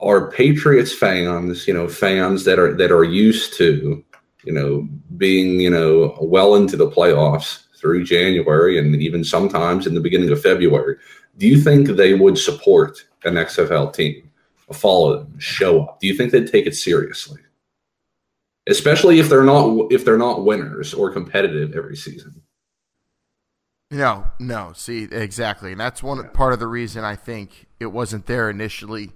are 0.00 0.32
Patriots 0.32 0.92
fans, 0.92 1.68
you 1.68 1.72
know, 1.72 1.86
fans 1.86 2.44
that 2.44 2.58
are 2.58 2.74
that 2.74 2.90
are 2.90 3.04
used 3.04 3.56
to, 3.58 4.04
you 4.44 4.52
know, 4.52 4.88
being 5.16 5.60
you 5.60 5.70
know 5.70 6.18
well 6.20 6.56
into 6.56 6.76
the 6.76 6.90
playoffs 6.90 7.62
through 7.82 8.04
January 8.04 8.78
and 8.78 8.94
even 9.02 9.24
sometimes 9.24 9.86
in 9.86 9.94
the 9.94 10.00
beginning 10.00 10.30
of 10.30 10.40
February? 10.40 10.96
Do 11.36 11.48
you 11.48 11.60
think 11.60 11.88
they 11.88 12.14
would 12.14 12.38
support 12.38 13.04
an 13.24 13.34
XFL 13.34 13.92
team, 13.92 14.30
follow 14.72 15.18
them, 15.18 15.38
show 15.38 15.82
up? 15.82 16.00
Do 16.00 16.06
you 16.06 16.16
think 16.16 16.30
they'd 16.30 16.46
take 16.46 16.66
it 16.66 16.76
seriously? 16.76 17.40
Especially 18.68 19.18
if 19.18 19.28
they're 19.28 19.42
not 19.42 19.92
if 19.92 20.04
they're 20.04 20.16
not 20.16 20.44
winners 20.44 20.94
or 20.94 21.10
competitive 21.10 21.74
every 21.74 21.96
season. 21.96 22.42
No, 23.90 24.28
no. 24.38 24.72
See, 24.74 25.08
exactly, 25.10 25.72
and 25.72 25.80
that's 25.80 26.02
one 26.02 26.26
part 26.30 26.52
of 26.52 26.60
the 26.60 26.68
reason 26.68 27.02
I 27.02 27.16
think 27.16 27.66
it 27.80 27.86
wasn't 27.86 28.26
there 28.26 28.48
initially. 28.48 29.10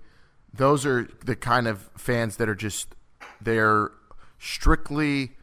Those 0.52 0.84
are 0.84 1.08
the 1.24 1.36
kind 1.36 1.68
of 1.68 1.88
fans 1.96 2.38
that 2.38 2.48
are 2.48 2.56
just 2.56 2.96
they're 3.40 3.92
strictly 4.38 5.35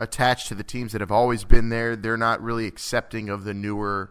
attached 0.00 0.48
to 0.48 0.54
the 0.54 0.64
teams 0.64 0.92
that 0.92 1.00
have 1.00 1.12
always 1.12 1.44
been 1.44 1.68
there. 1.68 1.94
They're 1.94 2.16
not 2.16 2.42
really 2.42 2.66
accepting 2.66 3.28
of 3.28 3.44
the 3.44 3.54
newer. 3.54 4.10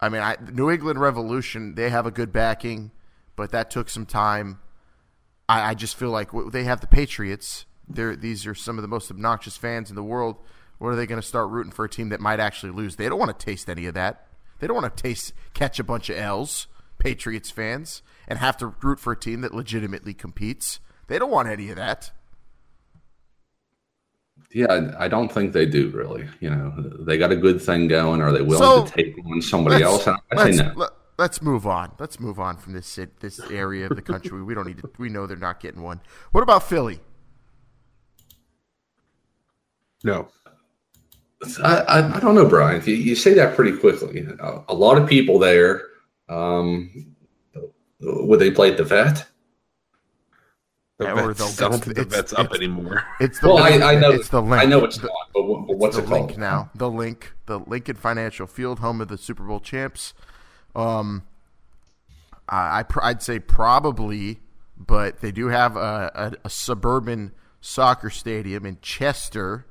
I 0.00 0.08
mean, 0.08 0.20
I, 0.20 0.36
New 0.52 0.70
England 0.70 1.00
Revolution 1.00 1.76
they 1.76 1.88
have 1.88 2.04
a 2.04 2.10
good 2.10 2.32
backing, 2.32 2.90
but 3.36 3.50
that 3.52 3.70
took 3.70 3.88
some 3.88 4.04
time. 4.04 4.58
I, 5.48 5.70
I 5.70 5.74
just 5.74 5.96
feel 5.96 6.10
like 6.10 6.30
they 6.50 6.64
have 6.64 6.80
the 6.80 6.86
Patriots. 6.86 7.64
They're, 7.88 8.16
these 8.16 8.46
are 8.46 8.54
some 8.54 8.76
of 8.76 8.82
the 8.82 8.88
most 8.88 9.10
obnoxious 9.10 9.56
fans 9.56 9.88
in 9.88 9.96
the 9.96 10.02
world. 10.02 10.36
What 10.78 10.88
are 10.88 10.96
they 10.96 11.06
going 11.06 11.20
to 11.20 11.26
start 11.26 11.48
rooting 11.50 11.72
for 11.72 11.84
a 11.84 11.88
team 11.88 12.08
that 12.08 12.20
might 12.20 12.40
actually 12.40 12.72
lose? 12.72 12.96
They 12.96 13.08
don't 13.08 13.18
want 13.18 13.38
to 13.38 13.44
taste 13.44 13.70
any 13.70 13.86
of 13.86 13.94
that. 13.94 14.26
They 14.58 14.66
don't 14.66 14.80
want 14.80 14.94
to 14.96 15.02
taste 15.02 15.32
catch 15.54 15.78
a 15.78 15.84
bunch 15.84 16.10
of 16.10 16.16
L's. 16.16 16.66
Patriots 16.98 17.50
fans 17.50 18.02
and 18.26 18.38
have 18.38 18.56
to 18.58 18.68
root 18.80 18.98
for 18.98 19.12
a 19.12 19.16
team 19.16 19.42
that 19.42 19.54
legitimately 19.54 20.14
competes. 20.14 20.80
They 21.06 21.18
don't 21.18 21.30
want 21.30 21.48
any 21.48 21.68
of 21.68 21.76
that. 21.76 22.12
Yeah, 24.54 24.94
I 24.98 25.08
don't 25.08 25.30
think 25.32 25.52
they 25.52 25.66
do 25.66 25.90
really. 25.90 26.28
You 26.40 26.50
know, 26.50 26.72
they 27.00 27.18
got 27.18 27.32
a 27.32 27.36
good 27.36 27.60
thing 27.60 27.88
going. 27.88 28.20
Are 28.22 28.30
they 28.30 28.40
willing 28.40 28.58
So, 28.58 28.86
to 28.86 28.92
take 28.92 29.16
on 29.26 29.42
somebody 29.42 29.82
else? 29.82 30.06
I 30.06 30.14
say 30.14 30.18
let's, 30.36 30.56
no. 30.58 30.72
let- 30.76 30.90
let's 31.18 31.42
move 31.42 31.66
on. 31.66 31.92
Let's 31.98 32.20
move 32.20 32.38
on 32.38 32.56
from 32.56 32.72
this 32.72 32.98
this 33.20 33.40
area 33.50 33.86
of 33.86 33.96
the 33.96 34.02
country. 34.02 34.42
we 34.42 34.54
don't 34.54 34.66
need 34.66 34.78
to. 34.78 34.90
We 34.96 35.08
know 35.08 35.26
they're 35.26 35.36
not 35.36 35.58
getting 35.60 35.82
one. 35.82 36.00
What 36.30 36.42
about 36.42 36.62
Philly? 36.62 37.00
No. 40.04 40.28
I, 41.62 41.76
I, 41.76 42.16
I 42.16 42.20
don't 42.20 42.34
know, 42.34 42.46
Brian. 42.48 42.82
You, 42.86 42.94
you 42.94 43.14
say 43.16 43.34
that 43.34 43.54
pretty 43.56 43.76
quickly. 43.76 44.26
A, 44.40 44.62
a 44.68 44.74
lot 44.74 44.98
of 44.98 45.08
people 45.08 45.38
there. 45.38 45.82
Um, 46.28 47.14
would 48.00 48.38
they 48.38 48.50
play 48.50 48.70
at 48.70 48.76
the 48.76 48.84
vet? 48.84 49.26
The 50.98 51.12
or 51.12 51.32
vet's, 51.34 51.56
the- 51.56 51.64
I 51.66 51.68
don't 51.70 51.82
the 51.84 51.90
it's- 51.92 52.06
vet's 52.14 52.32
up 52.32 52.46
it's- 52.46 52.56
anymore. 52.56 53.04
It's 53.20 53.40
the 53.40 53.48
Well, 53.48 53.58
I, 53.58 53.70
Linc. 53.70 53.82
I 53.82 53.94
know 53.96 54.10
it's 54.12 54.28
the 54.28 54.40
Linc. 54.42 54.62
I 54.62 54.64
know 54.64 54.84
it's 54.84 54.98
The- 54.98 55.06
not, 55.08 55.12
but, 55.34 55.42
what, 55.42 55.66
but 55.66 55.76
what's 55.78 55.96
the 55.96 56.02
it 56.02 56.06
called 56.08 56.26
Linc 56.28 56.38
now? 56.38 56.70
The 56.74 56.88
Linc, 56.90 57.32
the 57.46 57.58
Lincoln 57.58 57.96
Financial 57.96 58.46
Field, 58.46 58.78
home 58.78 59.00
of 59.00 59.08
the 59.08 59.18
Super 59.18 59.42
Bowl 59.44 59.58
champs. 59.60 60.14
Um, 60.76 61.24
I, 62.48 62.80
I 62.80 62.82
pr- 62.84 63.02
I'd 63.02 63.22
say 63.22 63.38
probably, 63.40 64.38
but 64.76 65.20
they 65.20 65.32
do 65.32 65.48
have 65.48 65.76
a, 65.76 66.12
a, 66.14 66.32
a 66.46 66.50
suburban 66.50 67.32
soccer 67.60 68.10
stadium 68.10 68.64
in 68.66 68.78
Chester, 68.80 69.66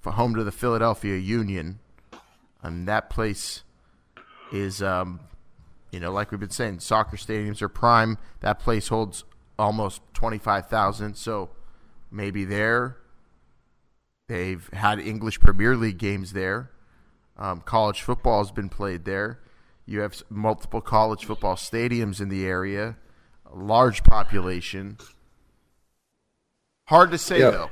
for 0.00 0.12
home 0.12 0.34
to 0.34 0.44
the 0.44 0.52
Philadelphia 0.52 1.16
Union, 1.16 1.78
and 2.62 2.86
that 2.88 3.08
place 3.10 3.62
is, 4.52 4.82
um, 4.82 5.20
you 5.90 5.98
know, 6.00 6.12
like 6.12 6.30
we've 6.30 6.40
been 6.40 6.50
saying, 6.50 6.80
soccer 6.80 7.16
stadiums 7.16 7.62
are 7.62 7.68
prime. 7.68 8.18
That 8.40 8.58
place 8.60 8.88
holds 8.88 9.24
almost 9.58 10.00
twenty 10.14 10.38
five 10.38 10.68
thousand, 10.68 11.16
so 11.16 11.50
maybe 12.10 12.44
there. 12.44 12.96
They've 14.28 14.68
had 14.72 14.98
English 14.98 15.40
Premier 15.40 15.76
League 15.76 15.98
games 15.98 16.32
there. 16.32 16.70
Um, 17.36 17.60
college 17.60 18.02
football 18.02 18.38
has 18.42 18.50
been 18.50 18.68
played 18.68 19.04
there. 19.04 19.40
You 19.84 20.00
have 20.00 20.22
multiple 20.30 20.80
college 20.80 21.24
football 21.24 21.56
stadiums 21.56 22.20
in 22.20 22.28
the 22.28 22.46
area, 22.46 22.96
a 23.52 23.56
large 23.56 24.04
population. 24.04 24.96
Hard 26.86 27.10
to 27.10 27.18
say 27.18 27.40
Yeah. 27.40 27.50
though. 27.50 27.70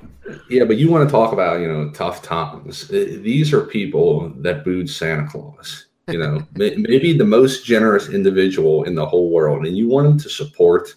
Yeah, 0.49 0.65
but 0.65 0.77
you 0.79 0.91
want 0.91 1.09
to 1.09 1.13
talk 1.13 1.33
about 1.33 1.61
you 1.61 1.69
know 1.69 1.91
tough 1.91 2.23
times. 2.23 2.91
Uh, 2.91 3.19
These 3.23 3.53
are 3.53 3.63
people 3.63 4.31
that 4.39 4.65
booed 4.65 4.89
Santa 4.89 5.27
Claus. 5.29 5.87
You 6.09 6.19
know, 6.19 6.43
maybe 6.55 7.17
the 7.17 7.25
most 7.25 7.65
generous 7.65 8.09
individual 8.09 8.85
in 8.85 8.95
the 8.95 9.07
whole 9.07 9.31
world, 9.31 9.67
and 9.67 9.77
you 9.77 9.89
want 9.89 10.09
them 10.09 10.19
to 10.19 10.29
support 10.29 10.95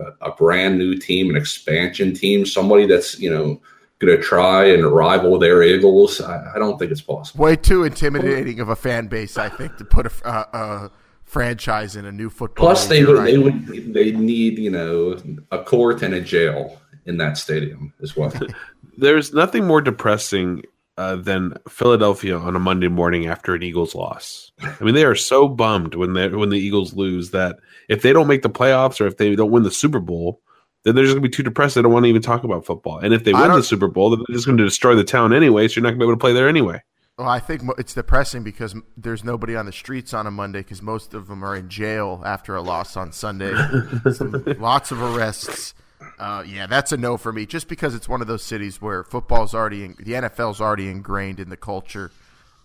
a, 0.00 0.26
a 0.26 0.32
brand 0.32 0.78
new 0.78 0.96
team, 0.96 1.30
an 1.30 1.36
expansion 1.36 2.14
team, 2.14 2.46
somebody 2.46 2.86
that's 2.86 3.18
you 3.18 3.30
know 3.30 3.60
going 3.98 4.16
to 4.16 4.22
try 4.22 4.64
and 4.64 4.86
rival 4.86 5.38
their 5.38 5.62
Eagles. 5.62 6.20
I, 6.20 6.54
I 6.54 6.58
don't 6.58 6.78
think 6.78 6.92
it's 6.92 7.00
possible. 7.00 7.42
Way 7.42 7.56
too 7.56 7.84
intimidating 7.84 8.60
of 8.60 8.68
a 8.68 8.76
fan 8.76 9.08
base, 9.08 9.36
I 9.36 9.48
think, 9.48 9.76
to 9.78 9.84
put 9.84 10.06
a, 10.06 10.10
f- 10.10 10.22
uh, 10.24 10.44
a 10.52 10.90
franchise 11.24 11.96
in 11.96 12.04
a 12.04 12.12
new 12.12 12.30
football. 12.30 12.66
Plus, 12.66 12.86
they 12.86 13.00
You're 13.00 13.16
would 13.16 13.26
they 13.26 13.38
would 13.38 13.94
they 13.94 14.12
need 14.12 14.58
you 14.58 14.70
know 14.70 15.18
a 15.50 15.62
court 15.62 16.02
and 16.02 16.14
a 16.14 16.20
jail 16.20 16.80
in 17.06 17.16
that 17.18 17.38
stadium 17.38 17.92
as 18.02 18.16
well. 18.16 18.32
There's 18.96 19.32
nothing 19.32 19.66
more 19.66 19.80
depressing 19.80 20.64
uh, 20.98 21.16
than 21.16 21.54
Philadelphia 21.68 22.36
on 22.36 22.56
a 22.56 22.58
Monday 22.58 22.88
morning 22.88 23.26
after 23.26 23.54
an 23.54 23.62
Eagles 23.62 23.94
loss. 23.94 24.50
I 24.60 24.82
mean, 24.82 24.94
they 24.94 25.04
are 25.04 25.14
so 25.14 25.48
bummed 25.48 25.94
when 25.94 26.12
they 26.12 26.28
when 26.28 26.50
the 26.50 26.58
Eagles 26.58 26.92
lose 26.92 27.30
that 27.30 27.56
if 27.88 28.02
they 28.02 28.12
don't 28.12 28.26
make 28.26 28.42
the 28.42 28.50
playoffs 28.50 29.00
or 29.00 29.06
if 29.06 29.16
they 29.16 29.34
don't 29.36 29.52
win 29.52 29.62
the 29.62 29.70
Super 29.70 30.00
Bowl, 30.00 30.42
then 30.82 30.94
they're 30.94 31.04
just 31.04 31.14
gonna 31.14 31.22
be 31.22 31.28
too 31.28 31.42
depressed. 31.44 31.76
They 31.76 31.82
don't 31.82 31.92
want 31.92 32.04
to 32.04 32.08
even 32.10 32.20
talk 32.22 32.44
about 32.44 32.66
football. 32.66 32.98
And 32.98 33.14
if 33.14 33.24
they 33.24 33.32
win 33.32 33.50
the 33.52 33.62
Super 33.62 33.88
Bowl, 33.88 34.10
then 34.10 34.24
they're 34.26 34.34
just 34.34 34.46
going 34.46 34.58
to 34.58 34.64
destroy 34.64 34.94
the 34.96 35.04
town 35.04 35.32
anyway. 35.32 35.68
So 35.68 35.76
you're 35.76 35.84
not 35.84 35.90
going 35.90 36.00
to 36.00 36.04
be 36.06 36.08
able 36.08 36.16
to 36.16 36.20
play 36.20 36.32
there 36.32 36.48
anyway. 36.48 36.82
Well, 37.16 37.28
I 37.28 37.40
think 37.40 37.62
it's 37.78 37.94
depressing 37.94 38.44
because 38.44 38.76
there's 38.96 39.24
nobody 39.24 39.56
on 39.56 39.66
the 39.66 39.72
streets 39.72 40.14
on 40.14 40.28
a 40.28 40.30
Monday 40.30 40.60
because 40.60 40.82
most 40.82 41.14
of 41.14 41.26
them 41.26 41.44
are 41.44 41.56
in 41.56 41.68
jail 41.68 42.22
after 42.24 42.54
a 42.54 42.62
loss 42.62 42.96
on 42.96 43.10
Sunday. 43.10 43.52
Some- 44.12 44.44
lots 44.58 44.92
of 44.92 45.02
arrests. 45.02 45.74
Uh, 46.18 46.42
yeah, 46.46 46.66
that's 46.66 46.90
a 46.92 46.96
no 46.96 47.16
for 47.16 47.32
me. 47.32 47.46
Just 47.46 47.68
because 47.68 47.94
it's 47.94 48.08
one 48.08 48.20
of 48.20 48.26
those 48.26 48.42
cities 48.42 48.82
where 48.82 49.04
football's 49.04 49.54
already, 49.54 49.84
in, 49.84 49.94
the 49.98 50.12
NFL's 50.12 50.60
already 50.60 50.88
ingrained 50.88 51.38
in 51.38 51.48
the 51.48 51.56
culture. 51.56 52.10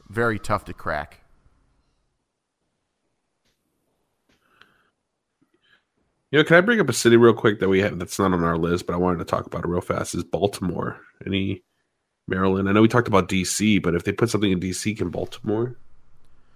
Very 0.09 0.39
tough 0.39 0.65
to 0.65 0.73
crack. 0.73 1.19
You 6.31 6.39
know, 6.39 6.45
can 6.45 6.55
I 6.55 6.61
bring 6.61 6.79
up 6.79 6.89
a 6.89 6.93
city 6.93 7.15
real 7.15 7.35
quick 7.35 7.59
that 7.59 7.69
we 7.69 7.81
have 7.81 7.99
that's 7.99 8.17
not 8.17 8.33
on 8.33 8.43
our 8.43 8.57
list, 8.57 8.87
but 8.87 8.93
I 8.93 8.97
wanted 8.97 9.19
to 9.19 9.25
talk 9.25 9.45
about 9.45 9.65
it 9.65 9.67
real 9.67 9.81
fast? 9.81 10.15
Is 10.15 10.23
Baltimore? 10.23 10.99
Any 11.27 11.61
Maryland? 12.27 12.67
I 12.67 12.71
know 12.71 12.81
we 12.81 12.87
talked 12.87 13.07
about 13.07 13.29
DC, 13.29 13.83
but 13.83 13.93
if 13.93 14.03
they 14.03 14.13
put 14.13 14.31
something 14.31 14.51
in 14.51 14.59
DC, 14.59 14.97
can 14.97 15.09
Baltimore? 15.09 15.77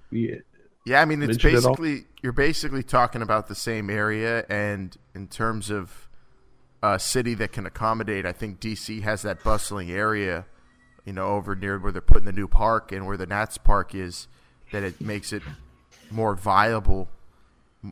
Yeah. 0.09 0.37
Yeah, 0.87 1.01
I 1.01 1.05
mean 1.05 1.21
it's 1.21 1.43
Mention 1.43 1.49
it 1.49 1.53
basically 1.53 2.05
you're 2.23 2.31
basically 2.31 2.81
talking 2.81 3.21
about 3.21 3.47
the 3.47 3.55
same 3.55 3.89
area, 3.89 4.45
and 4.49 4.97
in 5.13 5.27
terms 5.27 5.69
of 5.69 6.06
a 6.81 6.99
city 6.99 7.33
that 7.35 7.51
can 7.51 7.65
accommodate, 7.65 8.25
I 8.25 8.31
think 8.31 8.59
DC 8.59 9.01
has 9.01 9.23
that 9.23 9.43
bustling 9.43 9.91
area, 9.91 10.45
you 11.05 11.13
know, 11.13 11.27
over 11.27 11.55
near 11.55 11.79
where 11.79 11.91
they're 11.91 12.01
putting 12.01 12.25
the 12.25 12.31
new 12.31 12.47
park 12.47 12.91
and 12.91 13.05
where 13.05 13.17
the 13.17 13.25
Nats 13.25 13.57
Park 13.57 13.95
is, 13.95 14.27
that 14.71 14.83
it 14.83 14.99
makes 15.01 15.33
it 15.33 15.43
more 16.11 16.35
viable 16.35 17.09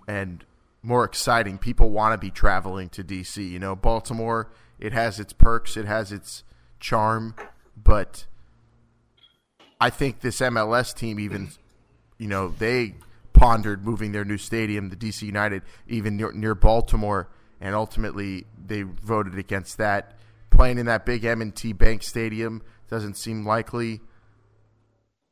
and 0.08 0.44
more 0.84 1.04
exciting. 1.04 1.58
People 1.58 1.90
want 1.90 2.14
to 2.14 2.18
be 2.18 2.32
traveling 2.32 2.90
to 2.90 3.04
DC. 3.04 3.50
You 3.50 3.60
know, 3.60 3.76
Baltimore, 3.76 4.52
it 4.80 4.94
has 4.94 5.20
its 5.20 5.34
perks, 5.34 5.78
it 5.78 5.86
has 5.86 6.12
its 6.12 6.44
charm, 6.80 7.36
but 7.76 8.26
I 9.80 9.90
think 9.90 10.20
this 10.20 10.40
MLS 10.40 10.94
team 10.94 11.20
even 11.20 11.50
you 12.18 12.28
know, 12.28 12.50
they 12.50 12.96
pondered 13.34 13.86
moving 13.86 14.12
their 14.12 14.26
new 14.26 14.38
stadium, 14.38 14.90
the 14.90 14.96
DC 14.96 15.22
United, 15.24 15.64
even 15.88 16.18
near, 16.18 16.32
near 16.32 16.56
Baltimore, 16.56 17.30
and 17.62 17.76
ultimately 17.76 18.46
they 18.66 18.84
voted 18.84 19.38
against 19.38 19.78
that. 19.78 20.18
Playing 20.50 20.78
in 20.78 20.86
that 20.86 21.06
big 21.06 21.26
M&T 21.26 21.74
Bank 21.74 22.02
Stadium 22.04 22.62
doesn't 22.90 23.18
seem 23.18 23.46
likely. 23.46 24.02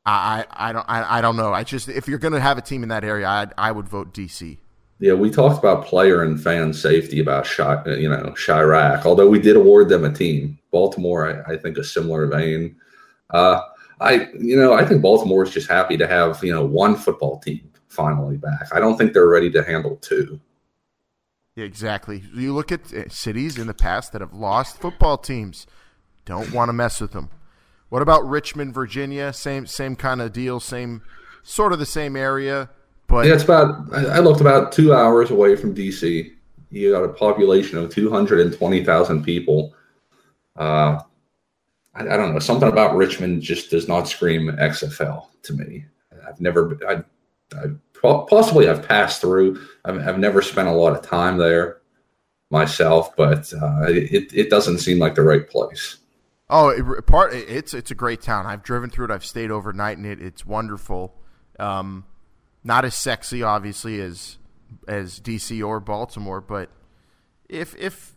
I, 0.05 0.45
I, 0.49 0.69
I 0.69 0.74
don't 0.74 0.86
I, 0.89 1.17
I 1.17 1.21
don't 1.21 1.38
know. 1.38 1.53
I 1.53 1.63
just 1.63 1.88
if 1.88 2.07
you're 2.07 2.19
going 2.19 2.34
to 2.34 2.41
have 2.41 2.57
a 2.57 2.61
team 2.61 2.84
in 2.84 2.89
that 2.89 3.03
area, 3.03 3.28
I 3.28 3.47
I 3.57 3.71
would 3.71 3.88
vote 3.88 4.13
DC. 4.13 4.57
Yeah, 4.99 5.13
we 5.13 5.30
talked 5.30 5.59
about 5.59 5.86
player 5.86 6.24
and 6.24 6.41
fan 6.41 6.74
safety 6.74 7.19
about 7.19 7.45
Chi, 7.45 7.95
you 7.95 8.09
know 8.09 8.34
Chiraq. 8.38 9.05
Although 9.05 9.30
we 9.30 9.39
did 9.39 9.55
award 9.55 9.89
them 9.89 10.03
a 10.03 10.11
team, 10.11 10.59
Baltimore, 10.71 11.45
I, 11.47 11.53
I 11.53 11.57
think 11.57 11.78
a 11.78 11.84
similar 11.84 12.28
vein. 12.28 12.76
Uh, 13.30 13.61
I 14.01 14.30
you 14.38 14.57
know 14.57 14.74
I 14.74 14.86
think 14.86 15.01
Baltimore 15.01 15.43
is 15.43 15.51
just 15.51 15.69
happy 15.69 15.97
to 15.97 16.07
have 16.07 16.43
you 16.43 16.51
know 16.51 16.65
one 16.65 16.95
football 16.95 17.39
team 17.39 17.69
finally 17.88 18.38
back. 18.38 18.67
I 18.74 18.80
don't 18.80 18.97
think 18.97 19.13
they're 19.13 19.30
ready 19.30 19.49
to 19.51 19.63
handle 19.63 19.97
two. 19.97 20.39
Exactly. 21.56 22.24
You 22.34 22.54
look 22.54 22.72
at 22.72 22.93
uh, 22.93 23.10
cities 23.10 23.58
in 23.58 23.68
the 23.68 23.74
past 23.74 24.12
that 24.12 24.22
have 24.22 24.34
lost 24.34 24.78
football 24.80 25.18
teams. 25.18 25.68
Don't 26.26 26.51
want 26.51 26.70
to 26.70 26.74
mess 26.74 26.99
with 26.99 27.12
them. 27.12 27.30
What 27.89 28.01
about 28.01 28.28
Richmond, 28.28 28.74
Virginia? 28.74 29.32
Same 29.34 29.68
same 29.68 29.95
kind 29.95 30.22
of 30.22 30.34
deal. 30.34 30.60
Same 30.60 31.04
sort 31.43 31.74
of 31.74 31.80
the 31.80 31.86
same 31.86 32.16
area, 32.16 32.70
but 33.08 33.28
Yeah, 33.28 33.34
it's 33.34 33.43
about 33.43 33.93
I 33.93 34.20
looked 34.20 34.41
about 34.41 34.72
two 34.72 34.93
hours 34.93 35.30
away 35.30 35.56
from 35.56 35.76
DC. 35.76 36.32
You 36.72 36.91
got 36.91 37.04
a 37.04 37.10
population 37.10 37.78
of 37.78 37.91
two 37.91 38.10
hundred 38.10 38.39
and 38.39 38.58
twenty 38.58 38.84
thousand 38.84 39.24
people. 39.24 39.76
Uh, 40.56 40.99
I, 41.93 42.01
I 42.01 42.18
don't 42.18 42.34
know. 42.34 42.39
Something 42.39 42.70
about 42.70 42.95
Richmond 42.95 43.41
just 43.43 43.70
does 43.70 43.88
not 43.88 44.08
scream 44.08 44.47
XFL 44.47 45.28
to 45.43 45.54
me. 45.54 45.86
I've 46.28 46.39
never, 46.41 46.78
I, 46.88 47.04
I 47.58 47.66
possibly 48.04 48.70
I've 48.70 48.88
passed 48.88 49.22
through. 49.22 49.60
I've, 49.86 50.08
I've 50.08 50.20
never 50.20 50.41
spent 50.41 50.68
a 50.68 50.74
lot 50.74 50.93
of 50.93 51.01
time 51.01 51.38
there 51.38 51.82
myself, 52.51 53.16
but 53.16 53.51
uh, 53.54 53.86
it 53.88 54.32
it 54.34 54.49
doesn't 54.49 54.80
seem 54.80 54.99
like 54.99 55.16
the 55.16 55.24
right 55.24 55.49
place. 55.49 55.97
Oh, 56.49 56.70
it, 56.70 57.06
part 57.08 57.34
it's 57.34 57.74
it's 57.74 57.91
a 57.91 57.95
great 57.95 58.22
town. 58.22 58.45
I've 58.45 58.64
driven 58.64 58.89
through 58.89 59.06
it. 59.06 59.12
I've 59.12 59.26
stayed 59.26 59.49
overnight 59.49 59.97
in 59.97 60.06
it. 60.06 60.22
It's 60.22 60.45
wonderful. 60.45 61.16
Um, 61.60 62.06
not 62.64 62.86
as 62.86 62.95
sexy, 62.95 63.41
obviously, 63.41 63.99
as 63.99 64.38
as 64.88 65.20
DC 65.20 65.66
or 65.66 65.80
Baltimore, 65.80 66.41
but 66.41 66.70
if 67.49 67.76
if 67.78 68.16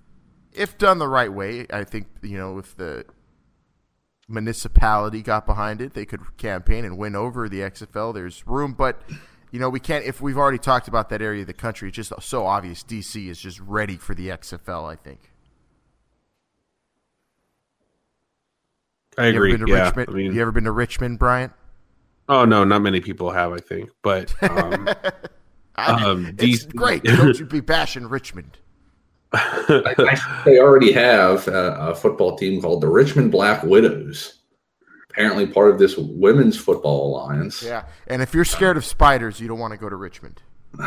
if 0.52 0.76
done 0.78 0.98
the 0.98 1.08
right 1.08 1.32
way, 1.32 1.66
I 1.72 1.84
think 1.84 2.08
you 2.22 2.36
know 2.36 2.58
if 2.58 2.76
the 2.76 3.04
municipality 4.28 5.22
got 5.22 5.46
behind 5.46 5.80
it, 5.80 5.94
they 5.94 6.04
could 6.04 6.36
campaign 6.36 6.84
and 6.84 6.98
win 6.98 7.14
over 7.14 7.48
the 7.48 7.60
XFL. 7.60 8.12
There's 8.12 8.46
room, 8.46 8.74
but 8.74 9.00
you 9.50 9.58
know 9.60 9.68
we 9.68 9.80
can't. 9.80 10.04
If 10.04 10.20
we've 10.20 10.36
already 10.38 10.58
talked 10.58 10.88
about 10.88 11.08
that 11.10 11.22
area 11.22 11.42
of 11.42 11.46
the 11.46 11.52
country, 11.54 11.88
it's 11.88 11.96
just 11.96 12.12
so 12.22 12.46
obvious. 12.46 12.82
DC 12.82 13.28
is 13.28 13.38
just 13.40 13.60
ready 13.60 13.96
for 13.96 14.14
the 14.14 14.28
XFL. 14.28 14.90
I 14.90 14.96
think. 14.96 15.32
I 19.18 19.28
You 19.28 19.28
ever 19.28 19.36
agree. 19.44 19.52
been 19.56 19.66
to 19.66 19.72
Yeah. 19.72 19.86
Richmond? 19.88 20.08
I 20.10 20.12
mean, 20.12 20.34
you 20.34 20.42
ever 20.42 20.52
been 20.52 20.64
to 20.64 20.72
Richmond, 20.72 21.18
Bryant? 21.18 21.52
oh 22.28 22.44
no, 22.44 22.64
not 22.64 22.82
many 22.82 23.00
people 23.00 23.30
have. 23.30 23.52
I 23.52 23.58
think, 23.58 23.90
but 24.02 24.34
um, 24.42 24.88
Um, 25.76 26.34
it's 26.38 26.64
DC 26.66 26.74
great. 26.74 27.02
Don't 27.04 27.38
you 27.38 27.46
be 27.46 27.60
bashing 27.60 28.08
Richmond? 28.08 28.58
I, 29.32 29.94
I, 29.98 30.42
they 30.44 30.58
already 30.58 30.92
have 30.92 31.46
a, 31.48 31.74
a 31.90 31.94
football 31.94 32.36
team 32.36 32.62
called 32.62 32.80
the 32.80 32.88
Richmond 32.88 33.30
Black 33.32 33.62
Widows. 33.62 34.35
Apparently, 35.16 35.46
part 35.46 35.70
of 35.70 35.78
this 35.78 35.96
women's 35.96 36.58
football 36.58 37.08
alliance. 37.08 37.62
Yeah. 37.62 37.84
And 38.06 38.20
if 38.20 38.34
you're 38.34 38.44
scared 38.44 38.76
of 38.76 38.84
spiders, 38.84 39.40
you 39.40 39.48
don't 39.48 39.58
want 39.58 39.72
to 39.72 39.78
go 39.78 39.88
to 39.88 39.96
Richmond. 39.96 40.42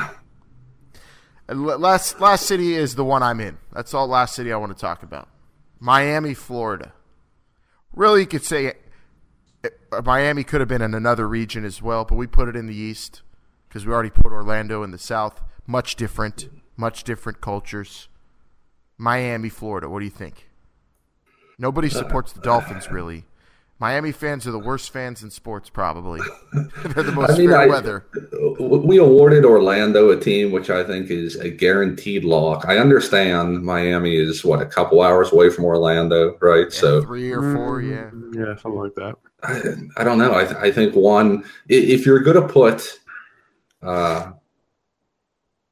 Last 1.47 2.21
last 2.21 2.45
city 2.45 2.75
is 2.75 2.93
the 2.93 3.03
one 3.03 3.23
I'm 3.23 3.39
in. 3.39 3.57
That's 3.73 3.95
all 3.95 4.07
last 4.07 4.36
city 4.36 4.53
I 4.53 4.57
want 4.57 4.71
to 4.71 4.80
talk 4.80 5.01
about. 5.01 5.30
Miami, 5.80 6.36
Florida. 6.36 6.93
Really, 7.91 8.19
you 8.21 8.27
could 8.27 8.43
say 8.43 8.73
uh, 9.63 10.01
Miami 10.03 10.43
could 10.43 10.59
have 10.59 10.67
been 10.67 10.84
in 10.84 10.93
another 10.93 11.27
region 11.27 11.65
as 11.65 11.82
well, 11.82 12.05
but 12.05 12.17
we 12.17 12.27
put 12.27 12.49
it 12.49 12.55
in 12.55 12.67
the 12.67 12.75
east 12.75 13.23
because 13.67 13.84
we 13.84 13.91
already 13.91 14.11
put 14.11 14.27
Orlando 14.27 14.84
in 14.84 14.91
the 14.91 14.99
south. 14.99 15.41
Much 15.65 15.95
different, 15.95 16.49
much 16.77 17.03
different 17.03 17.41
cultures. 17.41 18.09
Miami, 18.95 19.49
Florida. 19.49 19.89
What 19.89 19.99
do 19.99 20.05
you 20.05 20.11
think? 20.11 20.49
Nobody 21.57 21.89
supports 21.89 22.32
the 22.32 22.41
Dolphins 22.41 22.91
really. 22.91 23.25
Miami 23.82 24.11
fans 24.11 24.45
are 24.45 24.51
the 24.51 24.59
worst 24.59 24.91
fans 24.91 25.23
in 25.23 25.30
sports, 25.30 25.69
probably. 25.69 26.19
They're 26.84 27.03
the 27.03 27.13
most 27.13 27.32
I 27.32 27.38
mean, 27.38 27.49
fair 27.49 27.59
I- 27.61 27.67
weather. 27.67 28.05
We 28.59 28.97
awarded 28.97 29.45
Orlando 29.45 30.09
a 30.09 30.19
team, 30.19 30.51
which 30.51 30.69
I 30.69 30.84
think 30.84 31.09
is 31.09 31.38
a 31.38 31.49
guaranteed 31.49 32.25
lock. 32.25 32.65
I 32.67 32.77
understand 32.77 33.63
Miami 33.63 34.17
is 34.17 34.43
what 34.43 34.61
a 34.61 34.65
couple 34.65 35.01
hours 35.01 35.32
away 35.32 35.49
from 35.49 35.63
Orlando, 35.63 36.38
right? 36.41 36.71
so 36.73 37.01
three 37.03 37.32
or 37.32 37.55
four, 37.55 37.82
yeah. 37.82 38.09
Yeah, 38.34 38.55
something 38.57 38.75
like 38.80 38.95
that. 38.95 39.15
I, 39.43 40.01
I 40.01 40.03
don't 40.03 40.17
know. 40.17 40.36
I, 40.36 40.43
th- 40.43 40.57
I 40.57 40.71
think 40.71 40.93
one, 40.93 41.45
if 41.69 42.05
you're 42.05 42.19
going 42.19 42.45
to 42.45 42.53
put, 42.53 42.99
uh, 43.82 44.34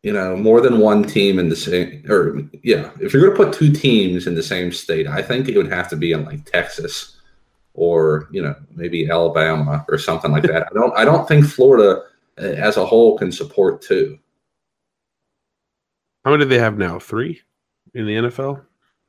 you 0.04 0.14
know, 0.14 0.38
more 0.38 0.62
than 0.62 0.80
one 0.80 1.04
team 1.04 1.40
in 1.40 1.50
the 1.50 1.56
same, 1.58 2.06
or 2.10 2.40
yeah, 2.64 2.92
if 3.02 3.12
you're 3.12 3.22
going 3.24 3.36
to 3.38 3.44
put 3.46 3.54
two 3.54 3.74
teams 3.74 4.28
in 4.28 4.36
the 4.36 4.44
same 4.44 4.72
state, 4.72 5.08
I 5.08 5.22
think 5.22 5.50
it 5.50 5.58
would 5.58 5.72
have 5.74 5.90
to 5.90 5.98
be 5.98 6.14
in 6.14 6.24
like 6.24 6.46
Texas 6.46 7.17
or 7.78 8.28
you 8.32 8.42
know 8.42 8.54
maybe 8.76 9.10
Alabama 9.10 9.86
or 9.88 9.98
something 9.98 10.32
like 10.32 10.44
that. 10.44 10.68
I 10.70 10.74
don't. 10.74 10.98
I 10.98 11.06
don't 11.06 11.26
think 11.28 11.46
Florida 11.46 12.02
uh, 12.38 12.42
as 12.42 12.76
a 12.76 12.86
whole 12.86 13.18
can 13.18 13.32
support 13.32 13.82
two. 13.82 14.20
How 16.26 16.32
many 16.32 16.44
do 16.44 16.50
they 16.50 16.60
have 16.60 16.78
now? 16.78 17.00
Three 17.00 17.42
in 17.94 18.06
the 18.06 18.16
NFL, 18.16 18.62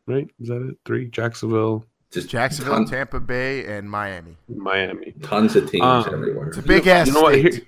right? 0.06 0.28
Is 0.40 0.48
that 0.48 0.62
it? 0.68 0.76
Three? 0.84 1.08
Jacksonville, 1.08 1.84
Just 2.12 2.28
Jacksonville, 2.28 2.74
ton- 2.74 2.86
Tampa 2.86 3.18
Bay, 3.18 3.64
and 3.66 3.90
Miami. 3.90 4.36
Miami. 4.48 5.12
tons 5.22 5.56
of 5.56 5.68
teams 5.68 5.82
Um, 5.84 6.06
everywhere. 6.12 6.48
It's 6.48 6.58
a 6.58 6.62
big 6.62 6.86
ass 6.86 7.08
You 7.08 7.14
know 7.14 7.22
what? 7.22 7.34
Here- 7.36 7.60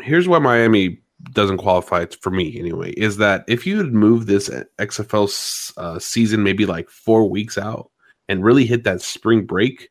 here's 0.00 0.28
why 0.28 0.38
Miami 0.38 1.00
doesn't 1.32 1.58
qualify 1.58 2.06
for 2.22 2.30
me 2.30 2.58
anyway. 2.58 2.92
Is 2.92 3.16
that 3.18 3.44
if 3.48 3.66
you 3.66 3.76
had 3.78 3.92
moved 3.92 4.26
this 4.28 4.48
XFL 4.78 5.72
uh, 5.76 5.98
season 5.98 6.42
maybe 6.42 6.64
like 6.64 6.88
four 6.88 7.28
weeks 7.28 7.58
out 7.58 7.90
and 8.28 8.44
really 8.44 8.64
hit 8.64 8.84
that 8.84 9.02
spring 9.02 9.44
break 9.44 9.90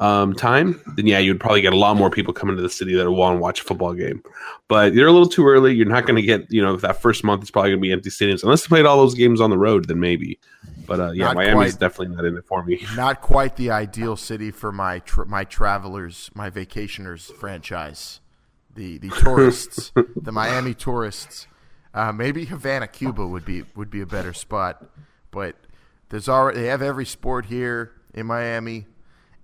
um, 0.00 0.32
time, 0.32 0.80
then 0.96 1.06
yeah, 1.06 1.18
you'd 1.18 1.40
probably 1.40 1.60
get 1.60 1.72
a 1.72 1.76
lot 1.76 1.96
more 1.96 2.08
people 2.08 2.32
coming 2.32 2.54
to 2.56 2.62
the 2.62 2.70
city 2.70 2.94
that 2.94 3.10
want 3.10 3.36
to 3.36 3.40
watch 3.40 3.60
a 3.60 3.64
football 3.64 3.94
game. 3.94 4.22
But 4.68 4.94
you're 4.94 5.08
a 5.08 5.12
little 5.12 5.28
too 5.28 5.46
early. 5.46 5.74
You're 5.74 5.86
not 5.86 6.06
going 6.06 6.16
to 6.16 6.22
get 6.22 6.50
you 6.52 6.62
know 6.62 6.76
that 6.76 7.02
first 7.02 7.24
month 7.24 7.42
is 7.42 7.50
probably 7.50 7.70
going 7.70 7.80
to 7.80 7.82
be 7.82 7.92
empty 7.92 8.10
stadiums 8.10 8.42
unless 8.44 8.62
they 8.62 8.68
played 8.68 8.86
all 8.86 8.98
those 8.98 9.14
games 9.14 9.40
on 9.40 9.50
the 9.50 9.58
road. 9.58 9.88
Then 9.88 9.98
maybe. 9.98 10.38
But 10.86 11.00
uh, 11.00 11.10
yeah, 11.10 11.26
Not 11.26 11.36
Miami's 11.36 11.72
quite. 11.74 11.80
definitely 11.80 12.16
not 12.16 12.24
in 12.24 12.36
it 12.36 12.46
for 12.46 12.62
me. 12.64 12.86
Not 12.96 13.20
quite 13.20 13.56
the 13.56 13.70
ideal 13.70 14.16
city 14.16 14.50
for 14.50 14.72
my 14.72 15.00
tr 15.00 15.24
my 15.24 15.44
travelers, 15.44 16.30
my 16.34 16.48
vacationers 16.48 17.32
franchise, 17.34 18.20
the 18.74 18.98
the 18.98 19.08
tourists, 19.20 19.92
the 20.16 20.32
Miami 20.32 20.74
tourists. 20.74 21.46
Uh, 21.92 22.12
maybe 22.12 22.44
Havana, 22.44 22.86
Cuba 22.86 23.26
would 23.26 23.44
be 23.44 23.64
would 23.74 23.90
be 23.90 24.00
a 24.00 24.06
better 24.06 24.32
spot, 24.32 24.84
but 25.32 25.56
there's 26.10 26.28
already 26.28 26.60
they 26.60 26.66
have 26.68 26.82
every 26.82 27.04
sport 27.06 27.46
here 27.46 27.92
in 28.14 28.26
Miami, 28.26 28.86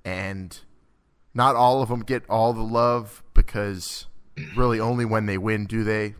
and 0.05 0.59
not 1.33 1.57
all 1.57 1.83
of 1.83 1.89
them 1.89 2.01
get 2.01 2.23
all 2.29 2.53
the 2.53 2.63
love 2.63 3.23
because 3.35 4.07
really 4.57 4.79
only 4.81 5.05
when 5.05 5.27
they 5.27 5.39
win 5.39 5.67
do 5.67 5.85
they. 5.85 6.15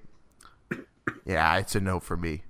Yeah, 1.27 1.59
it's 1.59 1.75
a 1.75 1.81
no 1.81 2.01
for 2.01 2.17
me. 2.17 2.43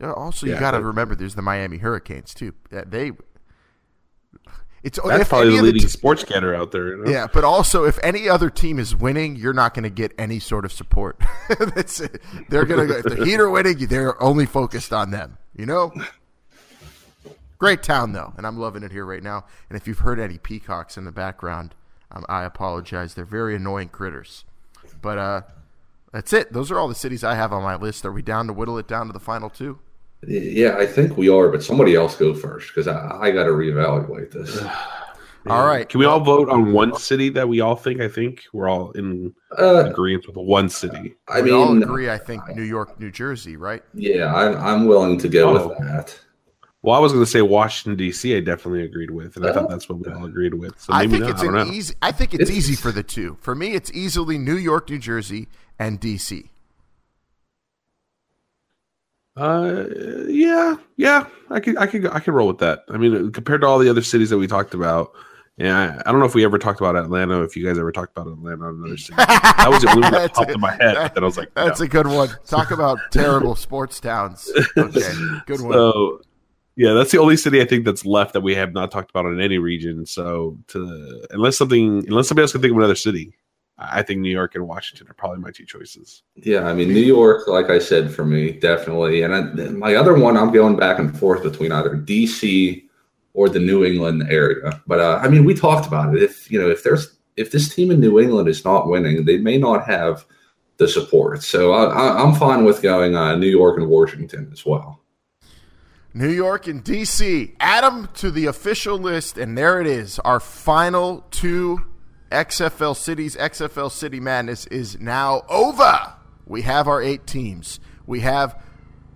Yeah, 0.00 0.12
Also, 0.12 0.46
you 0.46 0.52
Yeah, 0.54 0.60
got 0.60 0.70
to 0.72 0.80
remember 0.82 1.14
there's 1.14 1.36
the 1.36 1.42
Miami 1.42 1.78
Hurricanes 1.78 2.34
too. 2.34 2.54
That 2.70 2.90
they, 2.90 3.12
it's 4.82 4.98
That's 5.04 5.28
probably 5.28 5.56
the 5.56 5.62
leading 5.62 5.82
te- 5.82 5.88
sports 5.88 6.24
getter 6.24 6.54
out 6.54 6.72
there. 6.72 6.88
You 6.96 7.04
know? 7.04 7.10
yeah, 7.10 7.28
but 7.32 7.44
also 7.44 7.84
if 7.84 8.00
any 8.02 8.28
other 8.28 8.50
team 8.50 8.80
is 8.80 8.96
winning, 8.96 9.36
you're 9.36 9.52
not 9.52 9.74
going 9.74 9.84
to 9.84 9.90
get 9.90 10.12
any 10.18 10.40
sort 10.40 10.64
of 10.64 10.72
support. 10.72 11.20
That's 11.58 12.00
it. 12.00 12.20
They're 12.48 12.64
going 12.64 12.88
to 12.88 12.98
if 12.98 13.04
the 13.04 13.24
Heat 13.24 13.38
are 13.38 13.48
winning, 13.48 13.78
they're 13.86 14.20
only 14.20 14.44
focused 14.46 14.92
on 14.92 15.12
them. 15.12 15.38
You 15.56 15.66
know. 15.66 15.92
Great 17.62 17.84
town 17.84 18.10
though, 18.10 18.32
and 18.36 18.44
I'm 18.44 18.58
loving 18.58 18.82
it 18.82 18.90
here 18.90 19.06
right 19.06 19.22
now. 19.22 19.44
And 19.70 19.76
if 19.76 19.86
you've 19.86 20.00
heard 20.00 20.18
any 20.18 20.36
peacocks 20.36 20.96
in 20.96 21.04
the 21.04 21.12
background, 21.12 21.76
um, 22.10 22.26
I 22.28 22.42
apologize. 22.42 23.14
They're 23.14 23.24
very 23.24 23.54
annoying 23.54 23.88
critters. 23.90 24.44
But 25.00 25.16
uh, 25.18 25.42
that's 26.12 26.32
it. 26.32 26.52
Those 26.52 26.72
are 26.72 26.78
all 26.80 26.88
the 26.88 26.96
cities 26.96 27.22
I 27.22 27.36
have 27.36 27.52
on 27.52 27.62
my 27.62 27.76
list. 27.76 28.04
Are 28.04 28.10
we 28.10 28.20
down 28.20 28.48
to 28.48 28.52
whittle 28.52 28.78
it 28.78 28.88
down 28.88 29.06
to 29.06 29.12
the 29.12 29.20
final 29.20 29.48
two? 29.48 29.78
Yeah, 30.26 30.76
I 30.76 30.86
think 30.86 31.16
we 31.16 31.28
are, 31.28 31.50
but 31.50 31.62
somebody 31.62 31.94
else 31.94 32.16
go 32.16 32.34
first 32.34 32.66
because 32.74 32.88
I, 32.88 33.16
I 33.20 33.30
got 33.30 33.44
to 33.44 33.50
reevaluate 33.50 34.32
this. 34.32 34.60
All 35.46 35.64
right. 35.64 35.88
Can 35.88 36.00
we 36.00 36.06
all 36.06 36.18
vote 36.20 36.48
on 36.48 36.72
one 36.72 36.96
city 36.96 37.28
that 37.30 37.48
we 37.48 37.60
all 37.60 37.76
think? 37.76 38.00
I 38.00 38.08
think 38.08 38.42
we're 38.52 38.68
all 38.68 38.90
in 38.92 39.32
Uh, 39.56 39.84
agreement 39.86 40.26
with 40.26 40.36
one 40.36 40.68
city. 40.68 41.14
I 41.28 41.40
we 41.42 41.50
mean, 41.52 41.54
all 41.54 41.80
agree. 41.82 42.10
I 42.10 42.18
think 42.18 42.42
New 42.56 42.62
York, 42.62 42.98
New 42.98 43.12
Jersey, 43.12 43.56
right? 43.56 43.82
yeah, 43.94 44.34
I'm, 44.34 44.56
I'm 44.56 44.86
willing 44.86 45.16
to 45.18 45.28
go 45.28 45.56
Oh. 45.56 45.68
with 45.68 45.78
that. 45.78 46.18
Well, 46.82 46.96
I 46.96 46.98
was 46.98 47.12
going 47.12 47.24
to 47.24 47.30
say 47.30 47.42
Washington 47.42 47.96
D.C. 47.96 48.36
I 48.36 48.40
definitely 48.40 48.82
agreed 48.82 49.10
with, 49.12 49.36
and 49.36 49.46
I 49.46 49.52
thought 49.52 49.68
that's 49.68 49.88
what 49.88 50.00
we 50.04 50.12
all 50.12 50.24
agreed 50.24 50.54
with. 50.54 50.80
So 50.80 50.92
I 50.92 51.02
maybe 51.06 51.10
think 51.12 51.22
not. 51.22 51.30
it's 51.30 51.40
I 51.42 51.44
don't 51.44 51.56
an 51.56 51.68
know. 51.68 51.72
easy. 51.74 51.94
I 52.02 52.10
think 52.10 52.34
it's, 52.34 52.42
It's- 52.42 52.56
easy 52.58 52.74
for 52.74 52.90
the 52.90 53.04
two. 53.04 53.36
For 53.40 53.54
me, 53.54 53.74
it's 53.74 53.92
easily 53.92 54.36
New 54.36 54.56
York, 54.56 54.90
New 54.90 54.98
Jersey, 54.98 55.46
and 55.78 56.00
DC. 56.00 56.48
Uh, 59.36 59.84
yeah, 60.28 60.76
yeah, 60.96 61.26
I 61.50 61.60
could, 61.60 61.78
I 61.78 61.86
could, 61.86 62.06
I 62.08 62.20
could 62.20 62.34
roll 62.34 62.48
with 62.48 62.58
that. 62.58 62.84
I 62.90 62.98
mean, 62.98 63.32
compared 63.32 63.62
to 63.62 63.66
all 63.66 63.78
the 63.78 63.88
other 63.88 64.02
cities 64.02 64.28
that 64.30 64.36
we 64.38 64.46
talked 64.46 64.74
about, 64.74 65.12
yeah, 65.56 65.78
I, 66.04 66.08
I 66.08 66.12
don't 66.12 66.18
know 66.20 66.26
if 66.26 66.34
we 66.34 66.44
ever 66.44 66.58
talked 66.58 66.80
about 66.80 66.96
Atlanta. 66.96 67.42
If 67.42 67.56
you 67.56 67.64
guys 67.64 67.78
ever 67.78 67.92
talked 67.92 68.16
about 68.16 68.30
Atlanta, 68.30 68.64
on 68.66 68.74
another 68.74 68.96
city, 68.98 69.14
that 69.16 69.66
was 69.70 69.82
the 69.82 69.88
only 69.90 70.02
one 70.02 70.12
that 70.12 70.18
That's 70.18 70.38
popped 70.38 70.50
a- 70.50 70.54
in 70.54 70.60
my 70.60 70.72
head. 70.72 70.96
That 70.96 71.18
I 71.18 71.24
was 71.24 71.38
like, 71.38 71.54
That's 71.54 71.80
no. 71.80 71.86
a 71.86 71.88
good 71.88 72.08
one. 72.08 72.28
Talk 72.46 72.72
about 72.72 72.98
terrible 73.10 73.54
sports 73.54 74.00
towns. 74.00 74.50
Okay, 74.76 75.12
good 75.46 75.60
one. 75.62 76.18
Yeah, 76.76 76.94
that's 76.94 77.12
the 77.12 77.18
only 77.18 77.36
city 77.36 77.60
I 77.60 77.66
think 77.66 77.84
that's 77.84 78.06
left 78.06 78.32
that 78.32 78.40
we 78.40 78.54
have 78.54 78.72
not 78.72 78.90
talked 78.90 79.10
about 79.10 79.26
in 79.26 79.40
any 79.40 79.58
region. 79.58 80.06
So, 80.06 80.58
to 80.68 81.26
unless 81.30 81.58
something, 81.58 82.06
unless 82.08 82.28
somebody 82.28 82.44
else 82.44 82.52
can 82.52 82.62
think 82.62 82.72
of 82.72 82.78
another 82.78 82.94
city, 82.94 83.34
I 83.78 84.02
think 84.02 84.20
New 84.20 84.30
York 84.30 84.54
and 84.54 84.66
Washington 84.66 85.08
are 85.08 85.14
probably 85.14 85.40
my 85.40 85.50
two 85.50 85.66
choices. 85.66 86.22
Yeah, 86.36 86.64
I 86.64 86.72
mean, 86.72 86.88
New 86.88 87.00
York, 87.00 87.46
like 87.48 87.70
I 87.70 87.78
said, 87.78 88.10
for 88.10 88.24
me, 88.24 88.52
definitely. 88.52 89.22
And 89.22 89.34
I, 89.34 89.40
my 89.70 89.94
other 89.94 90.14
one, 90.14 90.36
I'm 90.36 90.52
going 90.52 90.76
back 90.76 90.98
and 90.98 91.18
forth 91.18 91.42
between 91.42 91.72
either 91.72 91.96
DC 91.96 92.84
or 93.34 93.48
the 93.48 93.58
New 93.60 93.84
England 93.84 94.24
area. 94.28 94.80
But 94.86 95.00
uh, 95.00 95.20
I 95.22 95.28
mean, 95.28 95.44
we 95.44 95.54
talked 95.54 95.86
about 95.86 96.14
it. 96.14 96.22
If 96.22 96.50
you 96.50 96.60
know, 96.60 96.70
if 96.70 96.82
there's 96.82 97.16
if 97.36 97.50
this 97.50 97.74
team 97.74 97.90
in 97.90 98.00
New 98.00 98.20
England 98.20 98.48
is 98.48 98.64
not 98.64 98.88
winning, 98.88 99.24
they 99.24 99.38
may 99.38 99.58
not 99.58 99.86
have 99.86 100.24
the 100.76 100.88
support. 100.88 101.42
So 101.42 101.72
I, 101.72 102.22
I'm 102.22 102.34
fine 102.34 102.64
with 102.64 102.82
going 102.82 103.14
uh, 103.14 103.36
New 103.36 103.48
York 103.48 103.78
and 103.78 103.88
Washington 103.88 104.50
as 104.52 104.64
well. 104.66 105.01
New 106.14 106.28
York 106.28 106.66
and 106.66 106.84
DC. 106.84 107.54
Add 107.58 107.84
them 107.84 108.08
to 108.14 108.30
the 108.30 108.46
official 108.46 108.98
list, 108.98 109.38
and 109.38 109.56
there 109.56 109.80
it 109.80 109.86
is. 109.86 110.18
Our 110.18 110.40
final 110.40 111.24
two 111.30 111.80
XFL 112.30 112.96
cities. 112.96 113.36
XFL 113.36 113.90
City 113.90 114.20
Madness 114.20 114.66
is 114.66 115.00
now 115.00 115.42
over. 115.48 116.14
We 116.46 116.62
have 116.62 116.88
our 116.88 117.02
eight 117.02 117.26
teams. 117.26 117.80
We 118.06 118.20
have 118.20 118.60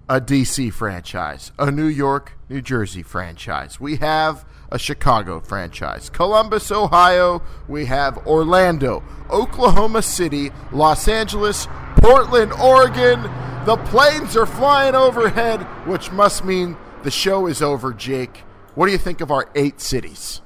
a 0.08 0.20
DC 0.20 0.72
franchise, 0.72 1.52
a 1.58 1.70
New 1.70 1.86
York, 1.86 2.32
New 2.48 2.62
Jersey 2.62 3.02
franchise. 3.02 3.80
We 3.80 3.96
have 3.96 4.44
a 4.70 4.78
Chicago 4.78 5.40
franchise, 5.40 6.10
Columbus, 6.10 6.70
Ohio. 6.70 7.42
We 7.68 7.86
have 7.86 8.26
Orlando, 8.26 9.02
Oklahoma 9.30 10.02
City, 10.02 10.50
Los 10.72 11.08
Angeles, 11.08 11.66
Portland, 11.96 12.52
Oregon. 12.52 13.22
The 13.64 13.76
planes 13.86 14.36
are 14.36 14.46
flying 14.46 14.94
overhead, 14.94 15.62
which 15.86 16.12
must 16.12 16.44
mean 16.44 16.76
the 17.02 17.10
show 17.10 17.46
is 17.46 17.62
over, 17.62 17.92
Jake. 17.92 18.38
What 18.74 18.86
do 18.86 18.92
you 18.92 18.98
think 18.98 19.20
of 19.20 19.30
our 19.30 19.48
eight 19.54 19.80
cities? 19.80 20.42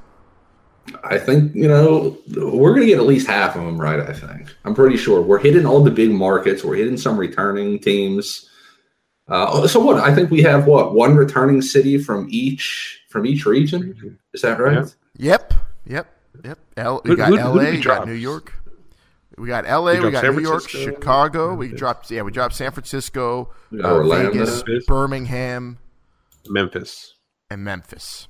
I 1.04 1.18
think 1.18 1.54
you 1.54 1.68
know 1.68 2.16
we're 2.36 2.70
going 2.70 2.80
to 2.82 2.86
get 2.86 2.98
at 2.98 3.06
least 3.06 3.26
half 3.28 3.54
of 3.54 3.62
them 3.64 3.80
right. 3.80 4.00
I 4.00 4.12
think 4.12 4.48
I'm 4.64 4.74
pretty 4.74 4.96
sure 4.96 5.20
we're 5.22 5.38
hitting 5.38 5.66
all 5.66 5.82
the 5.84 5.90
big 5.90 6.10
markets. 6.10 6.64
We're 6.64 6.76
hitting 6.76 6.96
some 6.96 7.16
returning 7.18 7.78
teams. 7.78 8.48
Uh, 9.28 9.68
so 9.68 9.78
what? 9.78 9.98
I 10.02 10.12
think 10.14 10.30
we 10.30 10.42
have 10.42 10.66
what 10.66 10.94
one 10.94 11.14
returning 11.14 11.62
city 11.62 11.98
from 11.98 12.26
each 12.30 13.02
from 13.08 13.26
each 13.26 13.46
region. 13.46 14.18
Is 14.32 14.42
that 14.42 14.58
right? 14.58 14.92
Yep, 15.18 15.54
yep, 15.86 16.08
yep. 16.44 16.58
L- 16.76 17.02
we 17.04 17.14
got 17.14 17.28
who- 17.28 17.36
who 17.36 17.58
LA, 17.58 17.62
did 17.64 17.70
we 17.72 17.76
we 17.78 17.82
got? 17.84 18.06
New 18.08 18.12
York. 18.14 18.52
We 19.38 19.48
got 19.48 19.64
LA, 19.66 19.92
we, 19.92 19.98
dropped 20.00 20.12
got 20.12 20.20
San 20.22 20.34
New 20.36 20.42
York, 20.42 20.62
Francisco. 20.62 20.92
Chicago. 20.94 21.54
We 21.54 21.68
dropped 21.68 22.10
yeah, 22.10 22.22
we 22.22 22.32
dropped 22.32 22.54
San 22.54 22.72
Francisco, 22.72 23.50
We 23.70 23.80
uh, 23.80 23.92
Orlando. 23.92 24.32
Vegas, 24.32 24.62
Birmingham, 24.86 25.78
Memphis. 26.48 27.14
and 27.50 27.62
Memphis. 27.64 28.28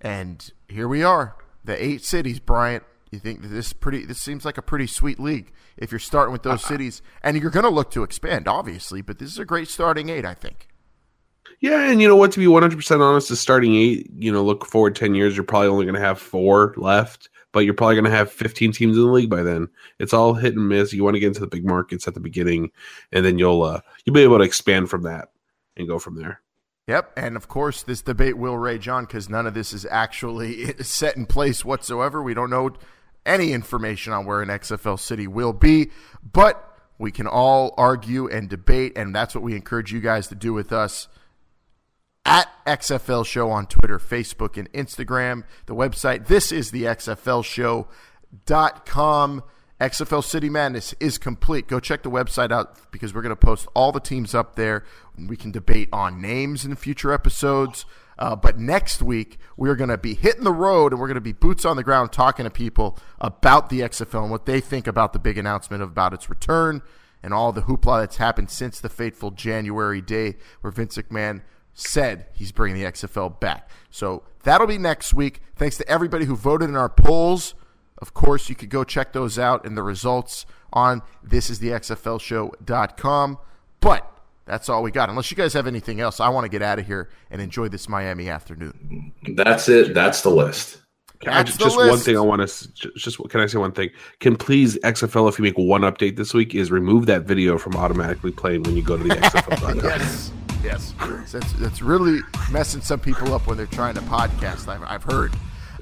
And 0.00 0.50
here 0.68 0.88
we 0.88 1.02
are, 1.04 1.36
the 1.64 1.82
eight 1.82 2.04
cities. 2.04 2.40
Bryant, 2.40 2.82
you 3.10 3.18
think 3.18 3.42
this 3.42 3.72
pretty? 3.72 4.04
This 4.04 4.20
seems 4.20 4.44
like 4.44 4.58
a 4.58 4.62
pretty 4.62 4.86
sweet 4.86 5.20
league 5.20 5.52
if 5.76 5.90
you're 5.92 5.98
starting 6.00 6.32
with 6.32 6.42
those 6.42 6.64
cities, 6.64 7.02
and 7.22 7.36
you're 7.36 7.50
going 7.50 7.64
to 7.64 7.70
look 7.70 7.90
to 7.92 8.02
expand, 8.02 8.48
obviously. 8.48 9.00
But 9.00 9.18
this 9.18 9.30
is 9.30 9.38
a 9.38 9.44
great 9.44 9.68
starting 9.68 10.08
eight, 10.08 10.24
I 10.24 10.34
think. 10.34 10.68
Yeah, 11.60 11.88
and 11.88 12.02
you 12.02 12.08
know 12.08 12.16
what? 12.16 12.32
To 12.32 12.40
be 12.40 12.48
one 12.48 12.62
hundred 12.62 12.76
percent 12.76 13.00
honest, 13.02 13.28
the 13.28 13.36
starting 13.36 13.76
eight, 13.76 14.10
you 14.16 14.32
know, 14.32 14.42
look 14.42 14.66
forward 14.66 14.96
ten 14.96 15.14
years, 15.14 15.36
you're 15.36 15.44
probably 15.44 15.68
only 15.68 15.84
going 15.84 15.94
to 15.94 16.00
have 16.00 16.18
four 16.18 16.74
left. 16.76 17.28
but 17.52 17.60
you're 17.60 17.74
probably 17.74 17.94
going 17.94 18.06
to 18.06 18.10
have 18.10 18.32
15 18.32 18.72
teams 18.72 18.96
in 18.96 19.02
the 19.04 19.10
league 19.10 19.28
by 19.28 19.42
then. 19.42 19.68
It's 19.98 20.14
all 20.14 20.32
hit 20.32 20.56
and 20.56 20.68
miss. 20.70 20.94
You 20.94 21.04
want 21.04 21.14
to 21.16 21.20
get 21.20 21.26
into 21.28 21.40
the 21.40 21.46
big 21.46 21.66
markets 21.66 22.08
at 22.08 22.14
the 22.14 22.20
beginning, 22.20 22.70
and 23.12 23.24
then 23.26 23.38
you'll 23.38 23.62
uh, 23.62 23.82
you'll 24.04 24.14
be 24.14 24.22
able 24.22 24.38
to 24.38 24.44
expand 24.44 24.88
from 24.90 25.02
that 25.02 25.28
and 25.76 25.86
go 25.86 25.98
from 26.00 26.16
there. 26.16 26.40
Yep, 26.92 27.12
and 27.16 27.36
of 27.36 27.48
course 27.48 27.82
this 27.82 28.02
debate 28.02 28.36
will 28.36 28.58
rage 28.58 28.86
on 28.86 29.06
because 29.06 29.30
none 29.30 29.46
of 29.46 29.54
this 29.54 29.72
is 29.72 29.86
actually 29.90 30.74
set 30.82 31.16
in 31.16 31.24
place 31.24 31.64
whatsoever. 31.64 32.22
We 32.22 32.34
don't 32.34 32.50
know 32.50 32.72
any 33.24 33.54
information 33.54 34.12
on 34.12 34.26
where 34.26 34.42
an 34.42 34.50
XFL 34.50 35.00
city 35.00 35.26
will 35.26 35.54
be, 35.54 35.90
but 36.22 36.76
we 36.98 37.10
can 37.10 37.26
all 37.26 37.72
argue 37.78 38.28
and 38.28 38.46
debate, 38.46 38.92
and 38.94 39.14
that's 39.14 39.34
what 39.34 39.42
we 39.42 39.56
encourage 39.56 39.90
you 39.90 40.00
guys 40.00 40.28
to 40.28 40.34
do 40.34 40.52
with 40.52 40.70
us 40.70 41.08
at 42.26 42.50
XFL 42.66 43.24
Show 43.24 43.48
on 43.48 43.68
Twitter, 43.68 43.98
Facebook, 43.98 44.58
and 44.58 44.70
Instagram. 44.74 45.44
The 45.64 45.74
website, 45.74 46.26
this 46.26 46.52
is 46.52 46.72
the. 46.72 46.84
XFL 49.82 50.22
City 50.22 50.48
Madness 50.48 50.94
is 51.00 51.18
complete. 51.18 51.66
Go 51.66 51.80
check 51.80 52.04
the 52.04 52.10
website 52.10 52.52
out 52.52 52.78
because 52.92 53.12
we're 53.12 53.22
going 53.22 53.34
to 53.34 53.36
post 53.36 53.66
all 53.74 53.90
the 53.90 53.98
teams 53.98 54.32
up 54.32 54.54
there. 54.54 54.84
We 55.18 55.36
can 55.36 55.50
debate 55.50 55.88
on 55.92 56.22
names 56.22 56.64
in 56.64 56.76
future 56.76 57.12
episodes. 57.12 57.84
Uh, 58.16 58.36
but 58.36 58.56
next 58.56 59.02
week, 59.02 59.38
we're 59.56 59.74
going 59.74 59.90
to 59.90 59.98
be 59.98 60.14
hitting 60.14 60.44
the 60.44 60.52
road 60.52 60.92
and 60.92 61.00
we're 61.00 61.08
going 61.08 61.16
to 61.16 61.20
be 61.20 61.32
boots 61.32 61.64
on 61.64 61.76
the 61.76 61.82
ground 61.82 62.12
talking 62.12 62.44
to 62.44 62.50
people 62.50 62.96
about 63.20 63.70
the 63.70 63.80
XFL 63.80 64.22
and 64.22 64.30
what 64.30 64.46
they 64.46 64.60
think 64.60 64.86
about 64.86 65.12
the 65.12 65.18
big 65.18 65.36
announcement 65.36 65.82
about 65.82 66.14
its 66.14 66.30
return 66.30 66.82
and 67.20 67.34
all 67.34 67.50
the 67.50 67.62
hoopla 67.62 68.02
that's 68.02 68.18
happened 68.18 68.50
since 68.50 68.78
the 68.78 68.88
fateful 68.88 69.32
January 69.32 70.00
day 70.00 70.36
where 70.60 70.70
Vince 70.70 70.96
McMahon 70.96 71.42
said 71.74 72.26
he's 72.34 72.52
bringing 72.52 72.80
the 72.80 72.88
XFL 72.88 73.40
back. 73.40 73.68
So 73.90 74.22
that'll 74.44 74.68
be 74.68 74.78
next 74.78 75.12
week. 75.12 75.40
Thanks 75.56 75.76
to 75.78 75.88
everybody 75.88 76.26
who 76.26 76.36
voted 76.36 76.68
in 76.68 76.76
our 76.76 76.88
polls. 76.88 77.54
Of 78.02 78.12
course, 78.14 78.48
you 78.48 78.56
could 78.56 78.68
go 78.68 78.82
check 78.82 79.12
those 79.12 79.38
out 79.38 79.64
and 79.64 79.76
the 79.76 79.84
results 79.84 80.44
on 80.72 81.02
thisisthexflshow.com. 81.24 83.38
But 83.80 84.18
that's 84.44 84.68
all 84.68 84.82
we 84.82 84.90
got. 84.90 85.08
Unless 85.08 85.30
you 85.30 85.36
guys 85.36 85.52
have 85.52 85.68
anything 85.68 86.00
else, 86.00 86.18
I 86.18 86.28
want 86.28 86.44
to 86.44 86.48
get 86.48 86.62
out 86.62 86.80
of 86.80 86.86
here 86.86 87.10
and 87.30 87.40
enjoy 87.40 87.68
this 87.68 87.88
Miami 87.88 88.28
afternoon. 88.28 89.12
That's 89.36 89.68
it. 89.68 89.94
That's 89.94 90.22
the 90.22 90.30
list. 90.30 90.78
That's 91.24 91.56
just 91.56 91.76
one 91.76 91.98
thing 91.98 92.16
I 92.16 92.20
want 92.20 92.48
to 92.48 92.68
just 92.96 93.18
can 93.28 93.40
I 93.40 93.46
say 93.46 93.58
one 93.58 93.70
thing? 93.70 93.90
Can 94.18 94.34
please 94.34 94.76
XFL 94.78 95.28
if 95.28 95.38
you 95.38 95.44
make 95.44 95.56
one 95.56 95.82
update 95.82 96.16
this 96.16 96.34
week 96.34 96.56
is 96.56 96.72
remove 96.72 97.06
that 97.06 97.22
video 97.22 97.56
from 97.56 97.76
automatically 97.76 98.32
playing 98.32 98.64
when 98.64 98.76
you 98.76 98.82
go 98.82 98.96
to 98.96 99.04
the 99.04 99.14
XFL. 99.14 99.80
yes, 99.84 100.32
yes, 100.64 100.92
that's, 101.30 101.52
that's 101.52 101.80
really 101.80 102.18
messing 102.50 102.80
some 102.80 102.98
people 102.98 103.32
up 103.32 103.46
when 103.46 103.56
they're 103.56 103.66
trying 103.66 103.94
to 103.94 104.00
podcast. 104.00 104.66
I've, 104.66 104.82
I've 104.82 105.04
heard. 105.04 105.32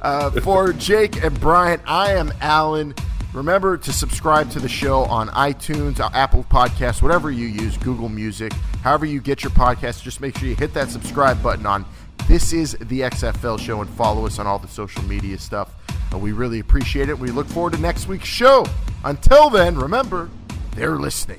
Uh, 0.02 0.30
for 0.30 0.72
Jake 0.72 1.22
and 1.22 1.38
Brian, 1.40 1.80
I 1.86 2.12
am 2.12 2.32
Alan. 2.40 2.94
Remember 3.32 3.76
to 3.76 3.92
subscribe 3.92 4.50
to 4.50 4.58
the 4.60 4.68
show 4.68 5.04
on 5.04 5.28
iTunes, 5.28 6.00
uh, 6.00 6.10
Apple 6.14 6.44
Podcasts, 6.50 7.00
whatever 7.00 7.30
you 7.30 7.46
use, 7.46 7.76
Google 7.76 8.08
Music, 8.08 8.52
however 8.82 9.06
you 9.06 9.20
get 9.20 9.44
your 9.44 9.52
podcast. 9.52 10.02
Just 10.02 10.20
make 10.20 10.36
sure 10.36 10.48
you 10.48 10.56
hit 10.56 10.74
that 10.74 10.90
subscribe 10.90 11.40
button 11.42 11.66
on 11.66 11.84
This 12.26 12.52
is 12.52 12.72
the 12.80 13.00
XFL 13.00 13.58
show 13.58 13.80
and 13.82 13.90
follow 13.90 14.26
us 14.26 14.38
on 14.38 14.46
all 14.46 14.58
the 14.58 14.68
social 14.68 15.02
media 15.04 15.38
stuff. 15.38 15.74
Uh, 16.12 16.18
we 16.18 16.32
really 16.32 16.60
appreciate 16.60 17.08
it. 17.08 17.18
We 17.18 17.30
look 17.30 17.46
forward 17.46 17.74
to 17.74 17.80
next 17.80 18.08
week's 18.08 18.26
show. 18.28 18.66
Until 19.04 19.50
then, 19.50 19.76
remember, 19.76 20.28
they're 20.74 20.96
listening. 20.96 21.38